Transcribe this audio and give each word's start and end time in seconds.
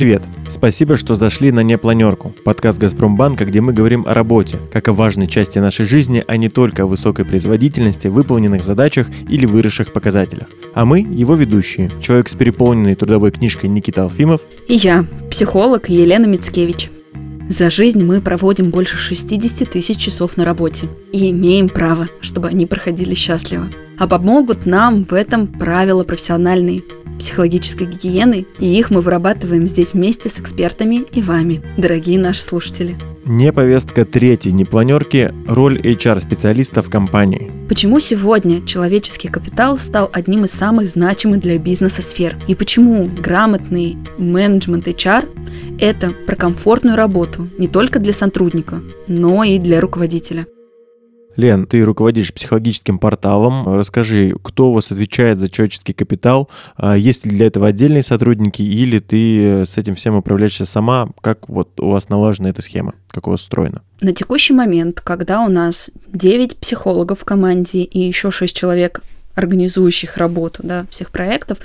Привет! 0.00 0.22
Спасибо, 0.48 0.96
что 0.96 1.14
зашли 1.14 1.52
на 1.52 1.60
«Непланерку»– 1.60 2.34
подкаст 2.44 2.78
«Газпромбанка», 2.78 3.44
где 3.44 3.60
мы 3.60 3.74
говорим 3.74 4.06
о 4.06 4.14
работе, 4.14 4.56
как 4.72 4.88
о 4.88 4.94
важной 4.94 5.26
части 5.26 5.58
нашей 5.58 5.84
жизни, 5.84 6.24
а 6.26 6.38
не 6.38 6.48
только 6.48 6.84
о 6.84 6.86
высокой 6.86 7.26
производительности, 7.26 8.06
выполненных 8.06 8.64
задачах 8.64 9.08
или 9.28 9.44
выросших 9.44 9.92
показателях. 9.92 10.48
А 10.72 10.86
мы– 10.86 11.00
его 11.10 11.34
ведущие, 11.34 11.92
человек 12.00 12.30
с 12.30 12.34
переполненной 12.34 12.94
трудовой 12.94 13.30
книжкой 13.30 13.68
Никита 13.68 14.04
Алфимов 14.04 14.40
и 14.68 14.76
я, 14.76 15.04
психолог 15.30 15.90
Елена 15.90 16.24
Мицкевич. 16.24 16.88
За 17.50 17.68
жизнь 17.68 18.00
мы 18.00 18.20
проводим 18.20 18.70
больше 18.70 18.96
60 18.96 19.68
тысяч 19.68 19.98
часов 19.98 20.36
на 20.36 20.44
работе 20.44 20.88
и 21.10 21.32
имеем 21.32 21.68
право, 21.68 22.08
чтобы 22.20 22.46
они 22.46 22.64
проходили 22.64 23.12
счастливо. 23.12 23.66
А 23.98 24.06
помогут 24.06 24.66
нам 24.66 25.02
в 25.02 25.12
этом 25.12 25.48
правила 25.48 26.04
профессиональные 26.04 26.84
психологической 27.18 27.88
гигиены, 27.88 28.46
и 28.60 28.66
их 28.78 28.90
мы 28.90 29.00
вырабатываем 29.00 29.66
здесь 29.66 29.94
вместе 29.94 30.28
с 30.28 30.38
экспертами 30.38 31.02
и 31.10 31.20
вами, 31.20 31.60
дорогие 31.76 32.20
наши 32.20 32.40
слушатели. 32.40 32.96
Не 33.24 33.52
повестка 33.52 34.04
третьей 34.04 34.52
непланерки– 34.52 35.34
роль 35.48 35.80
HR-специалиста 35.80 36.82
в 36.82 36.88
компании. 36.88 37.59
Почему 37.70 38.00
сегодня 38.00 38.66
человеческий 38.66 39.28
капитал 39.28 39.78
стал 39.78 40.10
одним 40.12 40.44
из 40.44 40.50
самых 40.50 40.88
значимых 40.88 41.38
для 41.38 41.56
бизнеса 41.56 42.02
сфер? 42.02 42.36
И 42.48 42.56
почему 42.56 43.06
грамотный 43.06 43.96
менеджмент 44.18 44.88
HR– 44.88 45.28
это 45.78 46.10
про 46.26 46.34
комфортную 46.34 46.96
работу 46.96 47.48
не 47.58 47.68
только 47.68 48.00
для 48.00 48.12
сотрудника, 48.12 48.82
но 49.06 49.44
и 49.44 49.60
для 49.60 49.80
руководителя? 49.80 50.48
Лен, 51.40 51.66
ты 51.66 51.82
руководишь 51.82 52.34
психологическим 52.34 52.98
порталом. 52.98 53.66
Расскажи, 53.74 54.34
кто 54.42 54.70
у 54.70 54.74
вас 54.74 54.92
отвечает 54.92 55.38
за 55.38 55.48
человеческий 55.48 55.94
капитал? 55.94 56.50
А 56.76 56.96
есть 56.96 57.24
ли 57.24 57.32
для 57.32 57.46
этого 57.46 57.68
отдельные 57.68 58.02
сотрудники 58.02 58.60
или 58.60 58.98
ты 58.98 59.64
с 59.64 59.78
этим 59.78 59.94
всем 59.94 60.14
управляешься 60.16 60.66
сама? 60.66 61.08
Как 61.22 61.48
вот 61.48 61.80
у 61.80 61.90
вас 61.90 62.10
налажена 62.10 62.50
эта 62.50 62.60
схема? 62.60 62.92
Как 63.10 63.26
у 63.26 63.30
вас 63.30 63.40
устроена? 63.40 63.80
На 64.02 64.12
текущий 64.12 64.52
момент, 64.52 65.00
когда 65.00 65.42
у 65.42 65.48
нас 65.48 65.90
9 66.12 66.58
психологов 66.58 67.20
в 67.20 67.24
команде 67.24 67.84
и 67.84 67.98
еще 67.98 68.30
6 68.30 68.54
человек 68.54 69.02
организующих 69.34 70.16
работу 70.16 70.62
да, 70.62 70.86
всех 70.90 71.10
проектов, 71.10 71.58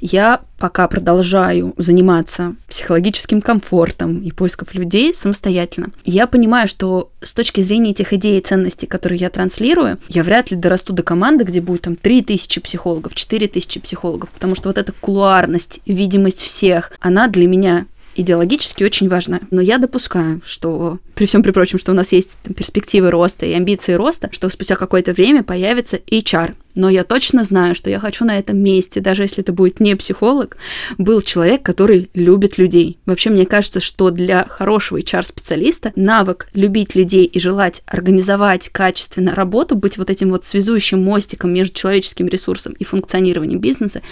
я 0.00 0.40
пока 0.58 0.88
продолжаю 0.88 1.74
заниматься 1.76 2.54
психологическим 2.68 3.40
комфортом 3.40 4.20
и 4.20 4.30
поисков 4.30 4.74
людей 4.74 5.14
самостоятельно. 5.14 5.90
Я 6.04 6.26
понимаю, 6.26 6.68
что 6.68 7.10
с 7.22 7.32
точки 7.32 7.60
зрения 7.60 7.90
этих 7.90 8.12
идей 8.12 8.38
и 8.38 8.42
ценностей, 8.42 8.86
которые 8.86 9.18
я 9.18 9.30
транслирую, 9.30 9.98
я 10.08 10.22
вряд 10.22 10.50
ли 10.50 10.56
дорасту 10.56 10.92
до 10.92 11.02
команды, 11.02 11.44
где 11.44 11.60
будет 11.60 11.82
там 11.82 11.96
3000 11.96 12.60
психологов, 12.60 13.14
4000 13.14 13.80
психологов, 13.80 14.30
потому 14.30 14.54
что 14.54 14.68
вот 14.68 14.78
эта 14.78 14.92
кулуарность, 14.92 15.80
видимость 15.86 16.40
всех, 16.40 16.92
она 17.00 17.28
для 17.28 17.46
меня 17.46 17.86
идеологически 18.20 18.84
очень 18.84 19.08
важна. 19.08 19.40
Но 19.50 19.60
я 19.60 19.78
допускаю, 19.78 20.40
что 20.44 20.98
при 21.14 21.26
всем 21.26 21.42
при 21.42 21.50
прочем, 21.50 21.78
что 21.78 21.92
у 21.92 21.94
нас 21.94 22.12
есть 22.12 22.38
там, 22.42 22.54
перспективы 22.54 23.10
роста 23.10 23.46
и 23.46 23.52
амбиции 23.52 23.94
роста, 23.94 24.28
что 24.32 24.48
спустя 24.48 24.76
какое-то 24.76 25.12
время 25.12 25.42
появится 25.42 25.96
HR. 25.96 26.54
Но 26.74 26.88
я 26.88 27.04
точно 27.04 27.44
знаю, 27.44 27.74
что 27.74 27.90
я 27.90 27.98
хочу 27.98 28.24
на 28.24 28.38
этом 28.38 28.58
месте, 28.58 29.00
даже 29.00 29.24
если 29.24 29.42
это 29.42 29.52
будет 29.52 29.80
не 29.80 29.96
психолог, 29.96 30.56
был 30.98 31.20
человек, 31.20 31.62
который 31.62 32.08
любит 32.14 32.58
людей. 32.58 32.98
Вообще, 33.06 33.30
мне 33.30 33.44
кажется, 33.44 33.80
что 33.80 34.10
для 34.10 34.46
хорошего 34.48 34.98
HR-специалиста 34.98 35.92
навык 35.96 36.48
любить 36.54 36.94
людей 36.94 37.24
и 37.24 37.40
желать 37.40 37.82
организовать 37.86 38.68
качественно 38.68 39.34
работу, 39.34 39.74
быть 39.74 39.98
вот 39.98 40.10
этим 40.10 40.30
вот 40.30 40.44
связующим 40.44 41.02
мостиком 41.02 41.52
между 41.52 41.74
человеческим 41.74 42.28
ресурсом 42.28 42.72
и 42.74 42.84
функционированием 42.84 43.60
бизнеса, 43.60 44.02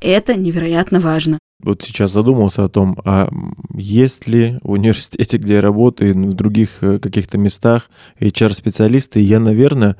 это 0.00 0.34
невероятно 0.34 1.00
важно 1.00 1.38
вот 1.62 1.82
сейчас 1.82 2.12
задумался 2.12 2.64
о 2.64 2.68
том, 2.68 2.98
а 3.04 3.28
есть 3.74 4.26
ли 4.26 4.58
в 4.62 4.72
университете, 4.72 5.38
где 5.38 5.54
я 5.54 5.60
работаю, 5.60 6.14
в 6.14 6.34
других 6.34 6.82
э, 6.82 6.98
каких-то 6.98 7.38
местах 7.38 7.90
HR-специалисты, 8.20 9.20
я, 9.20 9.40
наверное, 9.40 9.96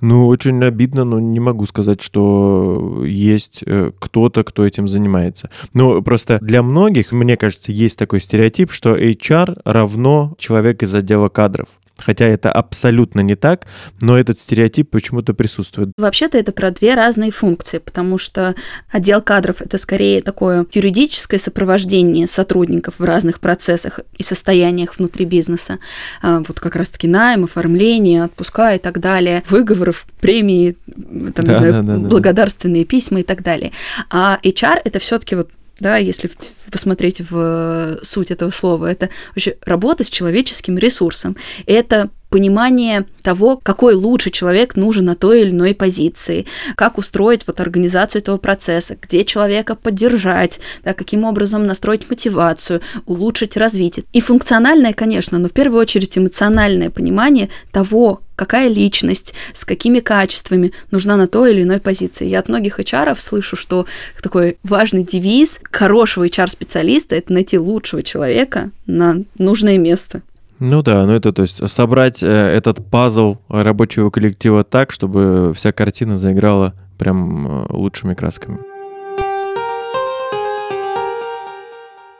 ну, 0.00 0.26
очень 0.26 0.62
обидно, 0.62 1.04
но 1.04 1.18
не 1.18 1.40
могу 1.40 1.66
сказать, 1.66 2.02
что 2.02 3.02
есть 3.04 3.62
э, 3.66 3.92
кто-то, 3.98 4.44
кто 4.44 4.66
этим 4.66 4.86
занимается. 4.86 5.50
Ну, 5.72 6.02
просто 6.02 6.38
для 6.40 6.62
многих, 6.62 7.12
мне 7.12 7.36
кажется, 7.36 7.72
есть 7.72 7.98
такой 7.98 8.20
стереотип, 8.20 8.70
что 8.72 8.96
HR 8.96 9.62
равно 9.64 10.34
человек 10.38 10.82
из 10.82 10.94
отдела 10.94 11.28
кадров. 11.28 11.68
Хотя 11.98 12.26
это 12.26 12.52
абсолютно 12.52 13.20
не 13.20 13.34
так, 13.34 13.66
но 14.00 14.18
этот 14.18 14.38
стереотип 14.38 14.90
почему-то 14.90 15.34
присутствует. 15.34 15.92
Вообще-то 15.96 16.38
это 16.38 16.52
про 16.52 16.70
две 16.70 16.94
разные 16.94 17.30
функции, 17.30 17.78
потому 17.78 18.18
что 18.18 18.54
отдел 18.90 19.22
кадров 19.22 19.60
это 19.60 19.78
скорее 19.78 20.20
такое 20.20 20.66
юридическое 20.72 21.40
сопровождение 21.40 22.26
сотрудников 22.26 22.94
в 22.98 23.04
разных 23.04 23.40
процессах 23.40 24.00
и 24.16 24.22
состояниях 24.22 24.98
внутри 24.98 25.24
бизнеса. 25.24 25.78
А, 26.22 26.42
вот 26.46 26.60
как 26.60 26.76
раз-таки 26.76 27.08
найм, 27.08 27.44
оформление, 27.44 28.24
отпуска 28.24 28.74
и 28.74 28.78
так 28.78 29.00
далее, 29.00 29.42
выговоров, 29.48 30.06
премии, 30.20 30.76
там, 30.86 31.32
да, 31.32 31.52
не 31.52 31.58
знаю, 31.58 31.72
да, 31.72 31.82
да, 31.82 32.08
благодарственные 32.08 32.84
да. 32.84 32.88
письма 32.88 33.20
и 33.20 33.22
так 33.22 33.42
далее. 33.42 33.72
А 34.10 34.38
HR 34.42 34.80
это 34.84 34.98
все-таки 34.98 35.34
вот 35.34 35.50
да, 35.78 35.96
если 35.98 36.30
посмотреть 36.70 37.20
в 37.20 37.36
э, 37.36 37.98
суть 38.02 38.30
этого 38.30 38.50
слова, 38.50 38.90
это 38.90 39.10
вообще 39.30 39.56
работа 39.64 40.04
с 40.04 40.10
человеческим 40.10 40.78
ресурсом. 40.78 41.36
Это 41.66 42.10
понимание 42.30 43.06
того, 43.22 43.56
какой 43.56 43.94
лучший 43.94 44.32
человек 44.32 44.74
нужен 44.74 45.04
на 45.04 45.14
той 45.14 45.42
или 45.42 45.50
иной 45.50 45.74
позиции, 45.74 46.46
как 46.76 46.98
устроить 46.98 47.46
вот 47.46 47.60
организацию 47.60 48.20
этого 48.22 48.36
процесса, 48.38 48.96
где 49.00 49.24
человека 49.24 49.74
поддержать, 49.74 50.60
да, 50.84 50.92
каким 50.92 51.24
образом 51.24 51.66
настроить 51.66 52.10
мотивацию, 52.10 52.80
улучшить 53.06 53.56
развитие. 53.56 54.04
И 54.12 54.20
функциональное, 54.20 54.92
конечно, 54.92 55.38
но 55.38 55.48
в 55.48 55.52
первую 55.52 55.80
очередь 55.80 56.18
эмоциональное 56.18 56.90
понимание 56.90 57.48
того, 57.70 58.22
какая 58.36 58.68
личность, 58.68 59.34
с 59.54 59.64
какими 59.64 60.00
качествами 60.00 60.72
нужна 60.90 61.16
на 61.16 61.26
той 61.26 61.52
или 61.52 61.62
иной 61.62 61.80
позиции. 61.80 62.26
Я 62.26 62.38
от 62.38 62.48
многих 62.48 62.78
HR 62.78 63.18
слышу, 63.18 63.56
что 63.56 63.86
такой 64.22 64.58
важный 64.62 65.02
девиз 65.02 65.60
хорошего 65.70 66.26
HR-специалиста– 66.26 67.14
это 67.16 67.32
найти 67.32 67.58
лучшего 67.58 68.02
человека 68.02 68.70
на 68.86 69.22
нужное 69.38 69.78
место. 69.78 70.22
Ну 70.58 70.82
да, 70.82 71.04
ну 71.04 71.12
это 71.12 71.32
то 71.32 71.42
есть 71.42 71.68
собрать 71.68 72.22
э, 72.22 72.26
этот 72.26 72.84
пазл 72.86 73.36
рабочего 73.48 74.08
коллектива 74.10 74.64
так, 74.64 74.90
чтобы 74.90 75.52
вся 75.54 75.72
картина 75.72 76.16
заиграла 76.16 76.72
прям 76.98 77.46
э, 77.46 77.66
лучшими 77.70 78.14
красками. 78.14 78.58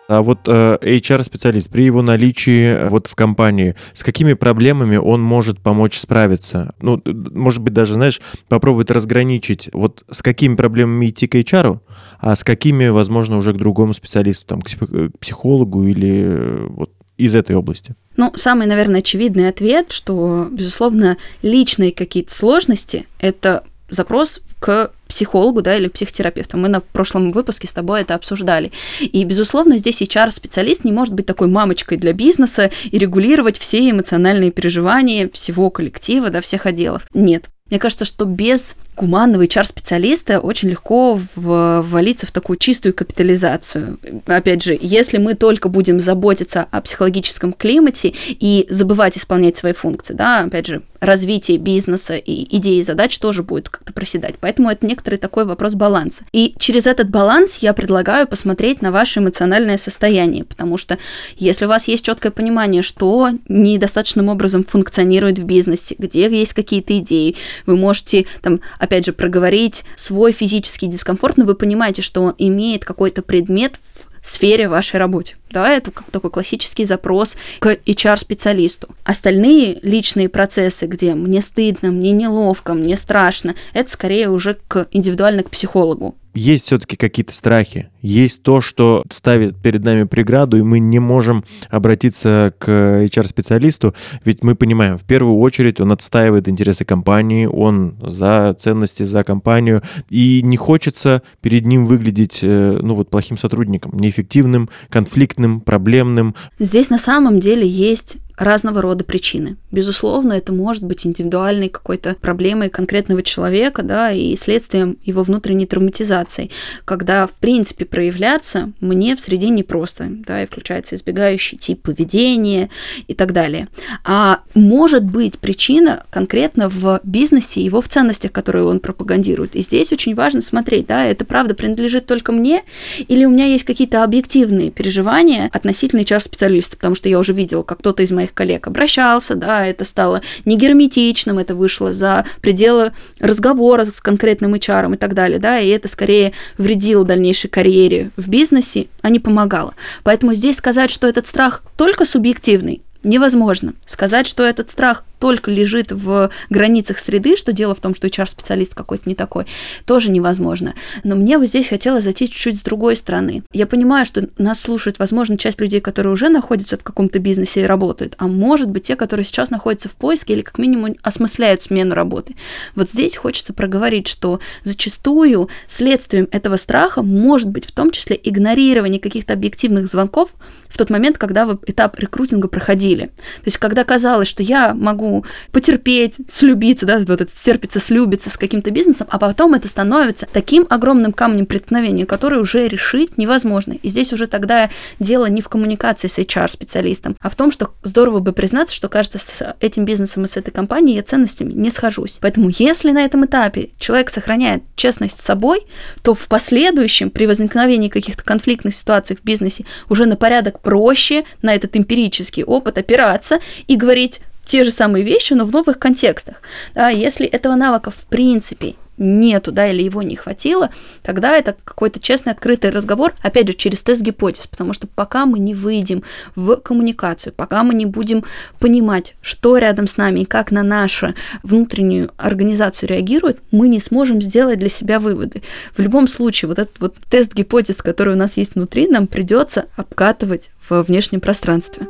А 0.08 0.22
вот 0.22 0.40
э, 0.46 0.78
HR-специалист 0.80 1.68
при 1.70 1.84
его 1.84 2.02
наличии 2.02 2.66
э, 2.66 2.88
вот 2.88 3.08
в 3.08 3.14
компании, 3.14 3.74
с 3.92 4.04
какими 4.04 4.34
проблемами 4.34 4.96
он 4.96 5.20
может 5.20 5.60
помочь 5.60 5.98
справиться? 5.98 6.74
Ну, 6.80 7.02
может 7.04 7.60
быть, 7.60 7.72
даже, 7.72 7.94
знаешь, 7.94 8.20
попробовать 8.48 8.90
разграничить, 8.90 9.68
вот 9.72 10.04
с 10.10 10.22
какими 10.22 10.54
проблемами 10.54 11.06
идти 11.06 11.26
к 11.26 11.34
HR, 11.34 11.80
а 12.20 12.36
с 12.36 12.44
какими, 12.44 12.88
возможно, 12.88 13.38
уже 13.38 13.52
к 13.52 13.56
другому 13.56 13.94
специалисту, 13.94 14.46
там, 14.46 14.62
к 14.62 15.18
психологу 15.18 15.84
или 15.84 16.22
э, 16.24 16.66
вот 16.68 16.92
из 17.16 17.34
этой 17.34 17.56
области? 17.56 17.94
Ну, 18.16 18.32
самый, 18.36 18.66
наверное, 18.66 19.00
очевидный 19.00 19.48
ответ, 19.48 19.90
что, 19.90 20.48
безусловно, 20.50 21.16
личные 21.42 21.92
какие-то 21.92 22.34
сложности– 22.34 23.06
это 23.18 23.64
запрос 23.88 24.40
к 24.58 24.90
психологу, 25.08 25.62
да, 25.62 25.76
или 25.76 25.88
психотерапевту. 25.88 26.56
Мы 26.56 26.68
на 26.68 26.80
прошлом 26.80 27.30
выпуске 27.30 27.68
с 27.68 27.72
тобой 27.72 28.02
это 28.02 28.14
обсуждали. 28.14 28.72
И, 29.00 29.22
безусловно, 29.24 29.76
здесь 29.78 30.02
HR-специалист 30.02 30.84
не 30.84 30.92
может 30.92 31.14
быть 31.14 31.26
такой 31.26 31.48
мамочкой 31.48 31.98
для 31.98 32.12
бизнеса 32.12 32.70
и 32.84 32.98
регулировать 32.98 33.58
все 33.58 33.90
эмоциональные 33.90 34.50
переживания 34.50 35.30
всего 35.32 35.70
коллектива, 35.70 36.30
да, 36.30 36.40
всех 36.40 36.66
отделов. 36.66 37.02
Нет. 37.14 37.48
Мне 37.70 37.78
кажется, 37.78 38.04
что 38.04 38.24
без 38.24 38.76
гуманного 38.96 39.44
HR-специалиста 39.44 40.40
очень 40.40 40.70
легко 40.70 41.20
ввалиться 41.34 42.26
в 42.26 42.32
такую 42.32 42.56
чистую 42.56 42.94
капитализацию. 42.94 43.98
Опять 44.26 44.62
же, 44.62 44.76
если 44.80 45.18
мы 45.18 45.34
только 45.34 45.68
будем 45.68 46.00
заботиться 46.00 46.66
о 46.70 46.80
психологическом 46.80 47.52
климате 47.52 48.14
и 48.28 48.66
забывать 48.70 49.16
исполнять 49.16 49.56
свои 49.56 49.72
функции, 49.72 50.14
да, 50.14 50.40
опять 50.40 50.66
же, 50.66 50.82
развитие 51.00 51.58
бизнеса 51.58 52.16
и 52.16 52.56
идеи 52.56 52.78
и 52.78 52.82
задач 52.82 53.18
тоже 53.18 53.42
будет 53.42 53.68
как-то 53.68 53.92
проседать. 53.92 54.36
Поэтому 54.40 54.70
это 54.70 54.86
некоторый 54.86 55.16
такой 55.16 55.44
вопрос 55.44 55.74
баланса. 55.74 56.24
И 56.32 56.54
через 56.58 56.86
этот 56.86 57.10
баланс 57.10 57.58
я 57.58 57.74
предлагаю 57.74 58.26
посмотреть 58.26 58.82
на 58.82 58.90
ваше 58.90 59.20
эмоциональное 59.20 59.76
состояние, 59.76 60.44
потому 60.44 60.78
что 60.78 60.98
если 61.36 61.66
у 61.66 61.68
вас 61.68 61.88
есть 61.88 62.04
четкое 62.04 62.32
понимание, 62.32 62.82
что 62.82 63.30
недостаточным 63.48 64.28
образом 64.28 64.64
функционирует 64.64 65.38
в 65.38 65.44
бизнесе, 65.44 65.94
где 65.98 66.28
есть 66.28 66.54
какие-то 66.54 66.98
идеи, 66.98 67.36
вы 67.66 67.76
можете 67.76 68.26
там 68.42 68.60
опять 68.86 69.04
же, 69.04 69.12
проговорить 69.12 69.84
свой 69.96 70.32
физический 70.32 70.86
дискомфорт, 70.86 71.36
но 71.36 71.44
вы 71.44 71.54
понимаете, 71.54 72.02
что 72.02 72.22
он 72.22 72.34
имеет 72.38 72.84
какой-то 72.84 73.22
предмет 73.22 73.74
в 74.22 74.28
сфере 74.28 74.68
вашей 74.68 74.96
работы. 74.96 75.34
Да, 75.50 75.70
это 75.70 75.90
как 75.92 76.10
такой 76.10 76.30
классический 76.30 76.84
запрос 76.84 77.36
к 77.60 77.68
HR-специалисту. 77.86 78.88
Остальные 79.04 79.78
личные 79.82 80.28
процессы, 80.28 80.86
где 80.86 81.14
мне 81.14 81.40
стыдно, 81.40 81.90
мне 81.92 82.10
неловко, 82.10 82.74
мне 82.74 82.96
страшно, 82.96 83.54
это 83.72 83.90
скорее 83.90 84.28
уже 84.30 84.58
к 84.66 84.88
индивидуально 84.90 85.44
к 85.44 85.50
психологу. 85.50 86.16
Есть 86.36 86.66
все-таки 86.66 86.96
какие-то 86.96 87.32
страхи, 87.32 87.88
есть 88.02 88.42
то, 88.42 88.60
что 88.60 89.02
ставит 89.10 89.56
перед 89.56 89.82
нами 89.82 90.04
преграду, 90.04 90.58
и 90.58 90.62
мы 90.62 90.78
не 90.78 90.98
можем 90.98 91.44
обратиться 91.70 92.52
к 92.58 92.68
HR-специалисту, 92.68 93.94
ведь 94.24 94.44
мы 94.44 94.54
понимаем, 94.54 94.98
в 94.98 95.02
первую 95.02 95.38
очередь 95.38 95.80
он 95.80 95.92
отстаивает 95.92 96.48
интересы 96.48 96.84
компании, 96.84 97.46
он 97.46 97.96
за 98.00 98.54
ценности, 98.58 99.02
за 99.02 99.24
компанию, 99.24 99.82
и 100.10 100.42
не 100.42 100.56
хочется 100.56 101.22
перед 101.40 101.66
ним 101.66 101.86
выглядеть, 101.86 102.40
э, 102.42 102.78
ну 102.80 102.94
вот, 102.94 103.10
плохим 103.10 103.38
сотрудником, 103.38 103.98
неэффективным, 103.98 104.68
конфликтным, 104.90 105.60
проблемным. 105.60 106.34
Здесь 106.58 106.90
на 106.90 106.98
самом 106.98 107.40
деле 107.40 107.66
есть 107.66 108.18
разного 108.36 108.82
рода 108.82 109.04
причины. 109.04 109.56
Безусловно, 109.70 110.34
это 110.34 110.52
может 110.52 110.84
быть 110.84 111.06
индивидуальной 111.06 111.68
какой-то 111.68 112.14
проблемой 112.20 112.68
конкретного 112.68 113.22
человека, 113.22 113.82
да, 113.82 114.12
и 114.12 114.36
следствием 114.36 114.98
его 115.04 115.22
внутренней 115.22 115.66
травматизации, 115.66 116.50
когда, 116.84 117.26
в 117.26 117.34
принципе, 117.34 117.84
проявляться 117.84 118.72
мне 118.80 119.16
в 119.16 119.20
среде 119.20 119.48
непросто, 119.48 120.06
да, 120.08 120.42
и 120.42 120.46
включается 120.46 120.94
избегающий 120.94 121.56
тип 121.56 121.82
поведения 121.82 122.68
и 123.06 123.14
так 123.14 123.32
далее. 123.32 123.68
А 124.04 124.40
может 124.54 125.04
быть 125.04 125.38
причина 125.38 126.04
конкретно 126.10 126.68
в 126.68 127.00
бизнесе, 127.04 127.62
его 127.62 127.80
в 127.80 127.88
ценностях, 127.88 128.32
которые 128.32 128.64
он 128.64 128.80
пропагандирует. 128.80 129.56
И 129.56 129.62
здесь 129.62 129.92
очень 129.92 130.14
важно 130.14 130.42
смотреть, 130.42 130.86
да, 130.86 131.06
это 131.06 131.24
правда 131.24 131.54
принадлежит 131.54 132.06
только 132.06 132.32
мне, 132.32 132.62
или 133.08 133.24
у 133.24 133.30
меня 133.30 133.46
есть 133.46 133.64
какие-то 133.64 134.04
объективные 134.04 134.70
переживания 134.70 135.48
относительно 135.52 136.00
HR-специалиста, 136.00 136.76
потому 136.76 136.94
что 136.94 137.08
я 137.08 137.18
уже 137.18 137.32
видела, 137.32 137.62
как 137.62 137.78
кто-то 137.78 138.02
из 138.02 138.10
моих 138.10 138.25
моих 138.26 138.34
коллег 138.34 138.66
обращался, 138.66 139.34
да, 139.34 139.66
это 139.66 139.84
стало 139.84 140.22
не 140.44 140.56
герметичным, 140.56 141.38
это 141.38 141.54
вышло 141.54 141.92
за 141.92 142.24
пределы 142.40 142.92
разговора 143.20 143.86
с 143.86 144.00
конкретным 144.00 144.54
HR 144.54 144.94
и 144.94 144.96
так 144.96 145.14
далее, 145.14 145.38
да, 145.38 145.60
и 145.60 145.68
это 145.68 145.88
скорее 145.88 146.32
вредило 146.58 147.04
дальнейшей 147.04 147.48
карьере 147.48 148.10
в 148.16 148.28
бизнесе, 148.28 148.86
а 149.02 149.10
не 149.10 149.20
помогало. 149.20 149.74
Поэтому 150.02 150.34
здесь 150.34 150.56
сказать, 150.56 150.90
что 150.90 151.06
этот 151.06 151.26
страх 151.26 151.62
только 151.76 152.04
субъективный, 152.04 152.82
невозможно. 153.04 153.74
Сказать, 153.86 154.26
что 154.26 154.42
этот 154.42 154.70
страх 154.70 155.04
только 155.18 155.50
лежит 155.50 155.92
в 155.92 156.30
границах 156.50 156.98
среды, 156.98 157.36
что 157.36 157.52
дело 157.52 157.74
в 157.74 157.80
том, 157.80 157.94
что 157.94 158.06
HR-специалист 158.06 158.74
какой-то 158.74 159.08
не 159.08 159.14
такой, 159.14 159.46
тоже 159.84 160.10
невозможно. 160.10 160.74
Но 161.04 161.16
мне 161.16 161.38
вот 161.38 161.48
здесь 161.48 161.68
хотелось 161.68 162.04
зайти 162.04 162.28
чуть-чуть 162.28 162.60
с 162.60 162.62
другой 162.62 162.96
стороны. 162.96 163.42
Я 163.52 163.66
понимаю, 163.66 164.06
что 164.06 164.28
нас 164.38 164.60
слушает, 164.60 164.98
возможно, 164.98 165.38
часть 165.38 165.60
людей, 165.60 165.80
которые 165.80 166.12
уже 166.12 166.28
находятся 166.28 166.76
в 166.76 166.82
каком-то 166.82 167.18
бизнесе 167.18 167.62
и 167.62 167.66
работают, 167.66 168.14
а 168.18 168.28
может 168.28 168.68
быть 168.70 168.84
те, 168.84 168.96
которые 168.96 169.24
сейчас 169.24 169.50
находятся 169.50 169.88
в 169.88 169.92
поиске 169.92 170.34
или 170.34 170.42
как 170.42 170.58
минимум 170.58 170.96
осмысляют 171.02 171.62
смену 171.62 171.94
работы. 171.94 172.36
Вот 172.74 172.90
здесь 172.90 173.16
хочется 173.16 173.52
проговорить, 173.52 174.08
что 174.08 174.40
зачастую 174.64 175.48
следствием 175.66 176.28
этого 176.30 176.56
страха 176.56 177.02
может 177.02 177.50
быть 177.50 177.66
в 177.66 177.72
том 177.72 177.90
числе 177.90 178.18
игнорирование 178.22 179.00
каких-то 179.00 179.32
объективных 179.32 179.88
звонков 179.88 180.30
в 180.68 180.78
тот 180.78 180.90
момент, 180.90 181.18
когда 181.18 181.46
вы 181.46 181.58
этап 181.66 181.98
рекрутинга 181.98 182.48
проходили. 182.48 183.06
То 183.06 183.46
есть, 183.46 183.58
когда 183.58 183.84
казалось, 183.84 184.28
что 184.28 184.42
я 184.42 184.74
могу 184.74 185.05
могу 185.06 185.24
потерпеть, 185.52 186.18
слюбиться, 186.28 186.86
да, 186.86 186.98
вот 186.98 187.20
это 187.20 187.30
терпится, 187.32 187.80
слюбиться 187.80 188.30
с 188.30 188.36
каким-то 188.36 188.70
бизнесом, 188.70 189.06
а 189.10 189.18
потом 189.18 189.54
это 189.54 189.68
становится 189.68 190.26
таким 190.32 190.66
огромным 190.68 191.12
камнем 191.12 191.46
преткновения, 191.46 192.06
который 192.06 192.40
уже 192.40 192.68
решить 192.68 193.18
невозможно. 193.18 193.74
И 193.82 193.88
здесь 193.88 194.12
уже 194.12 194.26
тогда 194.26 194.70
дело 194.98 195.26
не 195.26 195.40
в 195.42 195.48
коммуникации 195.48 196.08
с 196.08 196.18
HR-специалистом, 196.18 197.16
а 197.20 197.30
в 197.30 197.36
том, 197.36 197.50
что 197.50 197.72
здорово 197.82 198.20
бы 198.20 198.32
признаться, 198.32 198.74
что, 198.74 198.88
кажется, 198.88 199.18
с 199.18 199.56
этим 199.60 199.84
бизнесом 199.84 200.24
и 200.24 200.26
с 200.26 200.36
этой 200.36 200.50
компанией 200.50 200.96
я 200.96 201.02
ценностями 201.02 201.52
не 201.52 201.70
схожусь. 201.70 202.18
Поэтому 202.20 202.50
если 202.58 202.90
на 202.90 203.04
этом 203.04 203.24
этапе 203.24 203.70
человек 203.78 204.10
сохраняет 204.10 204.62
честность 204.74 205.20
с 205.20 205.24
собой, 205.24 205.66
то 206.02 206.14
в 206.14 206.26
последующем, 206.28 207.10
при 207.10 207.26
возникновении 207.26 207.88
каких-то 207.88 208.24
конфликтных 208.24 208.74
ситуаций 208.74 209.16
в 209.16 209.24
бизнесе, 209.24 209.64
уже 209.88 210.06
на 210.06 210.16
порядок 210.16 210.60
проще 210.60 211.24
на 211.42 211.54
этот 211.54 211.76
эмпирический 211.76 212.44
опыт 212.44 212.78
опираться 212.78 213.38
и 213.66 213.76
говорить, 213.76 214.20
те 214.46 214.64
же 214.64 214.70
самые 214.70 215.04
вещи, 215.04 215.34
но 215.34 215.44
в 215.44 215.52
новых 215.52 215.78
контекстах. 215.78 216.36
Да, 216.74 216.88
если 216.88 217.26
этого 217.26 217.54
навыка 217.54 217.90
в 217.90 218.06
принципе 218.06 218.74
нету, 218.98 219.52
да, 219.52 219.68
или 219.68 219.82
его 219.82 220.02
не 220.02 220.16
хватило, 220.16 220.70
тогда 221.02 221.36
это 221.36 221.54
какой-то 221.64 222.00
честный, 222.00 222.32
открытый 222.32 222.70
разговор, 222.70 223.12
опять 223.22 223.48
же, 223.48 223.54
через 223.54 223.82
тест 223.82 224.02
гипотез, 224.02 224.46
потому 224.46 224.72
что 224.72 224.86
пока 224.86 225.26
мы 225.26 225.38
не 225.38 225.54
выйдем 225.54 226.02
в 226.34 226.56
коммуникацию, 226.56 227.32
пока 227.34 227.62
мы 227.62 227.74
не 227.74 227.86
будем 227.86 228.24
понимать, 228.58 229.14
что 229.20 229.58
рядом 229.58 229.86
с 229.86 229.96
нами 229.96 230.20
и 230.20 230.24
как 230.24 230.50
на 230.50 230.62
нашу 230.62 231.14
внутреннюю 231.42 232.10
организацию 232.16 232.88
реагирует, 232.88 233.38
мы 233.50 233.68
не 233.68 233.80
сможем 233.80 234.22
сделать 234.22 234.58
для 234.58 234.68
себя 234.68 234.98
выводы. 234.98 235.42
В 235.76 235.80
любом 235.80 236.08
случае, 236.08 236.48
вот 236.48 236.58
этот 236.58 236.80
вот 236.80 236.96
тест 237.10 237.34
гипотез, 237.34 237.76
который 237.76 238.14
у 238.14 238.18
нас 238.18 238.36
есть 238.36 238.54
внутри, 238.54 238.88
нам 238.88 239.06
придется 239.06 239.66
обкатывать 239.76 240.50
в 240.68 240.82
внешнем 240.82 241.20
пространстве. 241.20 241.86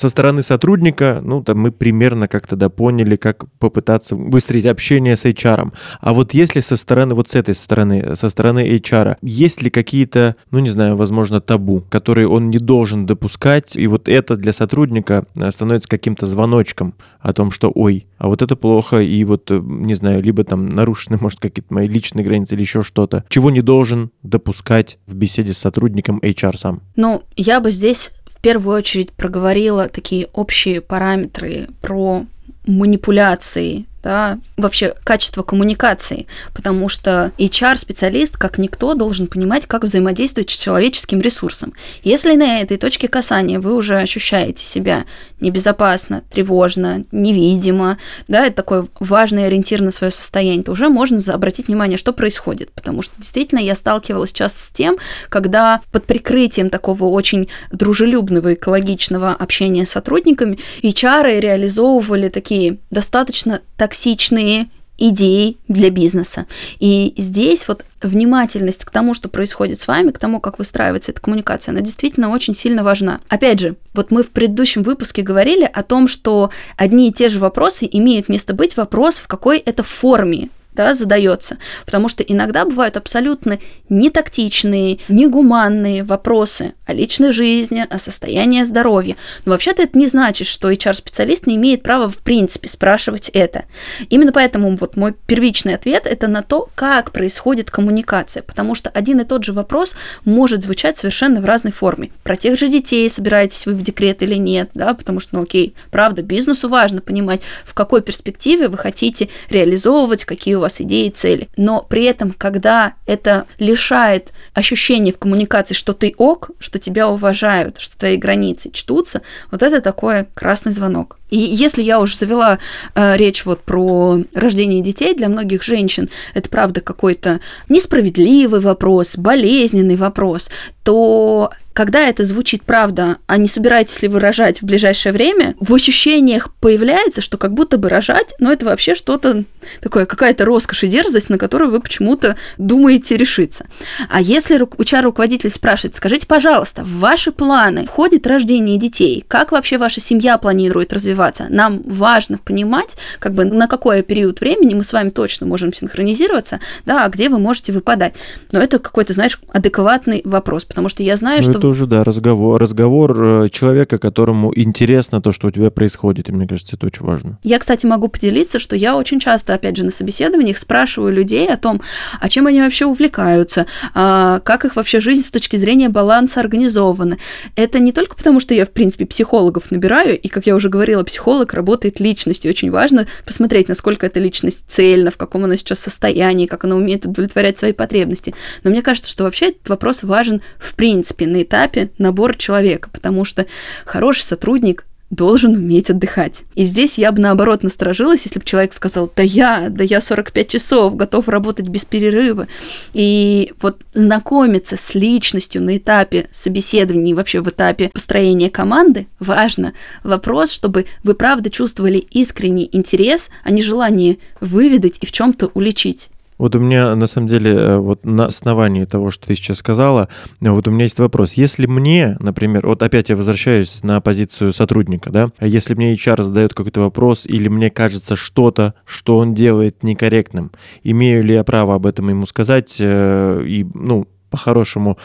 Со 0.00 0.08
стороны 0.08 0.42
сотрудника, 0.42 1.20
ну, 1.22 1.42
там 1.42 1.58
мы 1.58 1.72
примерно 1.72 2.26
как-то 2.26 2.56
да 2.56 2.70
поняли, 2.70 3.16
как 3.16 3.44
попытаться 3.58 4.16
выстроить 4.16 4.64
общение 4.64 5.14
с 5.14 5.26
HR. 5.26 5.72
А 6.00 6.12
вот 6.14 6.32
если 6.32 6.60
со 6.60 6.76
стороны, 6.78 7.14
вот 7.14 7.28
с 7.28 7.34
этой 7.34 7.54
стороны, 7.54 8.16
со 8.16 8.30
стороны 8.30 8.66
HR, 8.66 9.18
есть 9.20 9.60
ли 9.60 9.68
какие-то, 9.68 10.36
ну, 10.50 10.60
не 10.60 10.70
знаю, 10.70 10.96
возможно, 10.96 11.42
табу, 11.42 11.84
которые 11.90 12.28
он 12.28 12.48
не 12.48 12.58
должен 12.58 13.04
допускать, 13.04 13.76
и 13.76 13.86
вот 13.88 14.08
это 14.08 14.36
для 14.36 14.54
сотрудника 14.54 15.26
э, 15.36 15.50
становится 15.50 15.88
каким-то 15.88 16.24
звоночком 16.24 16.94
о 17.20 17.34
том, 17.34 17.50
что, 17.50 17.70
ой, 17.74 18.06
а 18.16 18.28
вот 18.28 18.40
это 18.40 18.56
плохо, 18.56 19.00
и 19.00 19.22
вот, 19.24 19.50
э, 19.50 19.60
не 19.62 19.94
знаю, 19.94 20.22
либо 20.22 20.44
там 20.44 20.66
нарушены, 20.66 21.18
может, 21.20 21.40
какие-то 21.40 21.74
мои 21.74 21.86
личные 21.86 22.24
границы 22.24 22.54
или 22.54 22.62
еще 22.62 22.82
что-то, 22.82 23.26
чего 23.28 23.50
не 23.50 23.60
должен 23.60 24.12
допускать 24.22 24.98
в 25.06 25.14
беседе 25.14 25.52
с 25.52 25.58
сотрудником 25.58 26.20
HR 26.20 26.56
сам? 26.56 26.80
Ну, 26.96 27.22
я 27.36 27.60
бы 27.60 27.70
здесь 27.70 28.12
в 28.40 28.42
первую 28.42 28.78
очередь 28.78 29.12
проговорила 29.12 29.86
такие 29.90 30.26
общие 30.32 30.80
параметры 30.80 31.68
про 31.82 32.24
манипуляции 32.64 33.84
да, 34.02 34.38
вообще 34.56 34.94
качество 35.04 35.42
коммуникации, 35.42 36.26
потому 36.54 36.88
что 36.88 37.32
HR-специалист, 37.38 38.36
как 38.36 38.58
никто, 38.58 38.94
должен 38.94 39.26
понимать, 39.26 39.66
как 39.66 39.84
взаимодействовать 39.84 40.50
с 40.50 40.56
человеческим 40.56 41.20
ресурсом. 41.20 41.72
Если 42.02 42.34
на 42.36 42.60
этой 42.60 42.76
точке 42.76 43.08
касания 43.08 43.60
вы 43.60 43.74
уже 43.74 43.98
ощущаете 43.98 44.64
себя 44.64 45.04
небезопасно, 45.40 46.22
тревожно, 46.30 47.04
невидимо, 47.12 47.98
да, 48.28 48.46
это 48.46 48.56
такой 48.56 48.86
важный 49.00 49.46
ориентир 49.46 49.80
на 49.80 49.90
свое 49.90 50.10
состояние, 50.10 50.64
то 50.64 50.72
уже 50.72 50.88
можно 50.88 51.20
обратить 51.32 51.68
внимание, 51.68 51.98
что 51.98 52.12
происходит, 52.12 52.70
потому 52.72 53.02
что 53.02 53.16
действительно 53.18 53.58
я 53.58 53.74
сталкивалась 53.74 54.32
часто 54.32 54.60
с 54.60 54.68
тем, 54.68 54.98
когда 55.28 55.80
под 55.92 56.04
прикрытием 56.06 56.70
такого 56.70 57.04
очень 57.04 57.48
дружелюбного, 57.70 58.54
экологичного 58.54 59.32
общения 59.32 59.86
с 59.86 59.90
сотрудниками 59.90 60.58
HR 60.82 61.40
реализовывали 61.40 62.28
такие 62.28 62.78
достаточно 62.90 63.60
так 63.76 63.89
токсичные 63.90 64.68
идеи 64.96 65.56
для 65.66 65.90
бизнеса. 65.90 66.46
И 66.78 67.14
здесь 67.16 67.66
вот 67.66 67.84
внимательность 68.02 68.84
к 68.84 68.90
тому, 68.90 69.14
что 69.14 69.28
происходит 69.28 69.80
с 69.80 69.88
вами, 69.88 70.10
к 70.10 70.18
тому, 70.18 70.40
как 70.40 70.58
выстраивается 70.58 71.10
эта 71.10 71.20
коммуникация, 71.20 71.72
она 71.72 71.80
действительно 71.80 72.30
очень 72.30 72.54
сильно 72.54 72.84
важна. 72.84 73.20
Опять 73.28 73.60
же, 73.60 73.76
вот 73.94 74.10
мы 74.10 74.22
в 74.22 74.28
предыдущем 74.28 74.82
выпуске 74.82 75.22
говорили 75.22 75.68
о 75.72 75.82
том, 75.82 76.06
что 76.06 76.50
одни 76.76 77.08
и 77.08 77.12
те 77.12 77.30
же 77.30 77.40
вопросы 77.40 77.88
имеют 77.90 78.28
место 78.28 78.52
быть 78.54 78.76
вопрос 78.76 79.16
в 79.16 79.26
какой 79.26 79.58
это 79.58 79.82
форме 79.82 80.50
да, 80.80 80.94
задается. 80.94 81.58
Потому 81.84 82.08
что 82.08 82.22
иногда 82.22 82.64
бывают 82.64 82.96
абсолютно 82.96 83.58
нетактичные, 83.90 84.98
негуманные 85.08 86.04
вопросы 86.04 86.72
о 86.86 86.94
личной 86.94 87.32
жизни, 87.32 87.84
о 87.88 87.98
состоянии 87.98 88.64
здоровья. 88.64 89.16
Но 89.44 89.52
вообще-то 89.52 89.82
это 89.82 89.98
не 89.98 90.06
значит, 90.06 90.46
что 90.46 90.70
HR-специалист 90.70 91.46
не 91.46 91.56
имеет 91.56 91.82
права 91.82 92.08
в 92.08 92.16
принципе 92.18 92.70
спрашивать 92.70 93.28
это. 93.28 93.64
Именно 94.08 94.32
поэтому 94.32 94.74
вот 94.76 94.96
мой 94.96 95.14
первичный 95.26 95.74
ответ 95.74 96.06
это 96.06 96.28
на 96.28 96.42
то, 96.42 96.70
как 96.74 97.12
происходит 97.12 97.70
коммуникация. 97.70 98.42
Потому 98.42 98.74
что 98.74 98.88
один 98.88 99.20
и 99.20 99.24
тот 99.24 99.44
же 99.44 99.52
вопрос 99.52 99.94
может 100.24 100.62
звучать 100.62 100.96
совершенно 100.96 101.42
в 101.42 101.44
разной 101.44 101.72
форме. 101.72 102.10
Про 102.22 102.36
тех 102.36 102.58
же 102.58 102.68
детей 102.68 103.06
собираетесь 103.10 103.66
вы 103.66 103.74
в 103.74 103.82
декрет 103.82 104.22
или 104.22 104.36
нет, 104.36 104.70
да, 104.72 104.94
потому 104.94 105.20
что, 105.20 105.36
ну 105.36 105.42
окей, 105.42 105.74
правда, 105.90 106.22
бизнесу 106.22 106.70
важно 106.70 107.02
понимать, 107.02 107.42
в 107.66 107.74
какой 107.74 108.00
перспективе 108.00 108.68
вы 108.68 108.78
хотите 108.78 109.28
реализовывать, 109.50 110.24
какие 110.24 110.54
у 110.54 110.60
вас 110.60 110.69
идеи 110.78 111.06
и 111.06 111.10
цели. 111.10 111.48
Но 111.56 111.86
при 111.88 112.04
этом, 112.04 112.34
когда 112.36 112.94
это 113.06 113.46
лишает 113.58 114.32
ощущения 114.52 115.12
в 115.12 115.18
коммуникации, 115.18 115.72
что 115.72 115.94
ты 115.94 116.14
ок, 116.18 116.50
что 116.58 116.78
тебя 116.78 117.08
уважают, 117.08 117.78
что 117.78 117.96
твои 117.96 118.18
границы 118.18 118.70
чтутся, 118.70 119.22
вот 119.50 119.62
это 119.62 119.80
такой 119.80 120.26
красный 120.34 120.72
звонок. 120.72 121.19
И 121.30 121.38
если 121.38 121.82
я 121.82 122.00
уже 122.00 122.16
завела 122.16 122.58
э, 122.94 123.16
речь 123.16 123.44
вот 123.44 123.62
про 123.62 124.18
рождение 124.34 124.82
детей, 124.82 125.14
для 125.14 125.28
многих 125.28 125.62
женщин 125.62 126.08
это 126.34 126.48
правда 126.48 126.80
какой-то 126.80 127.40
несправедливый 127.68 128.60
вопрос, 128.60 129.16
болезненный 129.16 129.96
вопрос, 129.96 130.50
то 130.82 131.50
когда 131.72 132.06
это 132.06 132.24
звучит 132.24 132.62
правда, 132.62 133.18
а 133.26 133.36
не 133.36 133.48
собираетесь 133.48 134.02
ли 134.02 134.08
вы 134.08 134.18
рожать 134.20 134.60
в 134.60 134.66
ближайшее 134.66 135.12
время, 135.12 135.54
в 135.60 135.72
ощущениях 135.72 136.52
появляется, 136.60 137.20
что 137.20 137.38
как 137.38 137.54
будто 137.54 137.78
бы 137.78 137.88
рожать, 137.88 138.34
но 138.38 138.52
это 138.52 138.66
вообще 138.66 138.94
что-то 138.94 139.44
такое, 139.80 140.04
какая-то 140.04 140.44
роскошь 140.44 140.84
и 140.84 140.88
дерзость, 140.88 141.30
на 141.30 141.38
которую 141.38 141.70
вы 141.70 141.80
почему-то 141.80 142.36
думаете 142.58 143.16
решиться. 143.16 143.66
А 144.10 144.20
если 144.20 144.60
HR-руководитель 144.60 145.50
спрашивает, 145.50 145.96
скажите, 145.96 146.26
пожалуйста, 146.26 146.82
в 146.82 146.98
ваши 146.98 147.30
планы 147.30 147.86
входит 147.86 148.26
рождение 148.26 148.76
детей? 148.76 149.24
Как 149.26 149.52
вообще 149.52 149.78
ваша 149.78 150.00
семья 150.00 150.38
планирует 150.38 150.92
развиваться? 150.92 151.19
Нам 151.48 151.82
важно 151.84 152.38
понимать, 152.38 152.96
как 153.18 153.34
бы 153.34 153.44
на 153.44 153.66
какой 153.66 154.02
период 154.02 154.40
времени 154.40 154.74
мы 154.74 154.84
с 154.84 154.92
вами 154.92 155.10
точно 155.10 155.46
можем 155.46 155.72
синхронизироваться, 155.72 156.60
да, 156.86 157.04
а 157.04 157.08
где 157.08 157.28
вы 157.28 157.38
можете 157.38 157.72
выпадать. 157.72 158.14
Но 158.52 158.58
это 158.60 158.78
какой-то, 158.78 159.12
знаешь, 159.12 159.40
адекватный 159.52 160.22
вопрос, 160.24 160.64
потому 160.64 160.88
что 160.88 161.02
я 161.02 161.16
знаю, 161.16 161.38
ну, 161.38 161.50
что... 161.50 161.58
Это 161.58 161.68
уже, 161.68 161.86
да, 161.86 162.04
разговор, 162.04 162.60
разговор 162.60 163.44
э, 163.44 163.48
человека, 163.50 163.98
которому 163.98 164.52
интересно 164.54 165.20
то, 165.20 165.32
что 165.32 165.48
у 165.48 165.50
тебя 165.50 165.70
происходит, 165.70 166.28
и 166.28 166.32
мне 166.32 166.46
кажется, 166.46 166.76
это 166.76 166.86
очень 166.86 167.04
важно. 167.04 167.38
Я, 167.42 167.58
кстати, 167.58 167.86
могу 167.86 168.08
поделиться, 168.08 168.58
что 168.58 168.76
я 168.76 168.96
очень 168.96 169.20
часто, 169.20 169.54
опять 169.54 169.76
же, 169.76 169.84
на 169.84 169.90
собеседованиях 169.90 170.58
спрашиваю 170.58 171.12
людей 171.12 171.48
о 171.48 171.56
том, 171.56 171.80
а 172.20 172.28
чем 172.28 172.46
они 172.46 172.60
вообще 172.60 172.86
увлекаются, 172.86 173.66
а 173.94 174.40
как 174.40 174.64
их 174.64 174.76
вообще 174.76 175.00
жизнь 175.00 175.22
с 175.22 175.30
точки 175.30 175.56
зрения 175.56 175.88
баланса 175.88 176.40
организована. 176.40 177.18
Это 177.56 177.78
не 177.78 177.92
только 177.92 178.16
потому, 178.16 178.40
что 178.40 178.54
я, 178.54 178.64
в 178.64 178.70
принципе, 178.70 179.06
психологов 179.06 179.70
набираю, 179.70 180.18
и, 180.18 180.28
как 180.28 180.46
я 180.46 180.54
уже 180.54 180.68
говорила, 180.68 181.04
психолог 181.10 181.54
работает 181.54 181.98
личностью. 181.98 182.50
Очень 182.50 182.70
важно 182.70 183.08
посмотреть, 183.26 183.66
насколько 183.68 184.06
эта 184.06 184.20
личность 184.20 184.62
цельна, 184.68 185.10
в 185.10 185.16
каком 185.16 185.42
она 185.44 185.56
сейчас 185.56 185.80
состоянии, 185.80 186.46
как 186.46 186.64
она 186.64 186.76
умеет 186.76 187.04
удовлетворять 187.04 187.58
свои 187.58 187.72
потребности. 187.72 188.32
Но 188.62 188.70
мне 188.70 188.80
кажется, 188.80 189.10
что 189.10 189.24
вообще 189.24 189.48
этот 189.48 189.68
вопрос 189.68 190.04
важен 190.04 190.40
в 190.60 190.76
принципе 190.76 191.26
на 191.26 191.42
этапе 191.42 191.90
набора 191.98 192.34
человека, 192.34 192.90
потому 192.92 193.24
что 193.24 193.46
хороший 193.84 194.22
сотрудник 194.22 194.84
должен 195.10 195.56
уметь 195.56 195.90
отдыхать. 195.90 196.44
И 196.54 196.64
здесь 196.64 196.96
я 196.96 197.10
бы 197.12 197.20
наоборот 197.20 197.62
насторожилась, 197.62 198.24
если 198.24 198.38
бы 198.38 198.44
человек 198.44 198.72
сказал, 198.72 199.10
да 199.14 199.22
я, 199.22 199.68
да 199.68 199.82
я 199.82 200.00
45 200.00 200.48
часов 200.48 200.96
готов 200.96 201.28
работать 201.28 201.68
без 201.68 201.84
перерыва. 201.84 202.46
И 202.94 203.52
вот 203.60 203.80
знакомиться 203.92 204.76
с 204.76 204.94
личностью 204.94 205.62
на 205.62 205.76
этапе 205.76 206.28
собеседования 206.32 207.10
и 207.10 207.14
вообще 207.14 207.40
в 207.40 207.48
этапе 207.48 207.90
построения 207.92 208.50
команды 208.50 209.08
важно. 209.18 209.72
Вопрос, 210.04 210.52
чтобы 210.52 210.86
вы 211.02 211.14
правда 211.14 211.50
чувствовали 211.50 211.98
искренний 211.98 212.68
интерес, 212.70 213.30
а 213.42 213.50
не 213.50 213.62
желание 213.62 214.18
выведать 214.40 214.98
и 215.00 215.06
в 215.06 215.12
чем-то 215.12 215.50
уличить. 215.54 216.08
Вот 216.40 216.56
у 216.56 216.58
меня, 216.58 216.96
на 216.96 217.06
самом 217.06 217.28
деле, 217.28 217.52
э, 217.52 217.76
вот 217.76 218.06
на 218.06 218.24
основании 218.24 218.84
того, 218.84 219.10
что 219.10 219.26
ты 219.26 219.34
сейчас 219.34 219.58
сказала, 219.58 220.08
вот 220.40 220.66
у 220.66 220.70
меня 220.70 220.84
есть 220.84 220.98
вопрос. 220.98 221.34
Если 221.34 221.66
мне, 221.66 222.16
например, 222.18 222.66
вот 222.66 222.82
опять 222.82 223.10
я 223.10 223.16
возвращаюсь 223.16 223.82
на 223.82 224.00
позицию 224.00 224.54
сотрудника, 224.54 225.10
да, 225.10 225.28
если 225.38 225.74
мне 225.74 225.92
HR 225.92 226.22
задает 226.22 226.54
какой-то 226.54 226.80
вопрос 226.80 227.26
или 227.26 227.48
мне 227.48 227.68
кажется 227.68 228.16
что-то, 228.16 228.72
что 228.86 229.18
он 229.18 229.34
делает 229.34 229.82
некорректным, 229.82 230.50
имею 230.82 231.22
ли 231.24 231.34
я 231.34 231.44
право 231.44 231.74
об 231.74 231.84
этом 231.84 232.08
ему 232.08 232.24
сказать 232.24 232.78
э, 232.80 233.44
и, 233.46 233.66
ну, 233.74 234.08
по-хорошему 234.30 234.96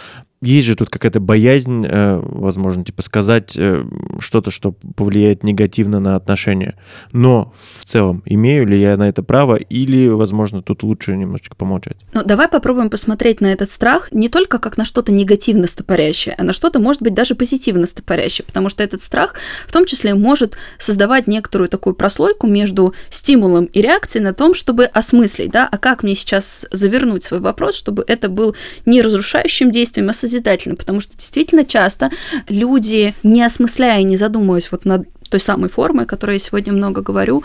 есть 0.42 0.68
же 0.68 0.76
тут 0.76 0.90
какая-то 0.90 1.20
боязнь, 1.20 1.86
э, 1.86 2.20
возможно, 2.22 2.84
типа 2.84 3.02
сказать 3.02 3.56
э, 3.58 3.84
что-то, 4.20 4.52
что 4.52 4.74
повлияет 4.96 5.44
негативно 5.44 6.00
на 6.00 6.16
отношения. 6.16 6.76
Но 7.12 7.54
в 7.80 7.86
целом, 7.86 8.22
имею 8.26 8.68
ли 8.68 8.80
я 8.80 8.98
на 8.98 9.08
это 9.08 9.24
право 9.24 9.56
или, 9.56 10.08
возможно, 10.08 10.62
тут 10.62 10.84
лучше 10.84 11.16
немножечко 11.16 11.56
помолчать? 11.56 11.98
Ну, 12.14 12.24
давай 12.24 12.48
попробуем 12.48 12.90
посмотреть 12.90 13.42
на 13.42 13.48
этот 13.48 13.72
страх 13.72 14.12
не 14.12 14.30
только 14.30 14.60
как 14.60 14.78
на 14.78 14.86
что-то 14.86 15.12
негативно 15.12 15.68
стопорящее, 15.68 16.36
а 16.38 16.44
на 16.44 16.54
что-то, 16.54 16.80
может 16.80 17.02
быть, 17.02 17.14
даже 17.14 17.36
позитивно 17.36 17.88
стопорящее, 17.88 18.46
потому 18.46 18.70
что 18.70 18.84
этот 18.84 19.04
страх 19.04 19.36
в 19.68 19.72
том 19.72 19.86
числе 19.86 20.14
может 20.14 20.58
создавать 20.78 21.28
некоторую 21.28 21.70
такую 21.70 21.96
прослойку 21.96 22.48
между 22.48 22.94
стимулом 23.10 23.66
и 23.66 23.82
реакцией 23.82 24.24
на 24.24 24.34
том, 24.34 24.54
чтобы 24.54 24.86
осмыслить, 24.86 25.52
да, 25.52 25.68
а 25.72 25.78
как 25.78 26.04
мне 26.04 26.16
сейчас 26.16 26.66
завернуть 26.72 27.24
свой 27.24 27.40
вопрос, 27.40 27.76
чтобы 27.76 28.04
это 28.08 28.30
был 28.30 28.56
не 28.86 29.02
разрушающим 29.02 29.72
действием, 29.72 30.10
а 30.10 30.14
созидательно, 30.26 30.76
потому 30.76 31.00
что 31.00 31.16
действительно 31.16 31.64
часто 31.64 32.10
люди, 32.50 33.14
не 33.24 33.44
осмысляя 33.44 34.02
и 34.02 34.04
не 34.04 34.18
задумываясь 34.18 34.72
вот 34.72 34.86
над 34.86 35.08
той 35.30 35.40
самой 35.40 35.70
формой, 35.70 36.06
о 36.06 36.08
которой 36.08 36.34
я 36.34 36.40
сегодня 36.40 36.74
много 36.74 37.02
говорю, 37.02 37.44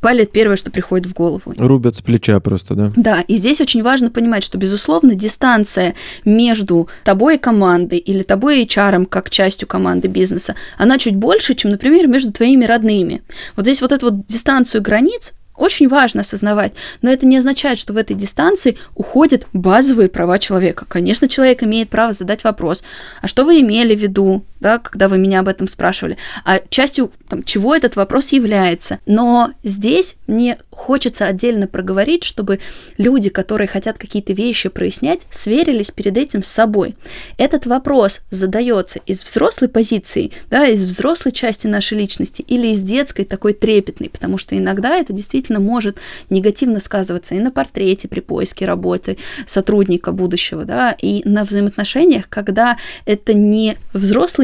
палят 0.00 0.32
первое, 0.32 0.56
что 0.56 0.70
приходит 0.70 1.06
в 1.06 1.14
голову. 1.14 1.54
Рубят 1.56 1.96
с 1.96 2.02
плеча 2.02 2.38
просто, 2.40 2.74
да? 2.74 2.92
Да, 2.96 3.20
и 3.22 3.36
здесь 3.36 3.60
очень 3.60 3.82
важно 3.82 4.10
понимать, 4.10 4.42
что, 4.42 4.58
безусловно, 4.58 5.14
дистанция 5.14 5.94
между 6.24 6.88
тобой 7.04 7.36
и 7.36 7.38
командой 7.38 7.98
или 7.98 8.22
тобой 8.22 8.62
и 8.62 8.66
HR 8.66 9.06
как 9.06 9.30
частью 9.30 9.68
команды 9.68 10.08
бизнеса, 10.08 10.54
она 10.76 10.98
чуть 10.98 11.16
больше, 11.16 11.54
чем, 11.54 11.70
например, 11.70 12.08
между 12.08 12.32
твоими 12.32 12.64
родными. 12.64 13.22
Вот 13.56 13.64
здесь 13.64 13.80
вот 13.80 13.92
эту 13.92 14.10
вот 14.10 14.26
дистанцию 14.26 14.82
границ 14.82 15.32
очень 15.62 15.88
важно 15.88 16.20
осознавать, 16.20 16.72
но 17.02 17.10
это 17.10 17.26
не 17.26 17.38
означает, 17.38 17.78
что 17.78 17.92
в 17.92 17.96
этой 17.96 18.14
дистанции 18.14 18.76
уходят 18.94 19.46
базовые 19.52 20.08
права 20.08 20.38
человека. 20.38 20.84
Конечно, 20.86 21.28
человек 21.28 21.62
имеет 21.62 21.88
право 21.88 22.12
задать 22.12 22.44
вопрос, 22.44 22.82
а 23.20 23.28
что 23.28 23.44
вы 23.44 23.60
имели 23.60 23.94
в 23.94 24.00
виду, 24.00 24.44
да, 24.62 24.78
когда 24.78 25.08
вы 25.08 25.18
меня 25.18 25.40
об 25.40 25.48
этом 25.48 25.68
спрашивали, 25.68 26.16
а 26.44 26.60
частью 26.70 27.10
там, 27.28 27.42
чего 27.42 27.74
этот 27.74 27.96
вопрос 27.96 28.32
является. 28.32 29.00
Но 29.04 29.50
здесь 29.62 30.16
мне 30.26 30.58
хочется 30.70 31.26
отдельно 31.26 31.66
проговорить, 31.66 32.24
чтобы 32.24 32.60
люди, 32.96 33.28
которые 33.28 33.68
хотят 33.68 33.98
какие-то 33.98 34.32
вещи 34.32 34.68
прояснять, 34.68 35.22
сверились 35.30 35.90
перед 35.90 36.16
этим 36.16 36.42
с 36.42 36.48
собой. 36.48 36.94
Этот 37.36 37.66
вопрос 37.66 38.20
задается 38.30 39.00
из 39.04 39.24
взрослой 39.24 39.68
позиции, 39.68 40.30
да, 40.48 40.66
из 40.66 40.84
взрослой 40.84 41.32
части 41.32 41.66
нашей 41.66 41.98
личности 41.98 42.42
или 42.42 42.68
из 42.68 42.80
детской 42.80 43.24
такой 43.24 43.52
трепетной, 43.52 44.08
потому 44.08 44.38
что 44.38 44.56
иногда 44.56 44.96
это 44.96 45.12
действительно 45.12 45.58
может 45.58 45.98
негативно 46.30 46.80
сказываться 46.80 47.34
и 47.34 47.40
на 47.40 47.50
портрете 47.50 48.08
при 48.08 48.20
поиске 48.20 48.64
работы 48.64 49.18
сотрудника 49.46 50.12
будущего, 50.12 50.64
да, 50.64 50.92
и 50.92 51.22
на 51.28 51.44
взаимоотношениях, 51.44 52.28
когда 52.28 52.78
это 53.04 53.34
не 53.34 53.76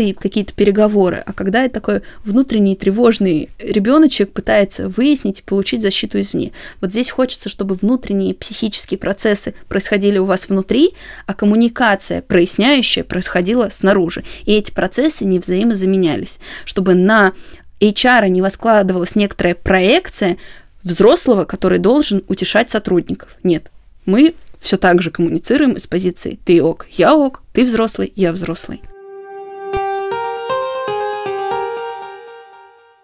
взрослый 0.09 0.15
какие-то 0.15 0.55
переговоры, 0.55 1.23
а 1.25 1.33
когда 1.33 1.65
это 1.65 1.75
такой 1.75 2.03
внутренний 2.25 2.77
тревожный 2.77 3.49
ребеночек 3.59 4.33
пытается 4.33 4.89
выяснить 4.89 5.41
и 5.41 5.43
получить 5.43 5.83
защиту 5.83 6.21
извне. 6.21 6.53
Вот 6.81 6.91
здесь 6.91 7.11
хочется, 7.11 7.49
чтобы 7.49 7.75
внутренние 7.75 8.35
психические 8.35 8.99
процессы 8.99 9.55
происходили 9.69 10.19
у 10.19 10.25
вас 10.25 10.49
внутри, 10.49 10.95
а 11.27 11.35
коммуникация 11.35 12.23
проясняющая 12.23 13.05
происходила 13.05 13.69
снаружи. 13.71 14.25
И 14.45 14.53
эти 14.53 14.71
процессы 14.71 15.25
не 15.25 15.39
взаимозаменялись, 15.39 16.39
чтобы 16.65 16.95
на 16.95 17.33
HR 17.81 18.29
не 18.29 18.43
воскладывалась 18.43 19.17
некоторая 19.17 19.55
проекция 19.55 20.37
взрослого, 20.83 21.45
который 21.45 21.79
должен 21.79 22.23
утешать 22.29 22.71
сотрудников. 22.71 23.37
Нет, 23.43 23.71
мы 24.07 24.35
все 24.61 24.77
так 24.77 25.03
же 25.03 25.11
коммуницируем 25.11 25.75
из 25.75 25.87
позиции 25.87 26.39
«ты 26.45 26.63
ок, 26.63 26.87
я 26.97 27.15
ок, 27.15 27.43
ты 27.53 27.65
взрослый, 27.65 28.13
я 28.17 28.33
взрослый». 28.33 28.81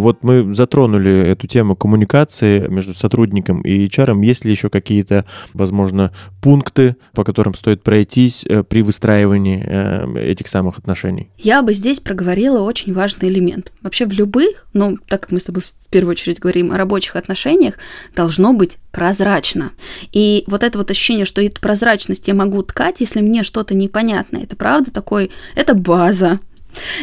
Вот 0.04 0.23
мы 0.23 0.54
затронули 0.54 1.28
эту 1.28 1.46
тему 1.46 1.76
коммуникации 1.76 2.68
между 2.68 2.92
сотрудником 2.92 3.62
и 3.62 3.87
HR. 3.87 4.23
Есть 4.23 4.44
ли 4.44 4.50
еще 4.50 4.68
какие-то, 4.68 5.25
возможно, 5.54 6.12
пункты, 6.42 6.96
по 7.14 7.25
которым 7.25 7.54
стоит 7.54 7.82
пройтись 7.82 8.44
э, 8.44 8.64
при 8.64 8.82
выстраивании 8.82 9.64
э, 9.66 10.30
этих 10.30 10.49
самых 10.49 10.76
отношений? 10.76 11.30
Я 11.38 11.62
бы 11.62 11.73
здесь 11.73 12.00
проговорила 12.00 12.61
очень 12.61 12.92
важный 12.92 13.30
элемент. 13.30 13.73
Вообще 13.80 14.04
в 14.04 14.12
любых, 14.12 14.66
ну, 14.75 14.99
так 15.08 15.23
как 15.23 15.30
мы 15.30 15.40
с 15.40 15.44
тобой 15.44 15.62
в 15.62 15.88
первую 15.88 16.11
очередь 16.11 16.38
говорим 16.38 16.70
о 16.70 16.76
рабочих 16.76 17.16
отношениях, 17.16 17.76
должно 18.14 18.52
быть 18.52 18.76
прозрачно. 18.92 19.73
И 20.12 20.44
вот 20.49 20.64
это 20.64 20.76
вот 20.76 20.90
ощущение, 20.90 21.25
что 21.25 21.40
эту 21.40 21.62
прозрачность 21.62 22.28
я 22.28 22.34
могу 22.34 22.62
ткать, 22.62 23.00
если 23.00 23.23
мне 23.23 23.42
что-то 23.42 23.75
непонятно, 23.75 24.37
это 24.37 24.54
правда 24.54 24.90
такой, 24.90 25.30
это 25.54 25.73
база, 25.73 26.40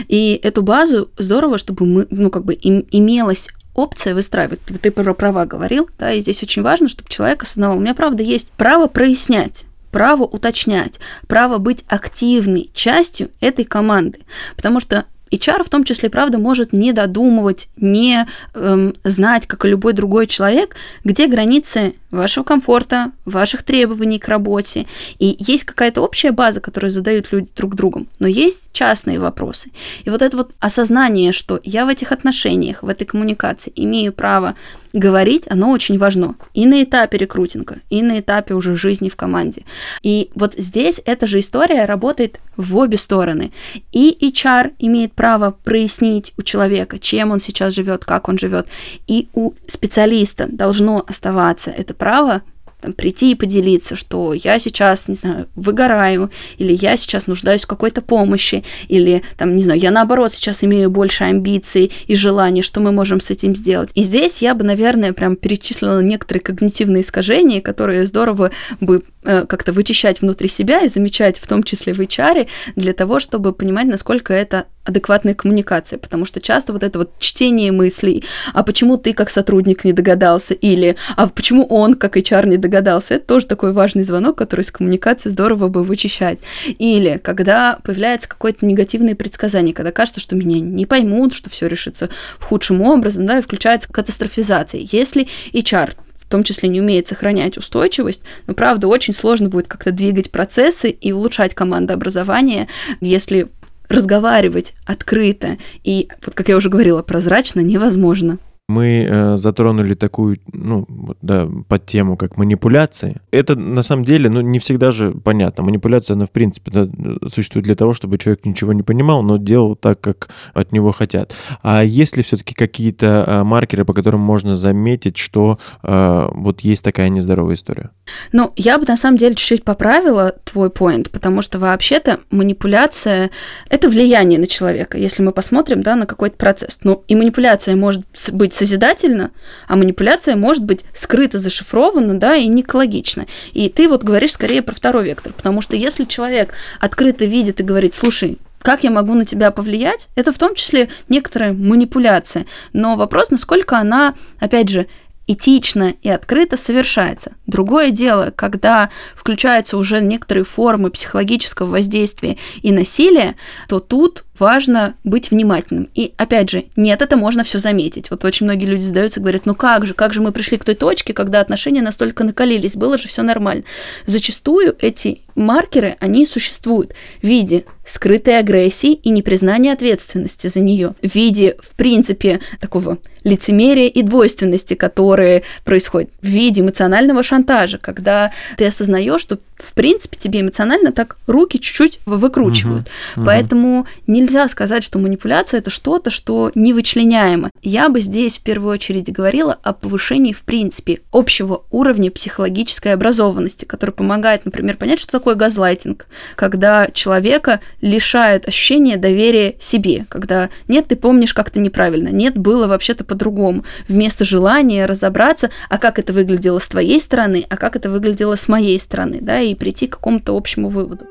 и 0.08 0.40
эту 0.44 0.62
базу 0.62 1.10
здорово, 1.18 1.58
чтобы 1.58 1.86
мы, 1.86 2.08
ну, 2.10 2.30
как 2.30 2.46
бы 2.46 2.54
им, 2.54 2.86
имелась 2.92 3.50
опция 3.74 4.14
выстраивать. 4.14 4.60
Ты 4.82 4.92
про 4.92 5.14
права 5.14 5.46
говорил, 5.46 5.90
да, 5.98 6.12
и 6.12 6.22
здесь 6.22 6.44
очень 6.44 6.62
важно, 6.62 6.90
чтобы 6.90 7.10
человек 7.10 7.44
осознавал, 7.44 7.78
у 7.78 7.82
меня, 7.82 7.94
правда, 7.94 8.24
есть 8.24 8.52
право 8.52 8.88
прояснять, 8.88 9.66
право 9.92 10.24
уточнять, 10.24 11.00
право 11.28 11.58
быть 11.58 11.84
активной 11.88 12.70
частью 12.74 13.30
этой 13.40 13.66
команды. 13.66 14.20
Потому 14.56 14.80
что 14.80 15.06
HR 15.32 15.64
в 15.64 15.70
том 15.70 15.84
числе, 15.84 16.10
правда, 16.10 16.38
может 16.38 16.74
не 16.74 16.92
додумывать, 16.94 17.70
не 17.78 18.28
эм, 18.54 18.96
знать, 19.04 19.48
как 19.48 19.66
и 19.66 19.70
любой 19.70 19.94
другой 19.94 20.28
человек, 20.28 20.76
где 21.04 21.28
границы 21.28 21.96
вашего 22.12 22.44
комфорта, 22.44 23.12
ваших 23.26 23.64
требований 23.64 24.20
к 24.20 24.28
работе. 24.28 24.86
И 25.20 25.38
есть 25.40 25.64
какая-то 25.64 26.02
общая 26.02 26.32
база, 26.32 26.60
которую 26.60 26.92
задают 26.92 27.32
люди 27.32 27.50
друг 27.56 27.76
другу, 27.76 28.06
но 28.20 28.28
есть 28.28 28.70
частные 28.74 29.20
вопросы. 29.20 29.72
И 30.04 30.10
вот 30.10 30.22
это 30.22 30.36
вот 30.36 30.52
осознание, 30.60 31.32
что 31.32 31.60
я 31.64 31.86
в 31.86 31.90
этих 31.90 32.12
отношениях, 32.12 32.84
в 32.84 32.90
этой 32.90 33.06
коммуникации 33.06 33.72
имею 33.76 34.12
право 34.12 34.56
говорить, 34.94 35.44
оно 35.50 35.72
очень 35.72 35.98
важно. 35.98 36.36
И 36.54 36.66
на 36.66 36.84
этапе 36.84 37.18
рекрутинга, 37.18 37.78
и 37.90 38.02
на 38.02 38.20
этапе 38.20 38.54
уже 38.54 38.76
жизни 38.76 39.10
в 39.10 39.16
команде. 39.16 39.64
И 40.04 40.30
вот 40.36 40.54
здесь 40.58 41.02
эта 41.06 41.28
же 41.28 41.40
история 41.40 41.86
работает 41.86 42.40
в 42.58 42.78
обе 42.78 42.98
стороны. 42.98 43.52
И 43.92 44.18
HR 44.22 44.74
имеет 44.80 45.14
право 45.14 45.56
прояснить 45.64 46.34
у 46.38 46.44
человека, 46.44 47.00
чем 47.00 47.32
он 47.32 47.40
сейчас 47.40 47.74
живет, 47.74 48.06
как 48.06 48.30
он 48.30 48.38
живет. 48.38 48.68
И 49.08 49.28
у 49.34 49.54
специалиста 49.68 50.48
должно 50.48 51.04
оставаться 51.08 51.72
это 51.72 51.94
право 51.94 52.42
там, 52.82 52.94
прийти 52.94 53.32
и 53.32 53.36
поделиться, 53.36 53.96
что 53.96 54.34
я 54.34 54.60
сейчас, 54.60 55.08
не 55.08 55.16
знаю, 55.16 55.48
выгораю, 55.56 56.32
или 56.58 56.74
я 56.74 56.98
сейчас 56.98 57.28
нуждаюсь 57.28 57.64
в 57.64 57.68
какой-то 57.68 58.02
помощи, 58.02 58.64
или, 58.88 59.24
там, 59.38 59.56
не 59.56 59.64
знаю, 59.64 59.80
я 59.80 59.92
наоборот 59.92 60.34
сейчас 60.34 60.64
имею 60.64 60.90
больше 60.90 61.24
амбиций 61.24 61.92
и 62.08 62.16
желаний, 62.16 62.62
что 62.62 62.80
мы 62.80 62.92
можем 62.92 63.22
с 63.22 63.30
этим 63.30 63.56
сделать. 63.56 63.92
И 63.96 64.04
здесь 64.04 64.42
я 64.42 64.56
бы, 64.56 64.64
наверное, 64.64 65.14
прям 65.14 65.36
перечислила 65.36 66.02
некоторые 66.02 66.42
когнитивные 66.42 67.04
искажения, 67.04 67.62
которые 67.62 68.06
здорово 68.06 68.52
бы 68.80 69.04
э, 69.24 69.46
как-то 69.46 69.74
вычищать 69.74 70.22
внутри 70.22 70.48
себя 70.48 70.82
и 70.82 70.90
замечать, 70.90 71.40
в 71.40 71.48
том 71.48 71.64
числе 71.64 71.94
в 71.94 72.00
HR, 72.00 72.48
для 72.76 72.94
того, 72.94 73.20
чтобы 73.20 73.54
понимать, 73.54 73.88
насколько 73.88 74.34
это 74.34 74.66
адекватной 74.84 75.36
коммуникации, 75.36 75.98
потому 75.98 76.26
что 76.26 76.42
часто 76.42 76.74
вот 76.74 76.84
это 76.84 77.00
вот 77.00 77.12
чтение 77.20 77.72
мыслей, 77.72 78.24
а 78.54 78.64
почему 78.64 78.98
ты 78.98 79.14
как 79.14 79.30
сотрудник 79.30 79.84
не 79.86 79.94
догадался, 79.94 80.54
или 80.54 80.96
а 81.16 81.28
почему 81.28 81.66
он 81.66 81.94
как 81.94 82.18
HR 82.18 82.48
не 82.48 82.58
догадался, 82.58 83.16
это 83.16 83.28
тоже 83.28 83.48
такой 83.48 83.74
важный 83.74 84.04
звонок, 84.04 84.38
который 84.38 84.62
из 84.62 84.72
коммуникации 84.72 85.30
здорово 85.30 85.68
бы 85.68 85.84
вычищать. 85.84 86.40
Или 86.80 87.20
когда 87.24 87.80
появляется 87.84 88.28
какое-то 88.28 88.66
негативное 88.66 89.16
предсказание, 89.16 89.74
когда 89.74 89.92
кажется, 89.92 90.20
что 90.20 90.36
меня 90.36 90.60
не 90.60 90.86
поймут, 90.86 91.34
что 91.34 91.50
все 91.50 91.68
решится 91.68 92.10
в 92.40 92.46
худшем 92.46 92.82
образом, 92.82 93.26
да, 93.26 93.40
и 93.40 93.42
включается 93.42 93.92
катастрофизация. 93.92 94.82
Если 94.92 95.28
HR 95.54 95.94
в 96.16 96.32
том 96.32 96.44
числе 96.44 96.70
не 96.70 96.80
умеет 96.80 97.10
сохранять 97.10 97.58
устойчивость, 97.58 98.24
но, 98.48 98.54
правда, 98.54 98.88
очень 98.88 99.14
сложно 99.14 99.50
будет 99.50 99.68
как-то 99.68 99.92
двигать 99.92 100.32
процессы 100.32 100.90
и 100.90 101.12
улучшать 101.12 101.54
командообразование, 101.54 102.70
если 103.02 103.50
разговаривать 103.92 104.74
открыто. 104.86 105.58
И, 105.84 106.10
вот 106.26 106.36
как 106.36 106.50
я 106.50 106.58
уже 106.58 106.70
говорила, 106.70 107.02
прозрачно 107.02 107.60
невозможно 107.60 108.38
мы 108.72 109.06
э, 109.08 109.38
затронули 109.38 109.94
такую, 109.94 110.38
ну, 110.54 110.88
да, 111.22 111.48
под 111.68 111.86
тему, 111.86 112.18
как 112.18 112.38
манипуляции. 112.38 113.22
Это 113.32 113.56
на 113.56 113.84
самом 113.84 114.06
деле, 114.06 114.30
ну, 114.30 114.42
не 114.42 114.60
всегда 114.60 114.92
же 114.92 115.12
понятно. 115.12 115.64
Манипуляция, 115.64 116.16
она, 116.16 116.26
в 116.26 116.32
принципе, 116.32 116.72
да, 116.72 116.88
существует 117.30 117.66
для 117.66 117.76
того, 117.76 117.94
чтобы 117.94 118.18
человек 118.18 118.46
ничего 118.46 118.74
не 118.74 118.84
понимал, 118.84 119.24
но 119.24 119.38
делал 119.38 119.76
так, 119.76 120.00
как 120.00 120.30
от 120.54 120.72
него 120.72 120.92
хотят. 120.92 121.34
А 121.64 121.84
есть 121.84 122.18
ли 122.18 122.24
все-таки 122.24 122.54
какие-то 122.54 123.26
э, 123.28 123.44
маркеры, 123.44 123.86
по 123.86 123.94
которым 123.94 124.22
можно 124.22 124.56
заметить, 124.56 125.18
что 125.18 125.60
э, 125.84 126.30
вот 126.32 126.62
есть 126.62 126.84
такая 126.84 127.10
нездоровая 127.10 127.56
история? 127.56 127.90
Ну, 128.32 128.52
я 128.56 128.78
бы 128.78 128.86
на 128.88 128.98
самом 128.98 129.18
деле 129.18 129.36
чуть-чуть 129.36 129.64
поправила 129.64 130.36
твой 130.44 130.70
поинт, 130.70 131.12
потому 131.12 131.42
что 131.42 131.60
вообще-то 131.60 132.20
манипуляция— 132.30 133.32
это 133.70 133.90
влияние 133.90 134.40
на 134.40 134.48
человека, 134.48 134.98
если 134.98 135.24
мы 135.24 135.32
посмотрим, 135.32 135.82
да, 135.82 135.96
на 135.96 136.06
какой-то 136.06 136.38
процесс. 136.38 136.80
Ну, 136.84 137.04
и 137.08 137.16
манипуляция 137.16 137.76
может 137.76 138.04
быть 138.32 138.54
созидательно, 138.62 139.32
а 139.68 139.76
манипуляция 139.76 140.36
может 140.36 140.66
быть 140.66 140.82
скрыто 140.94 141.40
зашифрована, 141.40 142.20
да, 142.20 142.36
и 142.36 142.46
не 142.46 142.62
экологична. 142.62 143.26
И 143.54 143.70
ты 143.70 143.90
вот 143.90 144.04
говоришь 144.04 144.34
скорее 144.34 144.62
про 144.62 144.76
второй 144.76 145.06
вектор, 145.06 145.34
потому 145.34 145.62
что 145.62 145.76
если 145.76 146.06
человек 146.06 146.54
открыто 146.80 147.26
видит 147.26 147.60
и 147.60 147.64
говорит, 147.64 147.96
слушай, 147.96 148.38
как 148.62 148.84
я 148.84 148.92
могу 148.92 149.16
на 149.16 149.26
тебя 149.26 149.50
повлиять, 149.50 150.10
это 150.14 150.32
в 150.32 150.38
том 150.38 150.54
числе 150.54 150.90
некоторая 151.10 151.54
манипуляция. 151.54 152.46
Но 152.72 152.96
вопрос, 152.96 153.32
насколько 153.32 153.80
она, 153.80 154.14
опять 154.40 154.70
же, 154.70 154.86
этично 155.26 155.96
и 156.04 156.10
открыто 156.10 156.56
совершается. 156.56 157.34
Другое 157.48 157.90
дело, 157.90 158.32
когда 158.36 158.92
включаются 159.16 159.76
уже 159.78 160.02
некоторые 160.02 160.44
формы 160.44 160.92
психологического 160.92 161.66
воздействия 161.68 162.38
и 162.62 162.72
насилия, 162.72 163.36
то 163.68 163.80
тут 163.80 164.24
важно 164.42 164.96
быть 165.04 165.30
внимательным. 165.30 165.88
И 165.94 166.14
опять 166.18 166.50
же, 166.50 166.66
нет, 166.76 167.04
это 167.04 167.16
можно 167.16 167.44
все 167.44 167.60
заметить. 167.60 168.10
Вот 168.10 168.26
очень 168.26 168.48
многие 168.48 168.66
люди 168.66 168.82
задаются, 168.82 169.20
говорят, 169.20 169.46
ну 169.46 169.54
как 169.54 169.86
же, 169.86 169.94
как 169.94 170.14
же 170.14 170.22
мы 170.22 170.32
пришли 170.32 170.58
к 170.58 170.66
той 170.66 170.74
точке, 170.74 171.14
когда 171.14 171.42
отношения 171.42 171.84
настолько 171.84 172.24
накалились, 172.24 172.76
было 172.76 172.98
же 172.98 173.08
все 173.08 173.22
нормально. 173.22 173.64
Зачастую 174.08 174.76
эти 174.80 175.22
маркеры, 175.36 175.96
они 176.00 176.26
существуют 176.26 176.94
в 177.22 177.28
виде 177.28 177.66
скрытой 177.86 178.40
агрессии 178.40 178.94
и 178.94 179.10
непризнания 179.12 179.74
ответственности 179.74 180.48
за 180.48 180.60
нее, 180.60 180.96
в 181.04 181.14
виде, 181.14 181.56
в 181.62 181.76
принципе, 181.76 182.40
такого 182.60 182.98
лицемерия 183.24 183.88
и 183.88 184.02
двойственности, 184.02 184.74
которые 184.74 185.44
происходят, 185.64 186.10
в 186.22 186.28
виде 186.28 186.62
эмоционального 186.62 187.22
шантажа, 187.22 187.78
когда 187.78 188.32
ты 188.58 188.66
осознаешь, 188.66 189.22
что 189.22 189.38
в 189.62 189.74
принципе, 189.74 190.18
тебе 190.18 190.42
эмоционально 190.42 190.92
так 190.92 191.18
руки 191.28 191.60
чуть-чуть 191.60 192.00
выкручивают. 192.06 192.88
Угу, 193.16 193.26
Поэтому 193.26 193.88
нельзя 194.08 194.48
сказать, 194.48 194.84
что 194.84 195.00
манипуляция 195.00 195.60
это 195.60 195.70
что-то, 195.70 196.10
что 196.10 196.52
невычленяемо. 196.56 197.50
Я 197.62 197.90
бы 197.90 198.02
здесь 198.02 198.40
в 198.40 198.44
первую 198.44 198.74
очередь 198.74 199.12
говорила 199.12 199.58
о 199.62 199.74
повышении, 199.74 200.34
в 200.34 200.44
принципе, 200.44 201.00
общего 201.12 201.64
уровня 201.72 202.12
психологической 202.12 202.94
образованности, 202.94 203.66
который 203.66 203.92
помогает, 203.92 204.46
например, 204.46 204.78
понять, 204.78 205.00
что 205.00 205.12
такое 205.12 205.36
газлайтинг, 205.36 206.08
когда 206.36 206.88
человека 206.94 207.60
лишают 207.82 208.48
ощущения 208.48 208.98
доверия 208.98 209.56
себе, 209.60 210.06
когда 210.10 210.50
нет, 210.68 210.88
ты 210.88 210.96
помнишь 210.96 211.34
как-то 211.34 211.60
неправильно, 211.60 212.10
нет, 212.10 212.38
было 212.38 212.68
вообще-то 212.68 213.04
по-другому. 213.04 213.64
Вместо 213.88 214.26
желания 214.26 214.86
разобраться, 214.86 215.50
а 215.70 215.78
как 215.78 216.00
это 216.00 216.14
выглядело 216.14 216.60
с 216.60 216.68
твоей 216.68 217.00
стороны, 217.00 217.46
а 217.50 217.58
как 217.58 217.76
это 217.76 217.90
выглядело 217.90 218.36
с 218.36 218.48
моей 218.48 218.80
стороны, 218.80 219.20
да, 219.22 219.40
и 219.40 219.51
и 219.52 219.56
прийти 219.56 219.88
к 219.88 219.98
какому-то 219.98 220.36
общему 220.36 220.70
выводу. 220.70 221.06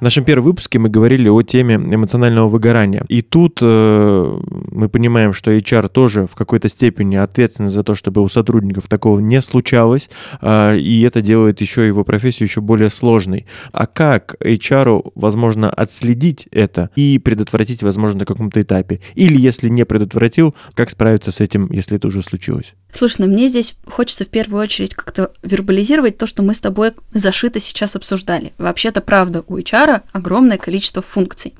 В 0.00 0.02
нашем 0.02 0.24
первом 0.24 0.46
выпуске 0.46 0.78
мы 0.78 0.88
говорили 0.88 1.28
о 1.28 1.42
теме 1.42 1.74
эмоционального 1.74 2.48
выгорания. 2.48 3.04
И 3.08 3.20
тут 3.20 3.58
э, 3.60 4.38
мы 4.70 4.88
понимаем, 4.88 5.34
что 5.34 5.54
HR 5.54 5.90
тоже 5.90 6.26
в 6.26 6.34
какой-то 6.34 6.70
степени 6.70 7.16
ответственен 7.16 7.68
за 7.68 7.84
то, 7.84 7.94
чтобы 7.94 8.22
у 8.22 8.28
сотрудников 8.30 8.88
такого 8.88 9.20
не 9.20 9.42
случалось, 9.42 10.08
э, 10.40 10.78
и 10.78 11.02
это 11.02 11.20
делает 11.20 11.60
еще 11.60 11.86
его 11.86 12.02
профессию 12.02 12.48
еще 12.48 12.62
более 12.62 12.88
сложной. 12.88 13.44
А 13.72 13.86
как 13.86 14.36
HR 14.40 15.12
возможно 15.14 15.68
отследить 15.68 16.48
это 16.50 16.88
и 16.96 17.18
предотвратить, 17.18 17.82
возможно, 17.82 18.20
на 18.20 18.24
каком-то 18.24 18.62
этапе? 18.62 19.02
Или 19.16 19.38
если 19.38 19.68
не 19.68 19.84
предотвратил, 19.84 20.54
как 20.72 20.88
справиться 20.88 21.30
с 21.30 21.40
этим, 21.40 21.70
если 21.70 21.98
это 21.98 22.08
уже 22.08 22.22
случилось? 22.22 22.74
Слушай, 22.92 23.22
ну 23.22 23.26
мне 23.28 23.48
здесь 23.48 23.76
хочется 23.86 24.24
в 24.24 24.28
первую 24.28 24.62
очередь 24.62 24.94
как-то 24.94 25.32
вербализировать 25.42 26.18
то, 26.18 26.26
что 26.26 26.42
мы 26.42 26.54
с 26.54 26.60
тобой 26.60 26.92
зашито 27.12 27.60
сейчас 27.60 27.96
обсуждали. 27.96 28.52
Вообще-то 28.58 29.00
правда, 29.00 29.44
у 29.46 29.58
HR 29.58 30.02
огромное 30.12 30.58
количество 30.58 31.02
функций. 31.02 31.54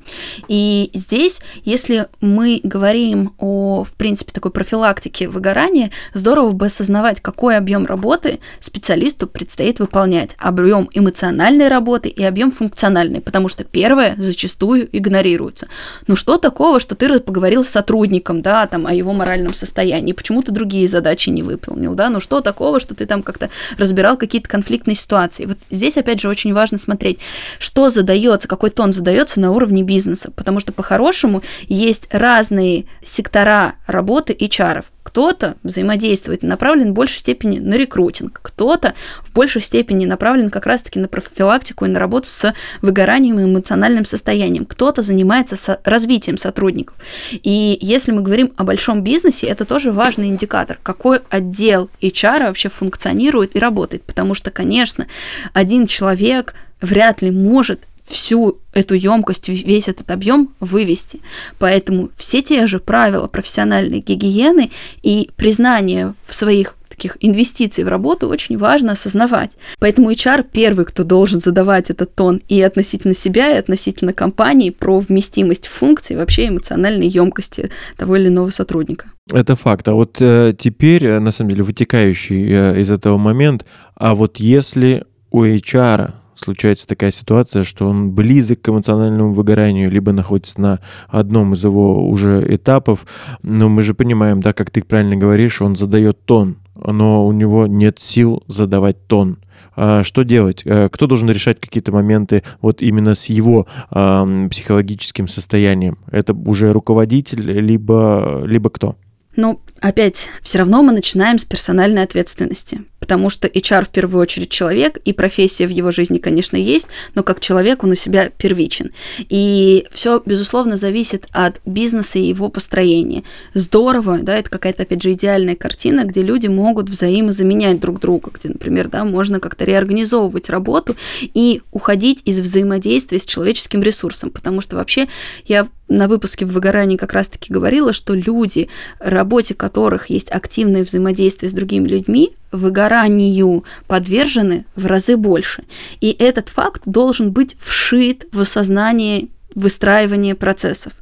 И 0.47 0.89
здесь, 0.93 1.39
если 1.63 2.07
мы 2.19 2.61
говорим 2.63 3.33
о, 3.37 3.83
в 3.83 3.93
принципе, 3.95 4.31
такой 4.31 4.51
профилактике 4.51 5.27
выгорания, 5.27 5.91
здорово 6.13 6.51
бы 6.51 6.65
осознавать, 6.67 7.21
какой 7.21 7.57
объем 7.57 7.85
работы 7.85 8.39
специалисту 8.59 9.27
предстоит 9.27 9.79
выполнять. 9.79 10.35
Объем 10.37 10.89
эмоциональной 10.93 11.67
работы 11.67 12.09
и 12.09 12.23
объем 12.23 12.51
функциональной, 12.51 13.21
потому 13.21 13.47
что 13.47 13.63
первое 13.63 14.15
зачастую 14.17 14.89
игнорируется. 14.95 15.67
Ну 16.07 16.15
что 16.15 16.37
такого, 16.37 16.79
что 16.79 16.95
ты 16.95 17.19
поговорил 17.19 17.63
с 17.63 17.69
сотрудником, 17.69 18.41
да, 18.41 18.67
там, 18.67 18.85
о 18.87 18.93
его 18.93 19.13
моральном 19.13 19.53
состоянии, 19.53 20.13
почему 20.13 20.41
ты 20.41 20.51
другие 20.51 20.87
задачи 20.87 21.20
не 21.29 21.43
выполнил, 21.43 21.93
да, 21.93 22.09
ну 22.09 22.19
что 22.19 22.41
такого, 22.41 22.79
что 22.79 22.95
ты 22.95 23.05
там 23.05 23.21
как-то 23.21 23.49
разбирал 23.77 24.17
какие-то 24.17 24.49
конфликтные 24.49 24.95
ситуации. 24.95 25.45
Вот 25.45 25.57
здесь, 25.69 25.97
опять 25.97 26.19
же, 26.19 26.27
очень 26.29 26.53
важно 26.53 26.79
смотреть, 26.79 27.19
что 27.59 27.89
задает 27.89 28.31
задается, 28.41 28.47
какой 28.47 28.69
тон 28.69 28.93
задается 28.93 29.39
на 29.39 29.51
уровне 29.51 29.83
бизнеса, 29.83 30.31
потому 30.35 30.59
что 30.59 30.71
по-хорошему 30.71 31.43
есть 31.67 32.07
разные 32.11 32.85
сектора 33.03 33.75
работы 33.87 34.33
HR. 34.33 34.83
Кто-то 35.11 35.57
взаимодействует, 35.63 36.41
направлен 36.41 36.91
в 36.91 36.93
большей 36.93 37.19
степени 37.19 37.59
на 37.59 37.73
рекрутинг, 37.73 38.39
кто-то 38.41 38.93
в 39.25 39.33
большей 39.33 39.61
степени 39.61 40.05
направлен 40.05 40.49
как 40.49 40.65
раз-таки 40.65 41.01
на 41.01 41.09
профилактику 41.09 41.83
и 41.83 41.89
на 41.89 41.99
работу 41.99 42.29
с 42.29 42.53
выгоранием 42.81 43.37
и 43.37 43.43
эмоциональным 43.43 44.05
состоянием, 44.05 44.63
кто-то 44.63 45.01
занимается 45.01 45.57
со 45.57 45.81
развитием 45.83 46.37
сотрудников. 46.37 46.95
И 47.31 47.77
если 47.81 48.13
мы 48.13 48.21
говорим 48.21 48.53
о 48.55 48.63
большом 48.63 49.03
бизнесе, 49.03 49.47
это 49.47 49.65
тоже 49.65 49.91
важный 49.91 50.29
индикатор, 50.29 50.79
какой 50.81 51.19
отдел 51.29 51.89
HR 52.01 52.47
вообще 52.47 52.69
функционирует 52.69 53.57
и 53.57 53.59
работает, 53.59 54.03
потому 54.03 54.33
что, 54.33 54.49
конечно, 54.49 55.07
один 55.51 55.87
человек 55.87 56.53
вряд 56.79 57.21
ли 57.21 57.31
может 57.31 57.81
всю 58.05 58.59
эту 58.73 58.95
емкость, 58.95 59.49
весь 59.49 59.89
этот 59.89 60.11
объем 60.11 60.53
вывести. 60.59 61.21
Поэтому 61.59 62.09
все 62.17 62.41
те 62.41 62.65
же 62.67 62.79
правила 62.79 63.27
профессиональной 63.27 63.99
гигиены 63.99 64.71
и 65.01 65.29
признание 65.35 66.13
в 66.27 66.35
своих 66.35 66.75
таких 67.01 67.17
инвестиций 67.19 67.83
в 67.83 67.87
работу 67.87 68.27
очень 68.27 68.57
важно 68.57 68.91
осознавать. 68.91 69.57
Поэтому 69.79 70.11
HR 70.11 70.45
первый, 70.51 70.85
кто 70.85 71.03
должен 71.03 71.41
задавать 71.41 71.89
этот 71.89 72.13
тон 72.13 72.41
и 72.47 72.61
относительно 72.61 73.15
себя, 73.15 73.51
и 73.51 73.57
относительно 73.57 74.13
компании 74.13 74.69
про 74.69 74.99
вместимость 74.99 75.67
функций, 75.67 76.15
вообще 76.15 76.49
эмоциональной 76.49 77.07
емкости 77.07 77.71
того 77.97 78.17
или 78.17 78.27
иного 78.27 78.51
сотрудника. 78.51 79.07
Это 79.31 79.55
факт. 79.55 79.87
А 79.87 79.93
вот 79.93 80.17
э, 80.19 80.53
теперь, 80.57 81.05
э, 81.05 81.19
на 81.19 81.31
самом 81.31 81.51
деле, 81.51 81.63
вытекающий 81.63 82.51
э, 82.51 82.81
из 82.81 82.91
этого 82.91 83.17
момент, 83.17 83.65
а 83.95 84.13
вот 84.13 84.37
если 84.37 85.05
у 85.31 85.43
HR 85.43 86.11
случается 86.41 86.87
такая 86.87 87.11
ситуация, 87.11 87.63
что 87.63 87.87
он 87.87 88.11
близок 88.11 88.61
к 88.61 88.69
эмоциональному 88.69 89.33
выгоранию, 89.33 89.89
либо 89.89 90.11
находится 90.11 90.59
на 90.59 90.79
одном 91.07 91.53
из 91.53 91.63
его 91.63 92.07
уже 92.07 92.45
этапов, 92.53 93.05
но 93.43 93.69
мы 93.69 93.83
же 93.83 93.93
понимаем, 93.93 94.41
да, 94.41 94.53
как 94.53 94.71
ты 94.71 94.83
правильно 94.83 95.15
говоришь, 95.15 95.61
он 95.61 95.75
задает 95.75 96.25
тон, 96.25 96.57
но 96.75 97.25
у 97.25 97.31
него 97.31 97.67
нет 97.67 97.99
сил 97.99 98.43
задавать 98.47 99.07
тон. 99.07 99.37
А 99.75 100.03
что 100.03 100.23
делать? 100.23 100.63
Э, 100.65 100.89
кто 100.91 101.07
должен 101.07 101.29
решать 101.29 101.59
какие-то 101.59 101.91
моменты 101.91 102.43
вот 102.61 102.81
именно 102.81 103.13
с 103.13 103.25
его 103.27 103.67
психологическим 103.89 105.27
состоянием? 105.27 105.97
Это 106.11 106.33
уже 106.33 106.73
руководитель, 106.73 107.41
либо, 107.41 108.43
либо 108.45 108.69
кто? 108.69 108.95
Ну, 109.35 109.61
опять, 109.79 110.27
все 110.41 110.57
равно 110.57 110.83
мы 110.83 110.91
начинаем 110.91 111.39
с 111.39 111.45
персональной 111.45 112.03
ответственности 112.03 112.81
потому 113.01 113.29
что 113.29 113.47
HR 113.47 113.85
в 113.85 113.89
первую 113.89 114.21
очередь 114.21 114.49
человек, 114.51 114.97
и 115.03 115.11
профессия 115.11 115.67
в 115.67 115.71
его 115.71 115.91
жизни, 115.91 116.19
конечно, 116.19 116.55
есть, 116.55 116.87
но 117.15 117.23
как 117.23 117.41
человек 117.41 117.83
он 117.83 117.91
у 117.91 117.95
себя 117.95 118.29
первичен. 118.29 118.91
И 119.27 119.85
все, 119.91 120.21
безусловно, 120.25 120.77
зависит 120.77 121.27
от 121.31 121.59
бизнеса 121.65 122.19
и 122.19 122.27
его 122.27 122.47
построения. 122.47 123.23
Здорово, 123.55 124.19
да, 124.19 124.37
это 124.37 124.49
какая-то, 124.49 124.83
опять 124.83 125.01
же, 125.01 125.11
идеальная 125.11 125.55
картина, 125.55 126.05
где 126.05 126.21
люди 126.21 126.47
могут 126.47 126.89
взаимозаменять 126.89 127.79
друг 127.79 127.99
друга, 127.99 128.31
где, 128.33 128.49
например, 128.49 128.87
да, 128.87 129.03
можно 129.03 129.39
как-то 129.39 129.65
реорганизовывать 129.65 130.49
работу 130.49 130.95
и 131.21 131.61
уходить 131.71 132.21
из 132.25 132.39
взаимодействия 132.39 133.19
с 133.19 133.25
человеческим 133.25 133.81
ресурсом, 133.81 134.29
потому 134.29 134.61
что 134.61 134.75
вообще 134.75 135.07
я 135.45 135.67
на 135.89 136.07
выпуске 136.07 136.45
в 136.45 136.51
выгорании 136.51 136.97
как 136.97 137.13
раз-таки 137.13 137.51
говорила, 137.51 137.93
что 137.93 138.13
люди, 138.13 138.69
работе 138.99 139.55
которых 139.55 140.11
есть 140.11 140.31
активное 140.31 140.83
взаимодействие 140.83 141.49
с 141.49 141.53
другими 141.53 141.87
людьми, 141.87 142.35
выгоранию 142.51 143.63
подвержены 143.87 144.65
в 144.75 144.85
разы 144.85 145.17
больше. 145.17 145.63
И 145.99 146.11
этот 146.11 146.49
факт 146.49 146.81
должен 146.85 147.31
быть 147.31 147.55
вшит 147.59 148.27
в 148.31 148.41
осознание 148.41 149.27
выстраивания 149.55 150.35
процессов. 150.35 150.93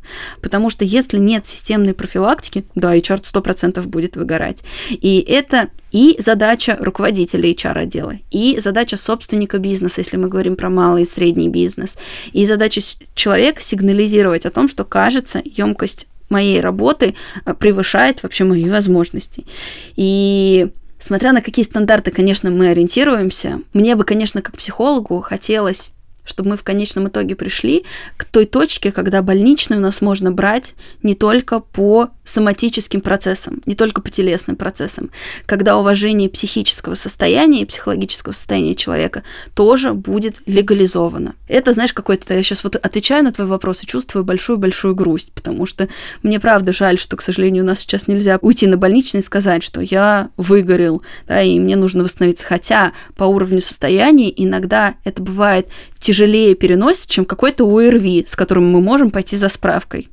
Потому 0.42 0.70
что 0.70 0.84
если 0.84 1.20
нет 1.20 1.48
системной 1.48 1.94
профилактики, 1.94 2.66
да, 2.76 2.96
HR 2.96 3.24
100% 3.24 3.82
будет 3.88 4.16
выгорать. 4.16 4.60
И 4.90 5.20
это 5.28 5.70
и 5.92 6.16
задача 6.20 6.78
руководителя 6.80 7.52
HR-отдела, 7.52 8.16
и 8.30 8.60
задача 8.60 8.96
собственника 8.98 9.58
бизнеса, 9.58 10.02
если 10.02 10.18
мы 10.18 10.28
говорим 10.28 10.56
про 10.56 10.70
малый 10.70 11.04
и 11.04 11.08
средний 11.08 11.50
бизнес, 11.50 11.98
и 12.32 12.46
задача 12.46 12.82
человека 13.16 13.62
сигнализировать 13.62 14.46
о 14.46 14.52
том, 14.52 14.68
что, 14.68 14.84
кажется, 14.84 15.42
емкость 15.44 16.08
моей 16.30 16.62
работы 16.62 17.16
э, 17.46 17.54
превышает 17.56 18.22
вообще 18.22 18.44
мои 18.44 18.70
возможности. 18.70 19.46
И 19.96 20.68
Смотря 21.00 21.32
на 21.32 21.42
какие 21.42 21.64
стандарты, 21.64 22.12
конечно, 22.12 22.50
мы 22.50 22.70
ориентируемся, 22.70 23.62
мне 23.74 23.96
бы, 23.96 24.04
конечно, 24.04 24.42
как 24.42 24.58
психологу 24.58 25.22
хотелось 25.22 25.92
чтобы 26.26 26.52
мы 26.52 26.58
в 26.58 26.64
конечном 26.64 27.08
итоге 27.08 27.36
пришли 27.36 27.86
к 28.16 28.24
той 28.24 28.46
точке, 28.46 28.92
когда 28.92 29.24
больничный 29.24 29.78
у 29.78 29.82
нас 29.82 30.00
можно 30.00 30.32
брать 30.32 30.76
не 31.02 31.16
только 31.16 31.60
по 31.60 32.10
соматическим 32.30 33.02
процессам, 33.02 33.62
не 33.66 33.76
только 33.76 34.02
по 34.02 34.10
телесным 34.10 34.56
процессам, 34.56 35.10
когда 35.46 35.78
уважение 35.78 36.30
психического 36.30 36.96
состояния 36.96 37.62
и 37.62 37.66
психологического 37.66 38.34
состояния 38.34 38.76
человека 38.76 39.24
тоже 39.54 39.94
будет 39.94 40.38
легализовано. 40.46 41.36
Это, 41.48 41.74
знаешь, 41.74 41.94
какой-то, 41.94 42.34
я 42.34 42.44
сейчас 42.44 42.64
вот 42.64 42.76
отвечаю 42.76 43.24
на 43.24 43.32
твой 43.32 43.48
вопрос 43.48 43.84
и 43.84 43.88
чувствую 43.88 44.24
большую-большую 44.24 44.96
грусть, 44.96 45.32
потому 45.34 45.66
что 45.66 45.88
мне 46.24 46.40
правда 46.40 46.72
жаль, 46.72 46.98
что, 47.00 47.18
к 47.18 47.22
сожалению, 47.22 47.64
у 47.64 47.68
нас 47.68 47.80
сейчас 47.80 48.08
нельзя 48.08 48.38
уйти 48.42 48.68
на 48.68 48.78
больничный 48.78 49.22
и 49.22 49.24
сказать, 49.24 49.64
что 49.64 49.82
я 49.82 50.30
выгорел, 50.38 51.02
да, 51.28 51.42
и 51.42 51.60
мне 51.60 51.76
нужно 51.76 52.04
восстановиться. 52.04 52.46
Хотя 52.46 52.94
по 53.16 53.24
уровню 53.24 53.62
состояния 53.62 54.32
иногда 54.36 54.96
это 55.04 55.24
бывает 55.24 55.68
тяжелее 56.00 56.56
переносит, 56.56 57.08
чем 57.08 57.26
какой-то 57.26 57.66
ОРВИ, 57.66 58.26
с 58.28 58.36
которым 58.36 58.70
мы 58.70 58.82
можем 58.82 59.10
пойти 59.10 59.36
за 59.36 59.50
справкой. 59.50 60.10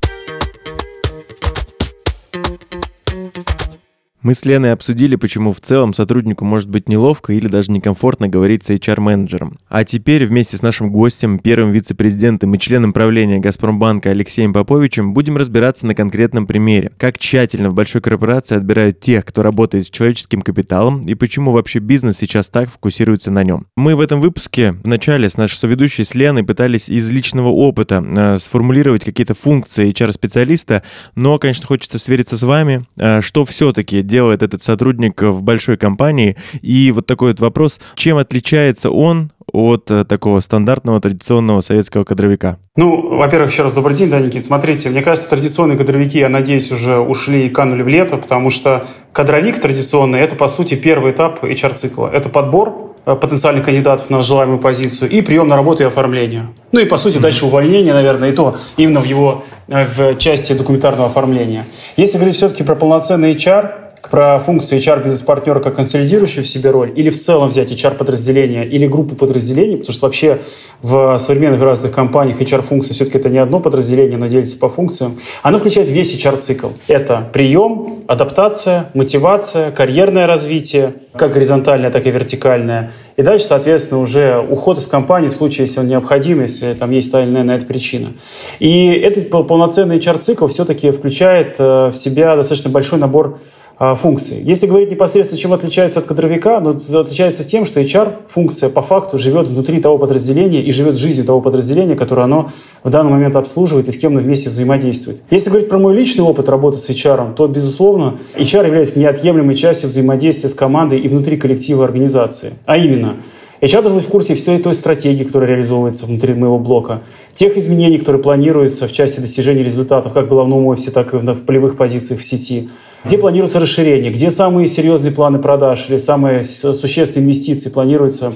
Мы 4.27 4.35
с 4.35 4.45
Леной 4.45 4.73
обсудили, 4.73 5.15
почему 5.15 5.53
в 5.53 5.61
целом 5.61 5.95
сотруднику 5.95 6.45
может 6.45 6.69
быть 6.69 6.89
неловко 6.89 7.33
или 7.33 7.47
даже 7.47 7.71
некомфортно 7.71 8.27
говорить 8.27 8.65
с 8.65 8.71
HR-менеджером. 8.71 9.61
А 9.69 9.85
теперь 9.85 10.27
вместе 10.27 10.57
с 10.57 10.63
нашим 10.63 10.91
гостем, 10.91 11.39
первым 11.39 11.71
вице-президентом 11.71 12.53
и 12.53 12.59
членом 12.59 12.93
правления 12.93 13.39
«Газпромбанка» 13.39 14.11
Алексеем 14.11 14.53
Поповичем 14.53 15.15
будем 15.15 15.37
разбираться 15.37 15.87
на 15.87 15.95
конкретном 15.95 16.49
примере, 16.49 16.91
как 16.99 17.21
тщательно 17.21 17.71
в 17.71 17.75
большой 17.75 18.01
корпорации 18.01 18.57
отбирают 18.57 18.99
тех, 18.99 19.25
кто 19.25 19.45
работает 19.45 19.87
с 19.87 19.91
человеческим 19.91 20.43
капиталом 20.43 21.07
и 21.07 21.15
почему 21.15 21.53
вообще 21.53 21.79
бизнес 21.79 22.17
сейчас 22.17 22.49
так 22.49 22.69
фокусируется 22.69 23.31
на 23.31 23.45
нем. 23.45 23.69
Мы 23.77 23.95
в 23.95 24.01
этом 24.01 24.21
выпуске 24.21 24.73
вначале 24.83 25.29
с 25.29 25.37
нашей 25.37 25.55
соведущей 25.55 26.05
с 26.05 26.17
Леной 26.17 26.43
пытались 26.43 26.89
из 26.89 27.09
личного 27.11 27.51
опыта 27.51 28.05
э, 28.05 28.39
сформулировать 28.41 29.05
какие-то 29.05 29.37
функции 29.37 29.89
HR-специалиста, 29.93 30.83
но, 31.15 31.39
конечно, 31.39 31.65
хочется 31.69 32.01
свериться 32.01 32.37
с 32.37 32.43
вами, 32.43 32.85
э, 32.97 33.21
что 33.21 33.45
все-таки 33.45 34.03
делает 34.17 34.43
этот 34.43 34.63
сотрудник 34.63 35.21
в 35.21 35.43
большой 35.43 35.77
компании. 35.77 36.37
И 36.63 36.91
вот 36.91 37.05
такой 37.07 37.33
вот 37.33 37.41
вопрос, 37.41 37.81
чем 37.97 38.17
отличается 38.17 38.91
он 38.91 39.31
от 39.53 39.91
э, 39.91 40.05
такого 40.05 40.41
стандартного 40.41 41.01
традиционного 41.01 41.61
советского 41.61 42.05
кадровика? 42.05 42.57
Ну, 42.77 43.17
во-первых, 43.19 43.51
еще 43.51 43.63
раз 43.63 43.73
добрый 43.73 43.95
день, 43.95 44.09
да, 44.09 44.19
Никит. 44.19 44.43
Смотрите, 44.43 44.89
мне 44.89 45.03
кажется, 45.03 45.29
традиционные 45.29 45.77
кадровики, 45.77 46.19
я 46.19 46.31
надеюсь, 46.31 46.73
уже 46.73 46.99
ушли 46.99 47.47
и 47.47 47.49
канули 47.51 47.83
в 47.83 47.89
лето, 47.89 48.17
потому 48.17 48.49
что 48.49 48.87
кадровик 49.13 49.61
традиционный– 49.61 50.21
это, 50.21 50.35
по 50.35 50.49
сути, 50.49 50.77
первый 50.77 51.13
этап 51.13 51.45
HR-цикла. 51.45 52.11
Это 52.11 52.31
подбор 52.31 52.95
э, 53.05 53.15
потенциальных 53.15 53.67
кандидатов 53.67 54.09
на 54.09 54.23
желаемую 54.23 54.59
позицию 54.59 55.11
и 55.11 55.21
прием 55.21 55.49
на 55.49 55.57
работу 55.57 55.83
и 55.83 55.87
оформление. 55.87 56.49
Ну 56.73 56.81
и, 56.81 56.87
по 56.87 56.97
сути, 56.97 57.19
дальше 57.19 57.45
увольнение, 57.45 57.93
наверное, 57.93 58.31
и 58.31 58.33
то 58.33 58.57
именно 58.79 59.01
в 59.01 59.05
его 59.05 59.45
э, 59.69 59.85
в 59.85 60.17
части 60.17 60.55
документарного 60.55 61.09
оформления. 61.09 61.67
Если 61.97 62.17
говорить 62.17 62.37
все-таки 62.37 62.63
про 62.63 62.75
полноценный 62.75 63.35
HR, 63.35 63.86
про 64.11 64.39
функцию 64.39 64.81
HR-бизнес-партнера 64.81 65.61
как 65.61 65.77
консолидирующую 65.77 66.45
в 66.45 66.49
себе 66.49 66.71
роль, 66.71 66.93
или 66.95 67.11
в 67.11 67.19
целом 67.19 67.49
взять 67.49 67.71
HR-подразделение, 67.73 68.67
или 68.67 68.87
группу 68.87 69.15
подразделений, 69.15 69.77
потому 69.77 69.93
что 69.93 70.07
вообще 70.07 70.41
в 70.83 71.19
современных 71.19 71.61
разных 71.63 71.93
компаниях 71.93 72.41
HR-функция 72.41 72.95
все-таки 72.95 73.19
это 73.19 73.31
не 73.31 73.39
одно 73.39 73.61
подразделение, 73.61 74.19
но 74.19 74.27
делится 74.27 74.59
по 74.59 74.69
функциям. 74.69 75.19
Оно 75.43 75.59
включает 75.59 75.89
весь 75.89 76.15
HR-цикл. 76.15 76.69
Это 76.89 77.29
прием, 77.33 78.05
адаптация, 78.07 78.91
мотивация, 78.95 79.71
карьерное 79.71 80.27
развитие, 80.27 80.95
как 81.17 81.33
горизонтальное, 81.33 81.91
так 81.91 82.07
и 82.07 82.11
вертикальное. 82.11 82.93
И 83.17 83.23
дальше, 83.23 83.47
соответственно, 83.47 84.01
уже 84.01 84.39
уход 84.39 84.79
из 84.79 84.87
компании 84.87 85.29
в 85.29 85.33
случае, 85.33 85.67
если 85.67 85.81
он 85.81 85.89
необходим, 85.89 86.43
если 86.43 86.75
там 86.75 86.91
есть 86.91 87.11
та 87.11 87.23
или 87.23 87.31
иная 87.31 87.45
на 87.45 87.57
это 87.57 87.65
причина. 87.65 88.13
И 88.59 88.89
этот 88.89 89.31
полноценный 89.31 89.99
HR-цикл 89.99 90.47
все-таки 90.47 90.91
включает 90.91 91.57
э, 91.59 91.89
в 91.89 91.95
себя 91.95 92.37
достаточно 92.37 92.71
большой 92.71 92.99
набор 92.99 93.39
функции. 93.79 94.41
Если 94.43 94.67
говорить 94.67 94.91
непосредственно, 94.91 95.39
чем 95.39 95.53
отличается 95.53 96.01
от 96.01 96.07
кадровика, 96.07 96.61
ну, 96.61 96.71
отличается 96.71 97.45
тем, 97.45 97.67
что 97.67 97.81
HR-функция 97.81 98.71
по 98.71 98.81
факту 98.81 99.19
живет 99.19 99.49
внутри 99.49 99.83
того 99.83 99.99
подразделения 99.99 100.63
и 100.63 100.73
живет 100.73 100.97
жизнью 100.97 101.27
того 101.27 101.43
подразделения, 101.43 101.95
которое 101.95 102.23
оно 102.23 102.51
в 102.83 102.89
данный 102.89 103.11
момент 103.11 103.37
обслуживает 103.37 103.89
и 103.89 103.93
с 103.93 103.99
кем 103.99 104.13
оно 104.13 104.21
вместе 104.21 104.49
взаимодействует. 104.49 105.21
Если 105.31 105.51
говорить 105.51 105.69
про 105.69 105.79
мой 105.79 105.95
личный 105.95 106.25
опыт 106.25 106.49
работы 106.49 106.79
с 106.79 106.89
HR, 106.89 107.35
то, 107.35 107.47
безусловно, 107.49 108.17
HR 108.35 108.67
является 108.67 108.99
неотъемлемой 108.99 109.55
частью 109.55 109.91
взаимодействия 109.91 110.49
с 110.49 110.55
командой 110.55 110.99
и 110.99 111.09
внутри 111.09 111.37
коллектива 111.37 111.85
организации. 111.85 112.55
А 112.65 112.79
именно, 112.79 113.17
HR 113.61 113.83
должен 113.83 113.99
быть 113.99 114.07
в 114.07 114.11
курсе 114.11 114.35
всей 114.35 114.59
той 114.59 114.73
стратегии, 114.73 115.25
которая 115.25 115.51
реализовывается 115.51 116.07
внутри 116.07 116.33
моего 116.33 116.59
блока, 116.59 117.03
тех 117.35 117.57
изменений, 117.59 117.99
которые 117.99 118.23
планируются 118.23 118.89
в 118.89 118.93
части 118.93 119.21
достижения 119.21 119.63
результатов 119.63 120.13
как 120.13 120.27
в 120.27 120.29
головном 120.29 120.67
офисе, 120.67 120.91
так 120.91 121.13
и 121.13 121.19
в 121.19 121.45
полевых 121.45 121.77
позициях 121.77 122.21
в 122.21 122.25
сети, 122.25 122.71
где 123.07 123.19
планируется 123.19 123.61
расширение, 123.61 124.11
где 124.11 124.31
самые 124.31 124.67
серьезные 124.67 125.13
планы 125.13 125.39
продаж 125.39 125.87
или 125.89 125.97
самые 125.97 126.43
существенные 126.43 127.27
инвестиции 127.27 127.71
планируются 127.71 128.33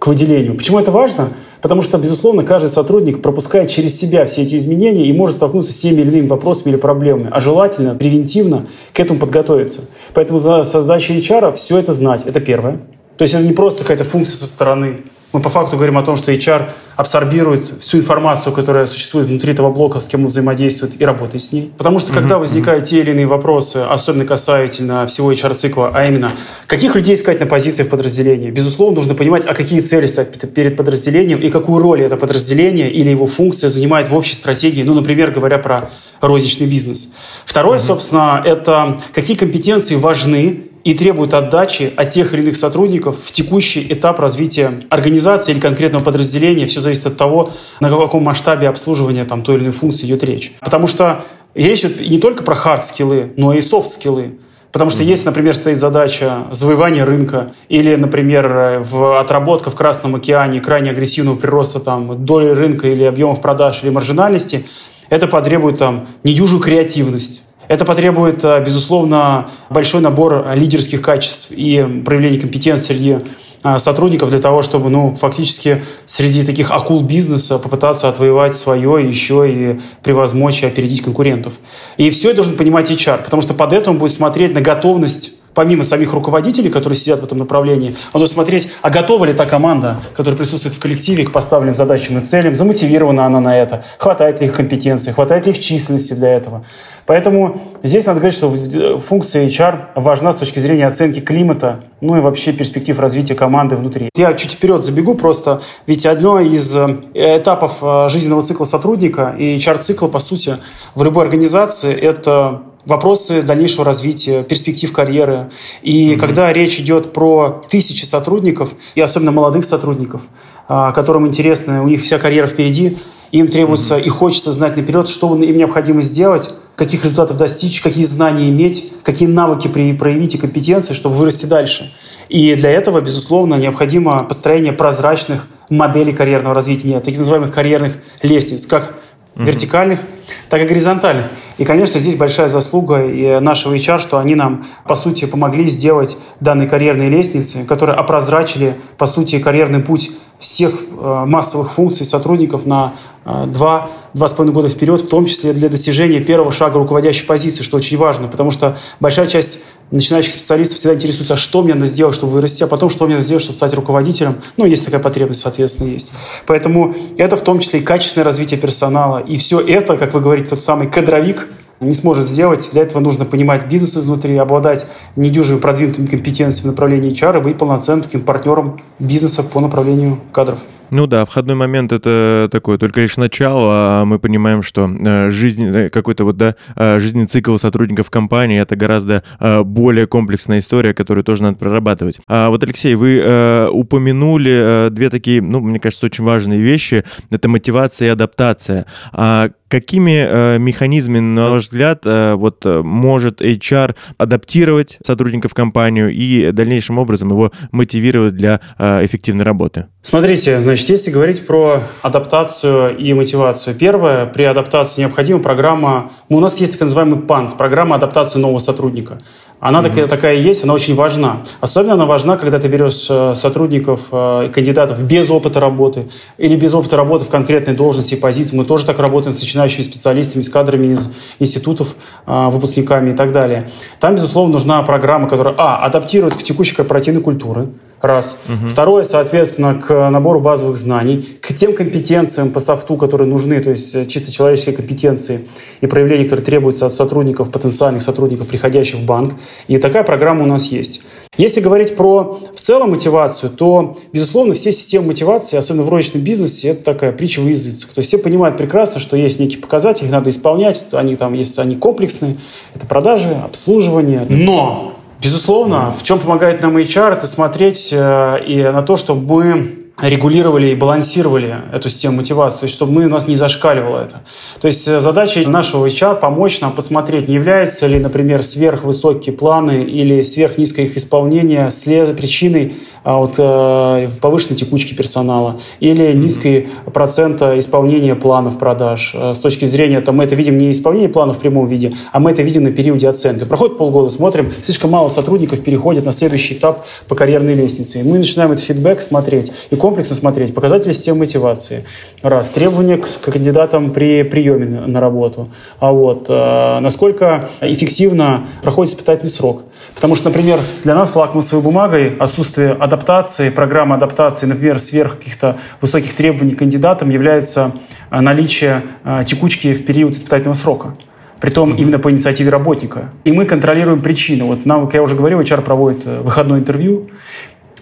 к 0.00 0.08
выделению. 0.08 0.56
Почему 0.56 0.80
это 0.80 0.90
важно? 0.90 1.30
Потому 1.62 1.82
что, 1.82 1.98
безусловно, 1.98 2.42
каждый 2.42 2.68
сотрудник 2.68 3.22
пропускает 3.22 3.70
через 3.70 3.98
себя 3.98 4.26
все 4.26 4.42
эти 4.42 4.56
изменения 4.56 5.06
и 5.06 5.12
может 5.12 5.36
столкнуться 5.36 5.72
с 5.72 5.76
теми 5.76 6.00
или 6.00 6.10
иными 6.10 6.26
вопросами 6.26 6.72
или 6.72 6.78
проблемами. 6.78 7.28
А 7.30 7.38
желательно 7.38 7.94
превентивно 7.94 8.66
к 8.92 8.98
этому 8.98 9.20
подготовиться. 9.20 9.82
Поэтому 10.14 10.40
за 10.40 10.64
создачей 10.64 11.18
HR 11.20 11.54
все 11.54 11.78
это 11.78 11.92
знать. 11.92 12.22
Это 12.26 12.40
первое. 12.40 12.80
То 13.16 13.22
есть 13.22 13.34
это 13.34 13.44
не 13.44 13.52
просто 13.52 13.82
какая-то 13.82 14.04
функция 14.04 14.36
со 14.36 14.46
стороны. 14.46 15.00
Мы 15.32 15.40
по 15.40 15.50
факту 15.50 15.76
говорим 15.76 15.98
о 15.98 16.02
том, 16.02 16.16
что 16.16 16.32
HR 16.32 16.70
абсорбирует 16.96 17.80
всю 17.80 17.98
информацию, 17.98 18.52
которая 18.54 18.86
существует 18.86 19.26
внутри 19.26 19.52
этого 19.52 19.70
блока, 19.70 20.00
с 20.00 20.08
кем 20.08 20.22
он 20.22 20.28
взаимодействует, 20.28 20.98
и 20.98 21.04
работает 21.04 21.42
с 21.42 21.52
ней. 21.52 21.70
Потому 21.76 21.98
что, 21.98 22.14
когда 22.14 22.38
возникают 22.38 22.86
те 22.86 23.00
или 23.00 23.10
иные 23.10 23.26
вопросы, 23.26 23.76
особенно 23.88 24.24
касательно 24.24 25.06
всего 25.06 25.30
HR-цикла, 25.30 25.92
а 25.94 26.06
именно, 26.06 26.32
каких 26.66 26.94
людей 26.94 27.14
искать 27.14 27.40
на 27.40 27.46
позициях 27.46 27.90
подразделения, 27.90 28.50
безусловно, 28.50 28.96
нужно 28.96 29.14
понимать, 29.14 29.44
а 29.46 29.54
какие 29.54 29.80
цели 29.80 30.06
ставить 30.06 30.40
перед 30.54 30.76
подразделением 30.78 31.40
и 31.40 31.50
какую 31.50 31.82
роль 31.82 32.00
это 32.00 32.16
подразделение 32.16 32.90
или 32.90 33.10
его 33.10 33.26
функция 33.26 33.68
занимает 33.68 34.08
в 34.08 34.16
общей 34.16 34.34
стратегии, 34.34 34.82
ну, 34.82 34.94
например, 34.94 35.30
говоря 35.30 35.58
про 35.58 35.90
розничный 36.22 36.66
бизнес. 36.66 37.12
Второе, 37.44 37.78
mm-hmm. 37.78 37.86
собственно, 37.86 38.42
это 38.44 38.98
какие 39.12 39.36
компетенции 39.36 39.94
важны 39.94 40.67
и 40.88 40.94
требуют 40.94 41.34
отдачи 41.34 41.92
от 41.94 42.12
тех 42.12 42.32
или 42.32 42.40
иных 42.40 42.56
сотрудников 42.56 43.18
в 43.22 43.30
текущий 43.30 43.86
этап 43.92 44.18
развития 44.20 44.84
организации 44.88 45.52
или 45.52 45.60
конкретного 45.60 46.02
подразделения. 46.02 46.64
Все 46.64 46.80
зависит 46.80 47.04
от 47.04 47.18
того, 47.18 47.50
на 47.78 47.90
каком 47.90 48.22
масштабе 48.22 48.70
обслуживания 48.70 49.26
там, 49.26 49.42
той 49.42 49.56
или 49.56 49.64
иной 49.64 49.72
функции 49.74 50.06
идет 50.06 50.24
речь. 50.24 50.54
Потому 50.60 50.86
что 50.86 51.26
речь 51.54 51.80
идет 51.80 52.00
не 52.08 52.18
только 52.18 52.42
про 52.42 52.54
хард-скиллы, 52.54 53.34
но 53.36 53.52
и 53.52 53.60
софт-скиллы. 53.60 54.38
Потому 54.72 54.90
что 54.90 55.02
если, 55.02 55.26
например, 55.26 55.54
стоит 55.54 55.76
задача 55.76 56.44
завоевания 56.52 57.04
рынка 57.04 57.52
или, 57.68 57.94
например, 57.94 58.80
в 58.82 59.20
отработка 59.20 59.68
в 59.68 59.74
Красном 59.74 60.14
океане 60.14 60.62
крайне 60.62 60.92
агрессивного 60.92 61.36
прироста 61.36 61.80
там, 61.80 62.24
доли 62.24 62.48
рынка 62.48 62.88
или 62.88 63.02
объемов 63.02 63.42
продаж 63.42 63.82
или 63.82 63.90
маржинальности, 63.90 64.64
это 65.10 65.26
потребует 65.26 65.76
там, 65.76 66.06
недюжую 66.24 66.62
креативность 66.62 67.42
это 67.68 67.84
потребует, 67.84 68.42
э, 68.44 68.62
безусловно, 68.64 69.48
большой 69.70 70.00
набор 70.00 70.46
лидерских 70.54 71.02
качеств 71.02 71.48
и 71.50 72.02
проявления 72.04 72.40
компетенции 72.40 72.94
среди 72.94 73.18
э, 73.62 73.78
сотрудников 73.78 74.30
для 74.30 74.38
того, 74.38 74.62
чтобы, 74.62 74.88
ну, 74.88 75.14
фактически 75.14 75.82
среди 76.06 76.44
таких 76.44 76.70
акул 76.70 77.02
бизнеса 77.02 77.58
попытаться 77.58 78.08
отвоевать 78.08 78.54
свое 78.54 79.06
еще 79.06 79.50
и 79.50 79.80
превозмочь 80.02 80.62
и 80.62 80.66
опередить 80.66 81.02
конкурентов. 81.02 81.54
И 81.98 82.08
все 82.10 82.28
это 82.28 82.36
должен 82.36 82.56
понимать 82.56 82.90
HR, 82.90 83.22
потому 83.22 83.42
что 83.42 83.54
под 83.54 83.86
он 83.86 83.98
будет 83.98 84.12
смотреть 84.12 84.54
на 84.54 84.62
готовность 84.62 85.37
помимо 85.58 85.82
самих 85.82 86.12
руководителей, 86.12 86.70
которые 86.70 86.96
сидят 86.96 87.18
в 87.18 87.24
этом 87.24 87.38
направлении, 87.38 87.92
должен 88.12 88.32
смотреть, 88.32 88.70
а 88.80 88.90
готова 88.90 89.24
ли 89.24 89.32
та 89.32 89.44
команда, 89.44 89.96
которая 90.16 90.38
присутствует 90.38 90.76
в 90.76 90.78
коллективе 90.78 91.24
к 91.24 91.32
поставленным 91.32 91.74
задачам 91.74 92.16
и 92.16 92.20
целям, 92.20 92.54
замотивирована 92.54 93.26
она 93.26 93.40
на 93.40 93.58
это, 93.58 93.82
хватает 93.98 94.40
ли 94.40 94.46
их 94.46 94.52
компетенции, 94.52 95.10
хватает 95.10 95.46
ли 95.46 95.52
их 95.52 95.58
численности 95.58 96.12
для 96.12 96.28
этого. 96.28 96.64
Поэтому 97.06 97.60
здесь 97.82 98.06
надо 98.06 98.20
говорить, 98.20 98.38
что 98.38 99.00
функция 99.00 99.48
HR 99.48 99.86
важна 99.96 100.32
с 100.32 100.36
точки 100.36 100.60
зрения 100.60 100.86
оценки 100.86 101.18
климата, 101.18 101.80
ну 102.00 102.16
и 102.16 102.20
вообще 102.20 102.52
перспектив 102.52 102.96
развития 103.00 103.34
команды 103.34 103.74
внутри. 103.74 104.10
Я 104.14 104.34
чуть 104.34 104.52
вперед 104.52 104.84
забегу 104.84 105.14
просто, 105.16 105.60
ведь 105.88 106.06
одно 106.06 106.38
из 106.38 106.76
э, 106.76 106.98
этапов 107.14 107.78
э, 107.82 108.08
жизненного 108.10 108.42
цикла 108.42 108.64
сотрудника 108.64 109.34
и 109.36 109.56
HR-цикла, 109.56 110.06
по 110.06 110.20
сути, 110.20 110.58
в 110.94 111.02
любой 111.02 111.24
организации– 111.24 111.92
это 112.00 112.62
вопросы 112.88 113.42
дальнейшего 113.42 113.84
развития, 113.84 114.42
перспектив 114.42 114.90
карьеры. 114.92 115.50
И 115.82 116.12
mm-hmm. 116.12 116.18
когда 116.18 116.52
речь 116.52 116.80
идет 116.80 117.12
про 117.12 117.60
тысячи 117.68 118.04
сотрудников, 118.04 118.70
и 118.94 119.00
особенно 119.00 119.30
молодых 119.30 119.64
сотрудников, 119.64 120.22
а, 120.68 120.90
которым 120.92 121.26
интересно, 121.26 121.84
у 121.84 121.88
них 121.88 122.00
вся 122.00 122.18
карьера 122.18 122.46
впереди, 122.46 122.96
им 123.30 123.48
требуется 123.48 123.98
mm-hmm. 123.98 124.04
и 124.04 124.08
хочется 124.08 124.52
знать 124.52 124.76
наперед, 124.76 125.08
что 125.08 125.36
им 125.36 125.56
необходимо 125.56 126.00
сделать, 126.00 126.48
каких 126.76 127.04
результатов 127.04 127.36
достичь, 127.36 127.82
какие 127.82 128.04
знания 128.04 128.48
иметь, 128.48 128.92
какие 129.02 129.28
навыки 129.28 129.68
проявить 129.68 130.34
и 130.34 130.38
компетенции, 130.38 130.94
чтобы 130.94 131.16
вырасти 131.16 131.44
дальше. 131.44 131.92
И 132.28 132.54
для 132.54 132.70
этого, 132.70 133.00
безусловно, 133.00 133.54
необходимо 133.56 134.22
построение 134.24 134.72
прозрачных 134.72 135.46
моделей 135.70 136.12
карьерного 136.12 136.54
развития, 136.54 137.00
таких 137.00 137.18
называемых 137.18 137.52
карьерных 137.52 137.98
лестниц, 138.22 138.66
как 138.66 138.94
mm-hmm. 139.38 139.44
вертикальных, 139.44 140.00
так 140.48 140.60
и 140.62 140.64
горизонтальных. 140.66 141.26
И, 141.56 141.64
конечно, 141.64 141.98
здесь 141.98 142.16
большая 142.16 142.48
заслуга 142.48 143.04
и 143.04 143.40
нашего 143.40 143.74
HR, 143.74 143.98
что 143.98 144.18
они 144.18 144.34
нам, 144.34 144.64
по 144.84 144.94
сути, 144.94 145.24
помогли 145.24 145.68
сделать 145.68 146.18
данные 146.40 146.68
карьерные 146.68 147.08
лестницы, 147.08 147.64
которые 147.64 147.96
опрозрачили, 147.96 148.76
по 148.96 149.06
сути, 149.06 149.38
карьерный 149.38 149.80
путь 149.80 150.10
всех 150.38 150.72
э, 150.72 151.24
массовых 151.26 151.72
функций 151.72 152.06
сотрудников 152.06 152.64
на 152.64 152.92
э, 153.24 153.46
два, 153.48 153.90
два 154.14 154.28
с 154.28 154.32
половиной 154.32 154.54
года 154.54 154.68
вперед, 154.68 155.00
в 155.00 155.08
том 155.08 155.26
числе 155.26 155.52
для 155.52 155.68
достижения 155.68 156.20
первого 156.20 156.52
шага 156.52 156.78
руководящей 156.78 157.26
позиции, 157.26 157.64
что 157.64 157.76
очень 157.76 157.96
важно, 157.96 158.28
потому 158.28 158.52
что 158.52 158.76
большая 159.00 159.26
часть 159.26 159.62
начинающих 159.90 160.34
специалистов 160.34 160.78
всегда 160.78 160.94
интересуется, 160.94 161.34
а 161.34 161.36
что 161.36 161.62
мне 161.62 161.74
надо 161.74 161.86
сделать, 161.86 162.14
чтобы 162.14 162.32
вырасти, 162.32 162.62
а 162.62 162.66
потом, 162.66 162.90
что 162.90 163.06
мне 163.06 163.14
надо 163.14 163.24
сделать, 163.24 163.42
чтобы 163.42 163.56
стать 163.56 163.74
руководителем. 163.74 164.36
Ну, 164.56 164.66
есть 164.66 164.84
такая 164.84 165.00
потребность, 165.00 165.40
соответственно, 165.40 165.88
есть. 165.88 166.12
Поэтому 166.46 166.94
это 167.16 167.36
в 167.36 167.42
том 167.42 167.60
числе 167.60 167.80
и 167.80 167.82
качественное 167.82 168.24
развитие 168.24 168.60
персонала. 168.60 169.18
И 169.18 169.36
все 169.36 169.60
это, 169.60 169.96
как 169.96 170.14
вы 170.14 170.20
говорите, 170.20 170.50
тот 170.50 170.62
самый 170.62 170.88
кадровик, 170.88 171.48
не 171.80 171.94
сможет 171.94 172.26
сделать. 172.26 172.70
Для 172.72 172.82
этого 172.82 173.00
нужно 173.00 173.24
понимать 173.24 173.68
бизнес 173.68 173.96
изнутри, 173.96 174.36
обладать 174.36 174.86
недюжими 175.16 175.58
продвинутыми 175.58 176.06
компетенциями 176.06 176.70
в 176.70 176.72
направлении 176.72 177.12
HR 177.12 177.38
и 177.38 177.42
быть 177.42 177.58
полноценным 177.58 178.02
таким 178.02 178.22
партнером 178.22 178.80
бизнеса 178.98 179.42
по 179.42 179.60
направлению 179.60 180.18
кадров. 180.32 180.58
Ну 180.90 181.06
да, 181.06 181.24
входной 181.26 181.54
момент 181.54 181.92
это 181.92 182.48
такое 182.50 182.78
только 182.78 183.02
лишь 183.02 183.16
начало, 183.16 183.70
а 183.72 184.04
мы 184.06 184.18
понимаем, 184.18 184.62
что 184.62 184.88
э, 184.88 185.30
жизнь, 185.30 185.66
э, 185.66 185.90
какой-то 185.90 186.24
вот, 186.24 186.36
да, 186.36 186.54
э, 186.76 186.98
жизненный 186.98 187.26
цикл 187.26 187.56
сотрудников 187.58 188.10
компании 188.10 188.60
это 188.60 188.74
гораздо 188.76 189.22
более 189.64 190.06
комплексная 190.06 190.60
история, 190.60 190.94
которую 190.94 191.24
тоже 191.24 191.42
надо 191.42 191.56
прорабатывать. 191.58 192.20
А 192.26 192.48
вот, 192.48 192.62
Алексей, 192.62 192.94
вы 192.94 193.68
упомянули 193.70 194.88
две 194.90 195.10
такие, 195.10 195.42
ну, 195.42 195.60
мне 195.60 195.78
кажется, 195.78 196.06
очень 196.06 196.24
важные 196.24 196.60
вещи. 196.60 197.04
Это 197.30 197.48
мотивация 197.48 198.08
и 198.08 198.10
адаптация. 198.10 198.86
А 199.12 199.50
Какими 199.68 200.26
э, 200.26 200.58
механизмами, 200.58 201.20
на 201.20 201.50
ваш 201.50 201.64
взгляд, 201.64 202.00
э, 202.06 202.34
вот 202.34 202.64
может 202.64 203.42
HR 203.42 203.94
адаптировать 204.16 204.98
сотрудников 205.04 205.52
компанию 205.52 206.10
и 206.10 206.52
дальнейшим 206.52 206.98
образом 206.98 207.28
его 207.28 207.52
мотивировать 207.70 208.34
для 208.34 208.60
э, 208.78 209.04
эффективной 209.04 209.44
работы? 209.44 209.86
Смотрите, 210.00 210.60
значит, 210.60 210.88
если 210.88 211.10
говорить 211.10 211.46
про 211.46 211.82
адаптацию 212.02 212.96
и 212.96 213.12
мотивацию. 213.12 213.74
Первое, 213.74 214.26
при 214.26 214.44
адаптации 214.44 215.02
необходима 215.02 215.40
программа, 215.40 216.12
ну, 216.28 216.36
у 216.36 216.40
нас 216.40 216.58
есть 216.58 216.72
так 216.72 216.82
называемый 216.82 217.20
ПАНС, 217.20 217.54
программа 217.54 217.96
адаптации 217.96 218.38
нового 218.38 218.60
сотрудника. 218.60 219.18
Она 219.60 219.80
mm-hmm. 219.80 219.82
такая, 219.82 220.06
такая 220.06 220.36
и 220.36 220.42
есть, 220.42 220.62
она 220.62 220.72
очень 220.72 220.94
важна. 220.94 221.42
Особенно 221.60 221.94
она 221.94 222.06
важна, 222.06 222.36
когда 222.36 222.60
ты 222.60 222.68
берешь 222.68 223.08
э, 223.10 223.34
сотрудников, 223.34 224.02
э, 224.12 224.50
кандидатов 224.54 225.02
без 225.02 225.28
опыта 225.30 225.58
работы 225.58 226.08
или 226.38 226.54
без 226.54 226.74
опыта 226.74 226.96
работы 226.96 227.24
в 227.24 227.28
конкретной 227.28 227.74
должности 227.74 228.14
и 228.14 228.16
позиции. 228.16 228.56
Мы 228.56 228.64
тоже 228.64 228.86
так 228.86 229.00
работаем 229.00 229.34
с 229.34 229.40
начинающими 229.40 229.82
специалистами, 229.82 230.42
с 230.42 230.48
кадрами 230.48 230.92
из 230.92 231.12
институтов, 231.40 231.96
э, 232.24 232.48
выпускниками 232.50 233.10
и 233.10 233.14
так 233.14 233.32
далее. 233.32 233.68
Там, 233.98 234.14
безусловно, 234.14 234.52
нужна 234.52 234.80
программа, 234.84 235.28
которая, 235.28 235.56
а, 235.58 235.84
адаптирует 235.84 236.36
к 236.36 236.42
текущей 236.44 236.76
корпоративной 236.76 237.20
культуре, 237.20 237.66
Раз. 238.00 238.40
Угу. 238.46 238.68
Второе, 238.68 239.02
соответственно, 239.02 239.74
к 239.74 240.10
набору 240.10 240.40
базовых 240.40 240.76
знаний, 240.76 241.36
к 241.40 241.52
тем 241.54 241.74
компетенциям 241.74 242.50
по 242.50 242.60
софту, 242.60 242.96
которые 242.96 243.28
нужны, 243.28 243.58
то 243.60 243.70
есть 243.70 243.94
э, 243.94 244.06
чисто 244.06 244.30
человеческие 244.30 244.76
компетенции 244.76 245.48
и 245.80 245.86
проявления, 245.86 246.24
которые 246.24 246.44
требуются 246.44 246.86
от 246.86 246.94
сотрудников, 246.94 247.50
потенциальных 247.50 248.02
сотрудников, 248.02 248.46
приходящих 248.46 249.00
в 249.00 249.04
банк. 249.04 249.34
И 249.66 249.78
такая 249.78 250.04
программа 250.04 250.44
у 250.44 250.46
нас 250.46 250.66
есть. 250.66 251.02
Если 251.36 251.60
говорить 251.60 251.96
про 251.96 252.40
в 252.54 252.60
целом 252.60 252.90
мотивацию, 252.90 253.50
то, 253.50 253.96
безусловно, 254.12 254.54
все 254.54 254.72
системы 254.72 255.08
мотивации, 255.08 255.56
особенно 255.56 255.84
в 255.84 255.88
розничном 255.88 256.22
бизнесе, 256.22 256.68
это 256.68 256.82
такая 256.82 257.12
притча 257.12 257.40
в 257.40 257.48
языцах. 257.48 257.90
То 257.90 258.00
есть 258.00 258.08
все 258.08 258.18
понимают 258.18 258.56
прекрасно, 258.56 259.00
что 259.00 259.16
есть 259.16 259.38
некие 259.38 259.60
показатели, 259.60 260.06
их 260.06 260.12
надо 260.12 260.30
исполнять, 260.30 260.86
они 260.92 261.14
там 261.16 261.34
есть, 261.34 261.58
они 261.58 261.76
комплексные, 261.76 262.36
это 262.74 262.86
продажи, 262.86 263.30
обслуживание. 263.44 264.26
Но 264.28 264.97
Безусловно, 265.20 265.90
в 265.90 266.02
чем 266.04 266.20
помогает 266.20 266.62
нам 266.62 266.76
HR, 266.76 267.14
это 267.14 267.26
смотреть 267.26 267.88
э, 267.92 268.44
и 268.46 268.62
на 268.62 268.82
то, 268.82 268.96
чтобы 268.96 269.34
мы 269.34 269.78
регулировали 270.00 270.68
и 270.68 270.74
балансировали 270.76 271.56
эту 271.72 271.88
систему 271.88 272.18
мотивации, 272.18 272.60
то 272.60 272.64
есть 272.64 272.76
чтобы 272.76 272.92
мы, 272.92 273.06
у 273.06 273.08
нас 273.08 273.26
не 273.26 273.34
зашкаливало 273.34 274.04
это. 274.04 274.20
То 274.60 274.68
есть 274.68 274.86
э, 274.86 275.00
задача 275.00 275.40
нашего 275.48 275.86
HR 275.86 276.20
помочь 276.20 276.60
нам 276.60 276.72
посмотреть, 276.72 277.28
не 277.28 277.34
является 277.34 277.88
ли, 277.88 277.98
например, 277.98 278.44
сверхвысокие 278.44 279.34
планы 279.34 279.82
или 279.82 280.22
сверхнизкое 280.22 280.86
их 280.86 280.96
исполнение 280.96 281.68
след... 281.70 282.16
причиной 282.16 282.76
а, 283.04 283.18
вот, 283.18 283.34
э, 283.38 284.08
повышенной 284.20 284.56
текучки 284.56 284.94
персонала 284.94 285.60
или 285.80 286.12
низкой 286.12 286.68
процента 286.92 287.58
исполнения 287.58 288.14
планов 288.14 288.58
продаж. 288.58 289.12
Э, 289.14 289.34
с 289.34 289.38
точки 289.38 289.64
зрения, 289.64 290.00
то 290.00 290.12
мы 290.12 290.24
это 290.24 290.34
видим 290.34 290.58
не 290.58 290.70
исполнение 290.70 291.08
планов 291.08 291.36
в 291.36 291.40
прямом 291.40 291.66
виде, 291.66 291.92
а 292.12 292.20
мы 292.20 292.30
это 292.30 292.42
видим 292.42 292.64
на 292.64 292.70
периоде 292.70 293.08
оценки. 293.08 293.44
Проходит 293.44 293.78
полгода, 293.78 294.10
смотрим, 294.10 294.52
слишком 294.62 294.90
мало 294.90 295.08
сотрудников 295.08 295.60
переходит 295.60 296.04
на 296.04 296.12
следующий 296.12 296.54
этап 296.54 296.84
по 297.08 297.14
карьерной 297.14 297.54
лестнице. 297.54 298.00
И 298.00 298.02
мы 298.02 298.18
начинаем 298.18 298.52
этот 298.52 298.64
фидбэк 298.64 299.00
смотреть 299.00 299.52
и 299.70 299.76
комплексно 299.76 300.16
смотреть 300.16 300.54
показатели 300.54 300.92
системы 300.92 301.20
мотивации. 301.20 301.84
Раз. 302.22 302.48
Требования 302.50 302.96
к, 302.96 303.06
к 303.06 303.32
кандидатам 303.32 303.92
при 303.92 304.22
приеме 304.22 304.80
на 304.86 305.00
работу. 305.00 305.48
А 305.78 305.92
вот 305.92 306.26
э, 306.28 306.78
насколько 306.80 307.50
эффективно 307.60 308.48
проходит 308.62 308.92
испытательный 308.92 309.30
срок. 309.30 309.62
Потому 309.94 310.14
что, 310.14 310.28
например, 310.28 310.60
для 310.84 310.94
нас 310.94 311.16
лакмусовой 311.16 311.62
бумагой 311.62 312.16
отсутствие 312.16 312.72
адаптации, 312.72 313.50
программы 313.50 313.96
адаптации, 313.96 314.46
например, 314.46 314.78
сверх 314.78 315.18
каких-то 315.18 315.58
высоких 315.80 316.14
требований 316.14 316.54
к 316.54 316.58
кандидатам 316.58 317.10
является 317.10 317.72
э, 318.10 318.20
наличие 318.20 318.82
э, 319.04 319.24
текучки 319.26 319.74
в 319.74 319.84
период 319.84 320.14
испытательного 320.14 320.54
срока. 320.54 320.92
Притом 321.40 321.74
именно 321.74 321.98
по 321.98 322.10
инициативе 322.10 322.50
работника. 322.50 323.10
И 323.24 323.32
мы 323.32 323.44
контролируем 323.44 324.00
причину. 324.00 324.46
Вот 324.46 324.66
нам, 324.66 324.86
как 324.86 324.94
я 324.94 325.02
уже 325.02 325.16
говорил, 325.16 325.40
HR 325.40 325.62
проводит 325.62 326.06
э, 326.06 326.20
выходное 326.20 326.58
интервью, 326.58 327.08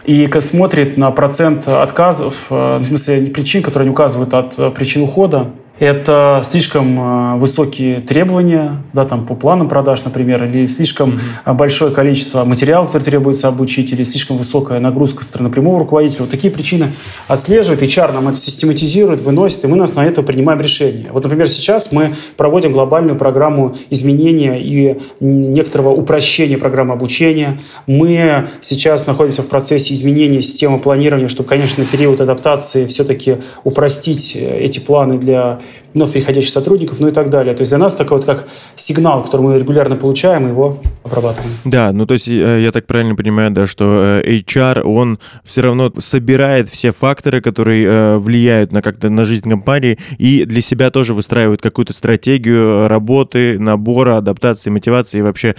и 0.04 0.30
смотрит 0.38 0.96
на 0.96 1.10
процент 1.10 1.66
отказов, 1.66 2.46
в 2.48 2.80
смысле 2.80 3.26
причин, 3.26 3.60
которые 3.60 3.86
они 3.86 3.90
указывают 3.90 4.34
от 4.34 4.72
причин 4.72 5.02
ухода, 5.02 5.50
это 5.78 6.40
слишком 6.44 6.98
э, 6.98 7.38
высокие 7.38 8.00
требования 8.00 8.82
да, 8.92 9.04
там, 9.04 9.26
по 9.26 9.34
планам 9.34 9.68
продаж, 9.68 10.04
например, 10.04 10.44
или 10.44 10.66
слишком 10.66 11.20
mm-hmm. 11.44 11.54
большое 11.54 11.92
количество 11.92 12.44
материалов, 12.44 12.88
которые 12.88 13.04
требуется 13.04 13.48
обучить, 13.48 13.92
или 13.92 14.02
слишком 14.02 14.38
высокая 14.38 14.80
нагрузка 14.80 15.22
со 15.22 15.30
стороны 15.30 15.50
прямого 15.50 15.78
руководителя. 15.80 16.22
Вот 16.22 16.30
такие 16.30 16.50
причины 16.50 16.92
отслеживает, 17.28 17.82
HR 17.82 18.12
нам 18.12 18.28
это 18.28 18.38
систематизирует, 18.38 19.20
выносит, 19.20 19.64
и 19.64 19.66
мы 19.66 19.76
нас 19.76 19.94
на 19.94 20.04
это 20.04 20.22
принимаем 20.22 20.60
решение. 20.60 21.08
Вот, 21.12 21.24
например, 21.24 21.48
сейчас 21.48 21.92
мы 21.92 22.14
проводим 22.36 22.72
глобальную 22.72 23.16
программу 23.16 23.76
изменения 23.90 24.58
и 24.60 24.98
некоторого 25.20 25.90
упрощения 25.90 26.56
программы 26.56 26.94
обучения. 26.94 27.60
Мы 27.86 28.48
сейчас 28.62 29.06
находимся 29.06 29.42
в 29.42 29.46
процессе 29.46 29.92
изменения 29.92 30.40
системы 30.40 30.78
планирования, 30.78 31.28
чтобы, 31.28 31.48
конечно, 31.48 31.84
на 31.84 31.90
период 31.90 32.20
адаптации 32.20 32.86
все-таки 32.86 33.36
упростить 33.64 34.32
э, 34.34 34.60
эти 34.60 34.78
планы 34.78 35.18
для 35.18 35.60
вновь 35.96 36.12
приходящих 36.12 36.52
сотрудников, 36.52 37.00
ну 37.00 37.08
и 37.08 37.10
так 37.10 37.30
далее. 37.30 37.54
То 37.54 37.62
есть 37.62 37.70
для 37.70 37.78
нас 37.78 37.94
такой 37.94 38.18
вот 38.18 38.26
как 38.26 38.46
сигнал, 38.76 39.22
который 39.22 39.40
мы 39.40 39.58
регулярно 39.58 39.96
получаем, 39.96 40.46
его 40.46 40.78
обрабатываем. 41.04 41.50
Да, 41.64 41.92
ну 41.92 42.06
то 42.06 42.14
есть 42.14 42.28
э, 42.28 42.60
я 42.62 42.70
так 42.70 42.86
правильно 42.86 43.14
понимаю, 43.14 43.50
да, 43.50 43.66
что 43.66 44.20
э, 44.22 44.38
HR, 44.38 44.82
он 44.82 45.18
все 45.44 45.62
равно 45.62 45.90
собирает 45.98 46.68
все 46.68 46.92
факторы, 46.92 47.40
которые 47.40 47.86
э, 47.86 48.16
влияют 48.18 48.72
на 48.72 48.82
как-то 48.82 49.08
на 49.08 49.24
жизнь 49.24 49.48
компании, 49.48 49.98
и 50.18 50.44
для 50.44 50.60
себя 50.60 50.90
тоже 50.90 51.14
выстраивает 51.14 51.62
какую-то 51.62 51.94
стратегию 51.94 52.88
работы, 52.88 53.58
набора, 53.58 54.18
адаптации, 54.18 54.70
мотивации 54.70 55.18
и 55.18 55.22
вообще 55.22 55.54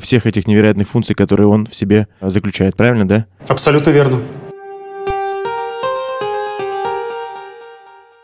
всех 0.00 0.26
этих 0.26 0.46
невероятных 0.46 0.88
функций, 0.88 1.14
которые 1.14 1.48
он 1.48 1.66
в 1.66 1.74
себе 1.74 2.08
заключает. 2.20 2.76
Правильно, 2.76 3.06
да? 3.06 3.26
Абсолютно 3.48 3.90
верно. 3.90 4.20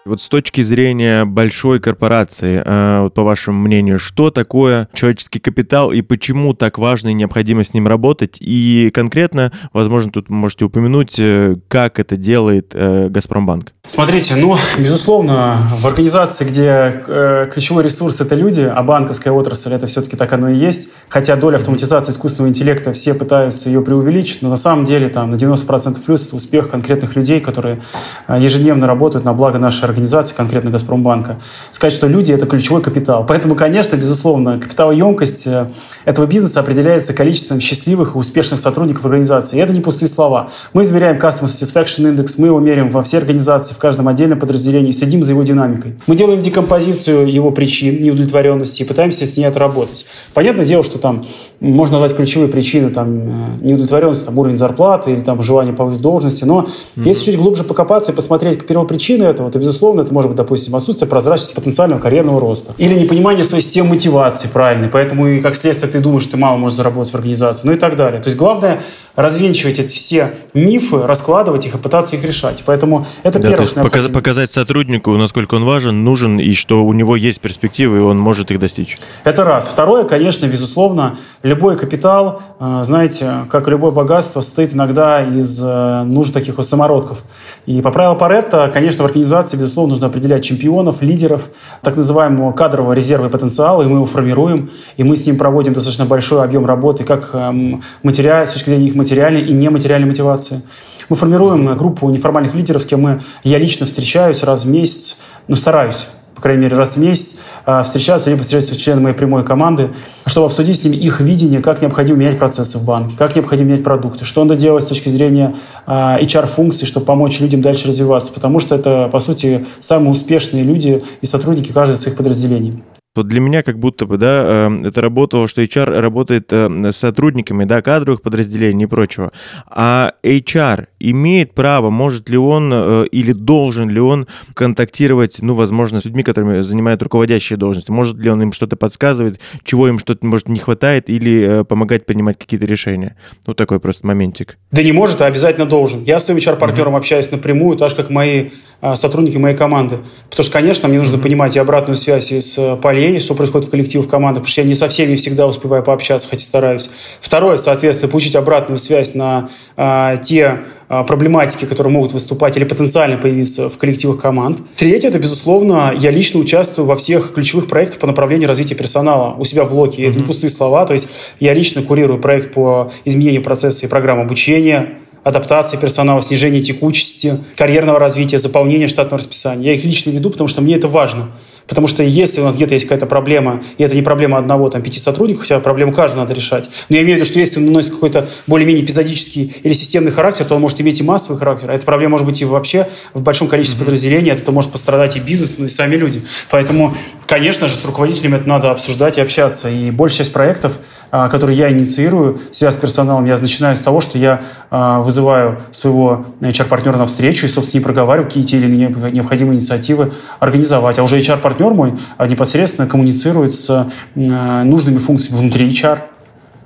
Вот 0.05 0.21
с 0.21 0.29
точки 0.29 0.63
зрения 0.63 1.25
большой 1.25 1.79
корпорации, 1.79 2.61
э, 2.65 3.03
вот 3.03 3.15
по 3.15 3.23
вашему 3.23 3.61
мнению, 3.61 4.01
что 4.01 4.33
такое 4.33 4.89
человеческий 4.95 5.39
капитал 5.39 5.93
и 5.93 6.03
почему 6.03 6.55
так 6.55 6.79
важно 6.79 7.11
и 7.11 7.13
необходимо 7.13 7.63
с 7.63 7.73
ним 7.73 7.87
работать? 7.87 8.39
И 8.41 8.91
конкретно, 8.93 9.53
возможно, 9.73 10.11
тут 10.11 10.29
можете 10.29 10.65
упомянуть, 10.65 11.15
э, 11.21 11.55
как 11.69 12.01
это 12.01 12.17
делает 12.17 12.73
э, 12.75 13.09
Газпромбанк. 13.11 13.75
Смотрите, 13.87 14.35
ну, 14.35 14.57
безусловно, 14.77 15.59
в 15.79 15.87
организации, 15.87 16.45
где 16.47 17.49
ключевой 17.53 17.85
ресурс– 17.85 18.21
это 18.21 18.35
люди, 18.35 18.63
а 18.63 18.83
банковская 18.83 19.31
отрасль– 19.31 19.73
это 19.75 19.87
все-таки 19.87 20.17
так 20.17 20.33
оно 20.33 20.49
и 20.49 20.57
есть, 20.57 20.91
хотя 21.09 21.37
доля 21.37 21.57
автоматизации 21.57 22.11
искусственного 22.11 22.51
интеллекта, 22.51 22.93
все 22.93 23.15
пытаются 23.15 23.69
ее 23.69 23.83
преувеличить, 23.83 24.43
но 24.43 24.49
на 24.49 24.57
самом 24.57 24.85
деле 24.85 25.09
там 25.09 25.31
на 25.31 25.35
90% 25.35 26.01
плюс 26.05 26.33
успех 26.33 26.71
конкретных 26.71 27.17
людей, 27.17 27.41
которые 27.41 27.83
ежедневно 28.29 28.87
работают 28.87 29.25
на 29.25 29.33
благо 29.33 29.59
нашей 29.59 29.92
организации, 29.93 30.35
конкретно 30.35 30.71
Газпромбанка, 30.71 31.39
сказать, 31.73 31.95
что 31.95 32.09
люди– 32.09 32.33
это 32.35 32.47
ключевой 32.47 32.83
капитал. 32.83 33.25
Поэтому, 33.27 33.55
конечно, 33.55 33.97
безусловно, 33.97 34.59
капиталоемкость 34.59 35.47
э, 35.47 35.67
этого 36.05 36.27
бизнеса 36.27 36.61
определяется 36.61 37.13
количеством 37.13 37.61
счастливых 37.61 38.15
и 38.15 38.19
успешных 38.19 38.61
сотрудников 38.61 39.05
организации. 39.05 39.59
И 39.59 39.61
это 39.61 39.73
не 39.73 39.81
пустые 39.81 40.09
слова. 40.09 40.51
Мы 40.73 40.83
измеряем 40.83 41.19
Customer 41.19 41.45
Satisfaction 41.45 42.15
Index, 42.15 42.35
мы 42.39 42.49
его 42.49 42.61
меряем 42.61 42.91
во 42.91 43.03
всей 43.03 43.19
организации, 43.19 43.75
в 43.75 43.79
каждом 43.79 44.09
отдельном 44.09 44.39
подразделении, 44.39 44.91
следим 44.93 45.23
за 45.23 45.33
его 45.33 45.43
динамикой. 45.43 45.97
Мы 46.07 46.17
делаем 46.17 46.43
декомпозицию 46.43 47.33
его 47.33 47.51
причин 47.51 48.03
неудовлетворенности 48.03 48.83
и 48.83 48.85
пытаемся 48.85 49.27
с 49.27 49.37
ней 49.37 49.45
отработать. 49.45 50.07
Понятное 50.35 50.67
дело, 50.67 50.83
что 50.83 50.99
там 50.99 51.25
можно 51.61 51.99
назвать 51.99 52.17
ключевые 52.17 52.49
причины 52.49 52.91
там, 52.91 53.59
э, 53.61 53.67
неудовлетворенности, 53.67 54.25
там, 54.25 54.39
уровень 54.39 54.59
зарплаты 54.59 55.13
или 55.13 55.21
там, 55.21 55.43
желание 55.43 55.75
повысить 55.75 56.01
должности, 56.01 56.45
но 56.45 56.63
mm-hmm. 56.97 57.03
если 57.05 57.25
чуть 57.27 57.37
глубже 57.37 57.65
покопаться 57.65 58.13
и 58.13 58.15
посмотреть 58.15 58.67
первопричины 58.67 59.25
этого, 59.25 59.51
то, 59.51 59.59
безусловно, 59.59 59.83
безусловно, 59.83 60.03
это 60.03 60.15
может 60.15 60.31
быть, 60.31 60.37
допустим, 60.37 60.77
отсутствие 60.77 61.09
прозрачности 61.09 61.55
потенциального 61.55 62.01
карьерного 62.01 62.41
роста. 62.41 62.75
Или 62.79 62.95
непонимание 62.95 63.43
своей 63.45 63.63
системы 63.63 63.91
мотивации 63.91 64.49
правильной, 64.49 64.89
поэтому 64.89 65.27
и 65.27 65.41
как 65.41 65.55
следствие 65.55 65.91
ты 65.93 66.01
думаешь, 66.01 66.27
ты 66.27 66.37
мало 66.37 66.57
можешь 66.57 66.77
заработать 66.77 67.13
в 67.13 67.17
организации, 67.17 67.67
ну 67.67 67.73
и 67.73 67.77
так 67.77 67.97
далее. 67.97 68.21
То 68.21 68.29
есть 68.29 68.39
главное 68.39 68.81
развенчивать 69.17 69.79
эти 69.79 69.95
все 69.95 70.33
мифы, 70.55 71.03
раскладывать 71.03 71.67
их 71.67 71.75
и 71.75 71.79
пытаться 71.79 72.17
их 72.17 72.25
решать. 72.25 72.63
Поэтому 72.65 73.07
это 73.23 73.39
да, 73.39 73.49
первое. 73.51 73.67
Есть 73.67 74.13
показать 74.13 74.51
сотруднику, 74.51 75.17
насколько 75.17 75.55
он 75.55 75.65
важен, 75.65 76.05
нужен, 76.05 76.39
и 76.39 76.55
что 76.55 76.85
у 76.85 76.93
него 76.93 77.17
есть 77.17 77.41
перспективы, 77.41 77.99
и 77.99 78.01
он 78.01 78.19
может 78.19 78.51
их 78.51 78.59
достичь. 78.59 78.99
Это 79.25 79.45
раз. 79.45 79.69
Второе, 79.69 80.05
конечно, 80.05 80.47
безусловно, 80.47 81.19
любой 81.43 81.77
капитал, 81.77 82.43
э, 82.59 82.81
знаете, 82.85 83.47
как 83.51 83.69
и 83.69 83.71
любое 83.71 83.93
богатство, 83.93 84.41
состоит 84.41 84.75
иногда 84.75 85.23
из 85.23 85.63
э, 85.63 86.03
нужд 86.05 86.33
таких 86.33 86.57
вот 86.57 86.67
самородков. 86.67 87.23
И 87.67 87.81
по 87.81 87.91
правилу 87.91 88.17
Паретта, 88.17 88.71
конечно, 88.73 89.05
в 89.05 89.07
организации, 89.07 89.57
безусловно, 89.57 89.93
нужно 89.93 90.09
определять 90.09 90.45
чемпионов, 90.45 91.03
лидеров, 91.03 91.43
так 91.83 91.97
называемого 91.97 92.53
кадрового 92.53 92.93
резерва 92.93 93.27
и 93.27 93.31
потенциала, 93.31 93.83
и 93.83 93.87
мы 93.87 93.97
его 93.97 94.07
формируем, 94.07 94.71
и 94.97 95.05
мы 95.05 95.17
с 95.17 95.27
ним 95.27 95.39
проводим 95.39 95.73
достаточно 95.73 96.05
большой 96.05 96.43
объем 96.43 96.67
работы, 96.67 97.05
как 97.05 97.31
эм, 97.35 97.83
материал, 98.03 98.47
с 98.47 98.53
точки 98.53 98.71
зрения 98.71 98.87
их 98.87 98.95
материальной 99.03 99.43
и 99.43 99.53
нематериальной 99.53 100.09
мотивации. 100.09 100.63
Мы 101.09 101.17
формируем 101.17 101.77
группу 101.77 102.09
неформальных 102.11 102.55
лидеров, 102.55 102.83
с 102.83 102.87
кем 102.87 103.03
мы, 103.03 103.21
я 103.45 103.59
лично 103.59 103.87
встречаюсь 103.87 104.43
раз 104.43 104.65
в 104.65 104.71
месяц, 104.71 105.19
ну, 105.49 105.57
стараюсь 105.57 106.07
по 106.43 106.49
крайней 106.49 106.63
мере, 106.65 106.77
раз 106.77 106.97
в 106.97 106.97
месяц 106.97 107.39
а, 107.65 107.85
встречаться, 107.85 108.29
либо 108.29 108.43
встречаться 108.43 108.75
с 108.75 108.77
членами 108.77 109.05
моей 109.05 109.15
прямой 109.15 109.45
команды, 109.45 109.91
чтобы 110.27 110.47
обсудить 110.47 110.77
с 110.77 110.85
ними 110.85 110.97
их 110.97 111.21
видение, 111.21 111.61
как 111.61 111.83
необходимо 111.83 112.19
менять 112.19 112.37
процессы 112.37 112.79
в 112.79 112.85
банке, 112.85 113.15
как 113.17 113.37
необходимо 113.37 113.71
менять 113.71 113.85
продукты, 113.85 114.25
что 114.25 114.43
надо 114.43 114.59
делать 114.59 114.83
с 114.83 114.89
точки 114.89 115.09
зрения 115.09 115.55
а, 115.87 116.19
HR-функций, 116.21 116.85
чтобы 116.85 117.07
помочь 117.07 117.39
людям 117.39 117.63
дальше 117.63 117.87
развиваться, 117.87 118.33
потому 118.33 118.59
что 118.59 118.75
это, 118.75 119.09
по 119.13 119.21
сути, 119.21 119.65
самые 119.79 120.11
успешные 120.11 120.65
люди 120.65 121.05
и 121.21 121.27
сотрудники 121.27 121.71
каждого 121.71 121.95
из 121.95 122.03
своих 122.03 122.17
подразделений 122.17 122.83
то 123.15 123.23
для 123.23 123.41
меня 123.41 123.63
как 123.63 123.79
будто 123.79 124.07
бы, 124.07 124.17
да, 124.17 124.67
эм, 124.67 124.85
это 124.85 125.01
работало, 125.03 125.47
что 125.47 125.63
HR 125.63 126.01
работает 126.01 126.51
эм, 126.53 126.87
с 126.87 126.97
сотрудниками, 126.97 127.65
да, 127.65 127.83
кадровых 127.83 128.23
подразделений 128.23 128.85
и 128.85 128.89
прочего. 128.89 129.33
А 129.67 130.13
HR 130.23 130.87
имеет 130.99 131.55
право, 131.55 131.91
может 131.91 132.31
ли 132.31 132.39
он 132.39 132.71
э, 132.73 133.05
или 133.13 133.33
должен 133.33 133.91
ли 133.91 134.01
он 134.01 134.27
контактировать, 134.55 135.39
ну, 135.43 135.55
возможно, 135.55 136.01
с 136.01 136.07
людьми, 136.07 136.23
которыми 136.23 136.63
занимают 136.63 137.03
руководящие 137.03 137.59
должности? 137.59 137.91
Может 137.91 138.17
ли 138.17 138.31
он 138.31 138.41
им 138.43 138.53
что-то 138.53 138.77
подсказывать, 138.77 139.41
чего 139.63 139.89
им 139.89 139.99
что-то, 139.99 140.25
может, 140.25 140.49
не 140.49 140.59
хватает, 140.59 141.11
или 141.11 141.61
э, 141.61 141.65
помогать 141.65 142.07
принимать 142.07 142.39
какие-то 142.39 142.65
решения? 142.65 143.17
Ну, 143.47 143.53
такой 143.53 143.79
просто 143.79 144.07
моментик. 144.07 144.59
Да 144.71 144.83
не 144.83 144.93
может, 144.93 145.21
а 145.21 145.27
обязательно 145.27 145.67
должен. 145.67 146.03
Я 146.05 146.19
с 146.19 146.25
своим 146.25 146.39
HR-партнером 146.39 146.95
mm-hmm. 146.95 146.99
общаюсь 146.99 147.31
напрямую, 147.31 147.77
так 147.77 147.91
же, 147.91 147.97
как 147.97 148.09
мои 148.09 148.51
сотрудники 148.95 149.37
моей 149.37 149.57
команды. 149.57 149.99
Потому 150.29 150.45
что, 150.45 150.53
конечно, 150.53 150.89
мне 150.89 150.99
нужно 150.99 151.17
mm-hmm. 151.17 151.23
понимать 151.23 151.57
и 151.57 151.59
обратную 151.61 151.95
связь 151.95 152.33
из 152.33 152.59
э, 152.59 152.77
полей, 152.77 153.21
что 153.21 153.35
происходит 153.35 153.69
в 153.69 153.71
коллективе, 153.71 154.03
в 154.03 154.09
командах, 154.09 154.43
потому 154.43 154.51
что 154.51 154.61
я 154.63 154.67
не 154.67 154.75
со 154.75 154.89
всеми 154.89 155.15
всегда 155.15 155.47
успеваю 155.47 155.85
пообщаться, 155.85 156.29
хоть 156.29 156.41
и 156.41 156.45
стараюсь. 156.45 156.91
Второе, 157.21 157.59
соответственно, 157.59 158.11
получить 158.11 158.35
обратную 158.35 158.79
связь 158.79 159.15
на 159.15 159.51
а, 159.77 160.17
те 160.17 160.61
а, 160.89 161.05
проблематики, 161.05 161.65
которые 161.65 161.93
могут 161.93 162.13
выступать 162.13 162.57
или 162.57 162.65
потенциально 162.65 163.17
появиться 163.17 163.69
в 163.69 163.79
коллективах 163.79 164.21
команд. 164.21 164.61
Третье, 164.77 165.09
это, 165.09 165.19
безусловно, 165.19 165.95
я 165.97 166.11
лично 166.11 166.41
участвую 166.41 166.87
во 166.87 166.97
всех 166.97 167.35
ключевых 167.35 167.69
проектах 167.69 168.01
по 168.01 168.07
направлению 168.07 168.49
развития 168.49 168.75
персонала 168.75 169.35
у 169.35 169.45
себя 169.45 169.65
в 169.65 169.71
блоке. 169.71 170.03
Mm-hmm. 170.03 170.09
Это 170.09 170.19
не 170.19 170.25
пустые 170.25 170.51
слова, 170.51 170.85
то 170.87 170.93
есть 170.93 171.09
я 171.39 171.55
лично 171.55 171.83
курирую 171.83 172.19
проект 172.19 172.53
по 172.53 172.91
изменению 173.05 173.43
процесса 173.43 173.87
и 173.87 173.89
программ 173.89 174.21
обучения, 174.21 174.99
адаптации 175.25 175.77
персонала, 175.77 176.23
снижения 176.23 176.61
текучести, 176.61 177.39
карьерного 177.57 177.99
развития, 177.99 178.39
заполнения 178.39 178.89
штатного 178.89 179.19
расписания. 179.19 179.67
Я 179.67 179.75
их 179.75 179.85
лично 179.85 180.11
веду, 180.11 180.31
потому 180.31 180.49
что 180.49 180.61
мне 180.61 180.77
это 180.77 180.89
важно. 180.89 181.31
Потому 181.67 181.87
что 181.87 182.03
если 182.03 182.41
у 182.41 182.45
нас 182.45 182.57
где-то 182.57 182.75
есть 182.75 182.87
какая-то 182.87 183.07
проблема, 183.07 183.63
и 183.79 183.85
это 183.85 183.95
не 183.95 184.03
проблема 184.03 184.39
одного, 184.39 184.69
там, 184.69 184.83
пяти 184.83 184.99
сотрудников, 184.99 185.43
хотя 185.43 185.61
проблему 185.61 185.93
каждого 185.93 186.23
надо 186.23 186.35
решать. 186.35 186.69
Но 186.89 186.97
я 186.97 187.03
имею 187.03 187.17
в 187.17 187.21
виду, 187.21 187.31
что 187.31 187.39
если 187.39 187.61
он 187.61 187.67
наносит 187.67 187.91
какой-то 187.91 188.29
более-менее 188.47 188.85
эпизодический 188.85 189.55
или 189.63 189.73
системный 189.73 190.11
характер, 190.11 190.45
то 190.45 190.57
он 190.57 190.61
может 190.61 190.81
иметь 190.81 191.01
и 191.01 191.03
массовый 191.03 191.39
характер. 191.39 191.71
А 191.71 191.75
эта 191.75 191.85
проблема 191.85 192.13
может 192.13 192.27
быть 192.27 192.43
и 192.43 192.45
вообще 192.45 192.89
в 193.15 193.23
большом 193.23 193.49
количестве 193.49 193.81
mm-hmm. 193.81 193.85
подразделений. 193.85 194.33
От 194.33 194.41
этого 194.41 194.55
может 194.55 194.73
пострадать 194.73 195.17
и 195.17 195.21
бизнес, 195.21 195.57
ну 195.59 195.67
и 195.67 195.69
сами 195.69 195.95
люди. 195.97 196.23
Поэтому, 196.51 196.97
конечно 197.27 197.69
же, 197.69 197.75
с 197.75 197.85
руководителями 197.85 198.37
это 198.37 198.49
надо 198.49 198.71
обсуждать 198.71 199.19
и 199.19 199.21
общаться. 199.21 199.71
И 199.71 199.91
большая 199.91 200.19
часть 200.19 200.33
проектов 200.33 200.79
который 201.13 201.55
я 201.55 201.71
инициирую, 201.71 202.41
связь 202.53 202.73
с 202.73 202.77
персоналом, 202.79 203.27
я 203.27 203.37
начинаю 203.37 203.77
с 203.77 203.81
того, 203.81 204.01
что 204.01 204.17
я 204.17 204.43
а, 204.71 205.01
вызываю 205.03 205.61
своего 205.71 206.25
HR-партнера 206.41 206.97
на 206.97 207.05
встречу 207.05 207.45
и, 207.45 207.51
собственно, 207.51 207.81
не 207.81 207.85
проговариваю, 207.85 208.29
какие 208.29 208.43
те 208.43 208.57
или 208.57 208.67
необходимые 208.67 209.57
инициативы 209.57 210.13
организовать. 210.41 210.99
А 210.99 211.03
уже 211.03 211.19
HR-партнер 211.19 211.75
мой 211.75 211.93
а, 212.17 212.27
непосредственно 212.27 212.89
коммуницирует 212.89 213.53
с 213.53 213.89
нужными 214.15 214.97
функциями 214.97 215.41
внутри 215.41 215.69
HR. 215.69 215.99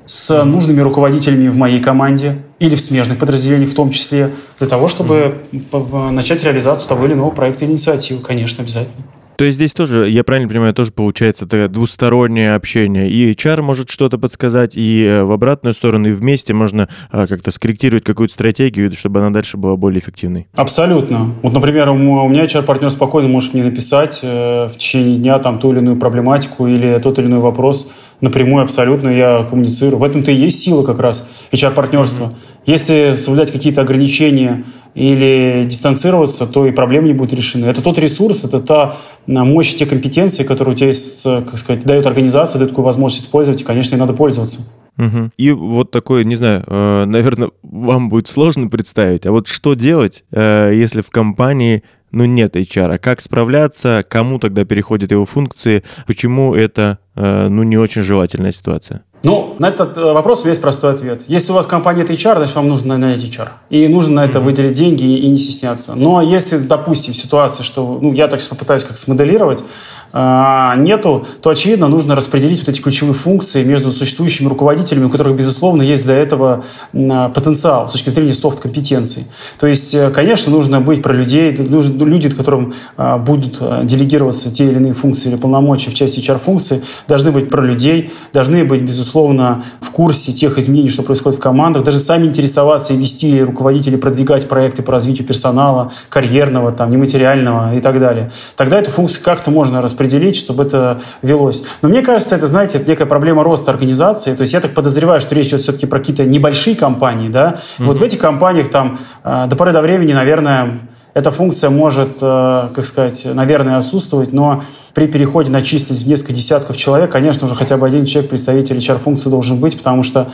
с 0.07 0.45
нужными 0.45 0.81
руководителями 0.81 1.49
в 1.49 1.57
моей 1.57 1.81
команде 1.81 2.37
или 2.61 2.77
в 2.77 2.81
смежных 2.81 3.19
подразделениях 3.19 3.71
в 3.71 3.75
том 3.75 3.91
числе, 3.91 4.31
для 4.61 4.69
того, 4.69 4.87
чтобы 4.87 5.39
mm-hmm. 5.51 6.11
начать 6.11 6.45
реализацию 6.45 6.89
того 6.89 7.07
или 7.07 7.15
иного 7.15 7.31
проекта 7.31 7.65
или 7.65 7.73
инициативы, 7.73 8.21
конечно, 8.21 8.63
обязательно. 8.63 9.05
То 9.37 9.45
есть 9.45 9.57
здесь 9.57 9.75
тоже, 9.75 10.09
я 10.09 10.25
правильно 10.25 10.49
понимаю, 10.49 10.75
тоже 10.75 10.93
получается 10.93 11.45
это 11.45 11.69
двустороннее 11.69 12.55
общение. 12.55 13.09
И 13.11 13.33
HR 13.33 13.63
может 13.63 13.91
что-то 13.91 14.19
подсказать, 14.19 14.77
и 14.77 15.05
э, 15.05 15.25
в 15.25 15.33
обратную 15.33 15.75
сторону, 15.75 16.09
и 16.09 16.13
вместе 16.13 16.55
можно 16.55 16.89
а, 17.11 17.27
как-то 17.27 17.51
скорректировать 17.51 18.05
какую-то 18.05 18.33
стратегию, 18.33 18.91
чтобы 18.93 19.21
она 19.21 19.31
дальше 19.31 19.57
была 19.57 19.77
более 19.77 20.01
эффективной. 20.01 20.47
Абсолютно. 20.55 21.35
Вот, 21.43 21.53
например, 21.53 21.91
у 21.91 22.29
меня 22.29 22.45
HR-партнер 22.45 22.91
спокойно 22.91 23.29
может 23.29 23.53
мне 23.53 23.65
написать 23.65 24.21
э, 24.23 24.69
в 24.69 24.77
течение 24.79 25.19
дня 25.19 25.39
там 25.39 25.59
ту 25.59 25.73
или 25.73 25.79
иную 25.79 25.97
проблематику 25.97 26.67
или 26.67 26.99
тот 26.99 27.19
или 27.19 27.27
иной 27.27 27.41
вопрос 27.41 27.93
напрямую 28.21 28.63
абсолютно 28.63 29.09
я 29.09 29.45
коммуницирую. 29.49 29.99
В 29.99 30.05
этом-то 30.05 30.33
и 30.33 30.35
есть 30.35 30.61
сила 30.61 30.83
как 30.83 30.99
раз 30.99 31.29
HR-партнерства. 31.53 32.25
Mm-hmm. 32.25 32.57
Если 32.67 33.15
соблюдать 33.17 33.53
какие-то 33.53 33.83
ограничения 33.83 34.65
или 34.95 35.67
дистанцироваться, 35.69 36.47
то 36.47 36.67
и 36.67 36.73
проблемы 36.73 37.09
не 37.09 37.15
будут 37.15 37.35
решены. 37.35 37.67
Это 37.67 37.83
тот 37.83 37.99
ресурс, 37.99 38.45
это 38.45 38.59
та 38.59 38.97
мощь, 39.27 39.75
те 39.75 39.87
компетенции, 39.87 40.43
которые 40.43 40.75
у 40.75 40.77
тебя 40.77 40.89
есть, 40.89 41.25
э, 41.27 41.43
как 41.43 41.59
сказать, 41.59 41.85
дает 41.85 42.07
организация, 42.07 42.59
дает 42.59 42.71
такую 42.71 42.85
возможность 42.85 43.25
использовать, 43.25 43.61
и, 43.61 43.65
конечно, 43.65 43.95
и 43.95 43.99
надо 43.99 44.15
пользоваться. 44.15 44.61
Угу. 44.99 45.31
И 45.37 45.53
вот 45.53 45.91
такое, 45.91 46.25
не 46.25 46.35
знаю, 46.35 46.65
э, 46.67 47.05
наверное, 47.05 47.51
вам 47.63 48.09
будет 48.09 48.27
сложно 48.27 48.69
представить, 48.69 49.27
а 49.27 49.33
вот 49.33 49.49
что 49.49 49.75
делать, 49.75 50.25
э, 50.33 50.73
если 50.75 51.03
в 51.03 51.11
компании 51.11 51.83
ну, 52.17 52.25
нет 52.25 52.57
HR. 52.57 52.95
А 52.95 52.99
как 52.99 53.21
справляться? 53.21 54.05
Кому 54.09 54.39
тогда 54.39 54.65
переходят 54.65 55.11
его 55.11 55.27
функции? 55.27 55.85
Почему 56.07 56.55
это, 56.55 56.99
ну, 57.15 57.63
не 57.63 57.77
очень 57.77 58.03
желательная 58.03 58.53
ситуация? 58.53 59.03
Ну, 59.23 59.57
на 59.59 59.69
этот 59.69 59.97
э, 59.97 60.13
вопрос 60.13 60.45
есть 60.47 60.61
простой 60.61 60.95
ответ. 60.95 61.25
Если 61.27 61.51
у 61.51 61.55
вас 61.55 61.67
компания 61.67 62.03
это 62.03 62.13
HR, 62.13 62.37
значит, 62.37 62.55
вам 62.55 62.69
нужно 62.69 62.97
нанять 62.97 63.25
HR. 63.25 63.49
И 63.71 63.89
нужно 63.89 64.17
на 64.17 64.25
это 64.25 64.41
выделить 64.41 64.75
деньги 64.75 65.05
и 65.05 65.29
не 65.29 65.37
стесняться. 65.37 65.95
Но 65.97 66.23
если, 66.23 66.59
допустим, 66.59 67.13
ситуация, 67.13 67.65
что, 67.65 67.99
ну, 68.01 68.13
я 68.13 68.29
так 68.29 68.41
сейчас 68.41 68.51
попытаюсь 68.51 68.85
как 68.85 68.97
смоделировать, 68.99 69.65
нету, 70.13 71.27
то, 71.43 71.51
очевидно, 71.51 71.89
нужно 71.89 72.15
распределить 72.15 72.61
вот 72.61 72.69
эти 72.69 72.81
ключевые 72.81 73.15
функции 73.15 73.65
между 73.65 73.91
существующими 73.91 74.49
руководителями, 74.49 75.05
у 75.05 75.11
которых, 75.11 75.37
безусловно, 75.37 75.83
есть 75.83 76.05
для 76.05 76.15
этого 76.15 76.65
а, 76.95 77.29
потенциал 77.31 77.89
с 77.89 77.93
точки 77.93 78.11
зрения 78.11 78.35
софт-компетенций. 78.35 79.27
То 79.59 79.67
есть, 79.67 79.95
э, 79.95 80.11
конечно, 80.11 80.53
нужно 80.53 80.81
быть 80.81 81.03
про 81.03 81.13
людей, 81.13 81.57
нужны 81.57 82.05
люди, 82.05 82.31
которым 82.31 82.75
а, 82.97 83.19
будут 83.19 83.61
делегироваться 83.87 84.53
те 84.53 84.67
или 84.67 84.77
иные 84.77 84.95
функции 84.95 85.29
или 85.29 85.37
полномочия 85.37 85.91
в 85.91 85.95
части 85.95 86.21
HR-функций, 86.21 86.83
должны 87.09 87.33
быть 87.33 87.49
про 87.49 87.63
людей, 87.63 88.13
должны 88.33 88.65
быть, 88.65 88.83
безусловно, 88.83 89.65
в 89.81 89.91
курсе 89.91 90.33
тех 90.33 90.59
изменений, 90.59 90.89
что 90.89 91.03
происходит 91.03 91.39
в 91.39 91.43
командах, 91.43 91.85
даже 91.85 91.99
сами 91.99 92.27
интересоваться 92.27 92.93
и 92.93 92.97
вести 92.97 93.43
руководителей, 93.43 93.97
продвигать 93.97 94.49
проекты 94.49 94.83
по 94.83 94.93
развитию 94.93 95.27
персонала, 95.27 95.93
карьерного, 96.09 96.71
там, 96.71 96.91
нематериального 96.91 97.75
и 97.75 97.81
так 97.81 97.99
далее. 97.99 98.31
Тогда 98.57 98.79
эту 98.79 98.91
функцию 98.91 99.23
как-то 99.25 99.51
можно 99.51 99.83
распределить 99.83 99.96
распределить, 99.97 100.37
чтобы 100.37 100.65
это 100.65 101.01
велось. 101.23 101.65
Но 101.83 101.89
мне 101.89 102.03
кажется, 102.03 102.37
это, 102.37 102.47
знаете, 102.47 102.79
это 102.79 102.89
некая 102.89 103.07
проблема 103.07 103.43
роста 103.43 103.71
организации. 103.71 104.35
То 104.35 104.43
есть 104.43 104.53
я 104.53 104.61
так 104.61 104.75
подозреваю, 104.75 105.21
что 105.21 105.35
речь 105.35 105.49
идет 105.49 105.63
все-таки 105.63 105.87
про 105.87 105.99
какие-то 105.99 106.25
небольшие 106.25 106.77
компании, 106.77 107.29
да. 107.29 107.57
Mm-hmm. 107.79 107.85
Вот 107.85 107.99
в 107.99 108.03
этих 108.03 108.19
компаниях 108.19 108.71
там 108.71 108.99
э, 109.25 109.47
до 109.49 109.57
поры 109.57 109.73
до 109.73 109.81
времени, 109.81 110.13
наверное, 110.13 110.81
эта 111.15 111.31
функция 111.31 111.71
может, 111.71 112.19
э, 112.21 112.69
как 112.75 112.85
сказать, 112.85 113.27
наверное, 113.33 113.79
отсутствовать, 113.79 114.33
но 114.33 114.63
при 114.93 115.07
переходе 115.07 115.51
на 115.51 115.63
численность 115.63 116.05
в 116.05 116.09
несколько 116.09 116.35
десятков 116.35 116.77
человек, 116.77 117.11
конечно, 117.11 117.47
уже 117.47 117.55
хотя 117.55 117.77
бы 117.77 117.87
один 117.87 118.05
человек, 118.05 118.31
представитель 118.31 118.79
HR-функции 118.79 119.31
должен 119.31 119.59
быть, 119.59 119.79
потому 119.79 120.03
что 120.03 120.29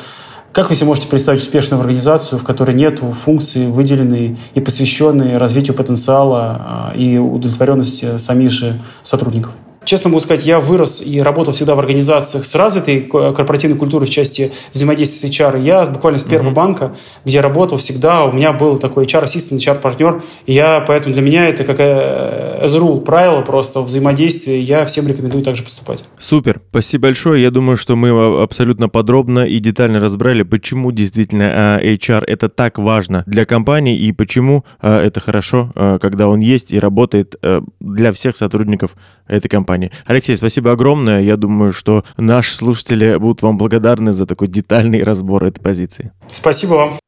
как 0.53 0.68
вы 0.68 0.76
себе 0.76 0.86
можете 0.86 1.09
представить 1.09 1.40
успешную 1.40 1.80
организацию, 1.80 2.38
в 2.38 2.44
которой 2.44 2.74
нет 2.74 3.00
функций, 3.00 3.66
выделенные 3.66 4.36
и 4.55 4.61
посвященные 4.61 5.38
развитию 5.38 5.74
потенциала 5.74 6.92
а, 6.92 6.92
и 6.94 7.16
удовлетворенности 7.16 8.18
самих 8.18 8.50
же 8.50 8.78
сотрудников? 9.03 9.53
Честно 9.93 10.09
могу 10.09 10.20
сказать, 10.20 10.47
я 10.47 10.59
вырос 10.59 11.03
и 11.03 11.20
работал 11.20 11.53
всегда 11.53 11.74
в 11.74 11.78
организациях 11.78 12.47
с 12.47 12.55
развитой 12.55 13.03
корпоративной 13.03 13.76
культурой 13.76 14.07
в 14.07 14.11
части 14.11 14.51
взаимодействия 14.72 15.28
с 15.28 15.30
HR. 15.30 15.61
Я 15.61 15.84
буквально 15.84 16.18
с 16.18 16.22
первого 16.22 16.49
mm-hmm. 16.49 16.55
банка, 16.55 16.97
где 17.26 17.43
работал 17.43 17.76
всегда, 17.76 18.24
у 18.24 18.32
меня 18.32 18.55
был 18.55 18.78
такой 18.78 19.05
HR-ассистент, 19.05 19.61
HR-партнер, 19.61 20.22
и 20.47 20.55
я, 20.55 20.82
поэтому 20.88 21.12
для 21.12 21.22
меня 21.22 21.47
это 21.47 21.64
как 21.64 21.78
as 21.78 22.74
a 22.74 22.78
rule, 22.78 23.03
правило 23.03 23.43
просто 23.43 23.82
взаимодействия, 23.82 24.62
я 24.62 24.86
всем 24.86 25.07
рекомендую 25.07 25.45
также 25.45 25.62
поступать. 25.62 26.05
Супер, 26.16 26.62
спасибо 26.70 27.03
большое. 27.09 27.43
Я 27.43 27.51
думаю, 27.51 27.76
что 27.76 27.95
мы 27.95 28.43
абсолютно 28.43 28.88
подробно 28.88 29.40
и 29.40 29.59
детально 29.59 30.01
разбрали, 30.01 30.43
почему 30.43 30.90
действительно 30.90 31.76
а, 31.76 31.80
HR 31.82 32.24
это 32.26 32.49
так 32.49 32.78
важно 32.78 33.24
для 33.26 33.45
компании 33.45 33.99
и 33.99 34.11
почему 34.12 34.64
а, 34.80 35.03
это 35.03 35.20
хорошо, 35.20 35.70
когда 36.01 36.28
он 36.28 36.40
есть 36.40 36.72
и 36.72 36.78
работает 36.78 37.34
для 37.80 38.12
всех 38.12 38.38
сотрудников 38.38 38.93
этой 39.26 39.49
компании. 39.49 39.82
Алексей, 40.07 40.37
спасибо 40.37 40.72
огромное. 40.72 41.22
Я 41.22 41.37
думаю, 41.37 41.72
что 41.72 42.05
наши 42.16 42.55
слушатели 42.55 43.16
будут 43.16 43.43
вам 43.43 43.59
благодарны 43.59 44.12
за 44.12 44.26
такой 44.26 44.49
детальный 44.49 45.03
разбор 45.03 45.45
этой 45.45 45.61
позиции. 45.61 46.12
Спасибо 46.30 46.74
вам. 46.74 46.99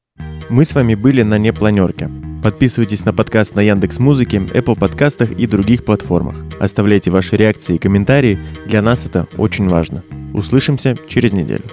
Мы 0.51 0.65
с 0.65 0.75
вами 0.75 0.95
были 0.95 1.23
на 1.23 1.39
непланерке. 1.39 2.11
Подписывайтесь 2.43 3.05
на 3.05 3.15
подкаст 3.15 3.55
на 3.55 3.61
Яндекс 3.61 3.99
Музыке, 3.99 4.37
Apple 4.37 4.79
подкастах 4.79 5.31
и 5.31 5.47
других 5.47 5.85
платформах. 5.85 6.37
Оставляйте 6.61 7.11
ваши 7.11 7.37
реакции 7.37 7.77
и 7.77 7.79
комментарии. 7.79 8.39
Для 8.67 8.83
нас 8.83 9.07
это 9.07 9.27
очень 9.39 9.69
важно. 9.69 10.05
Услышимся 10.35 10.97
через 11.09 11.33
неделю. 11.33 11.65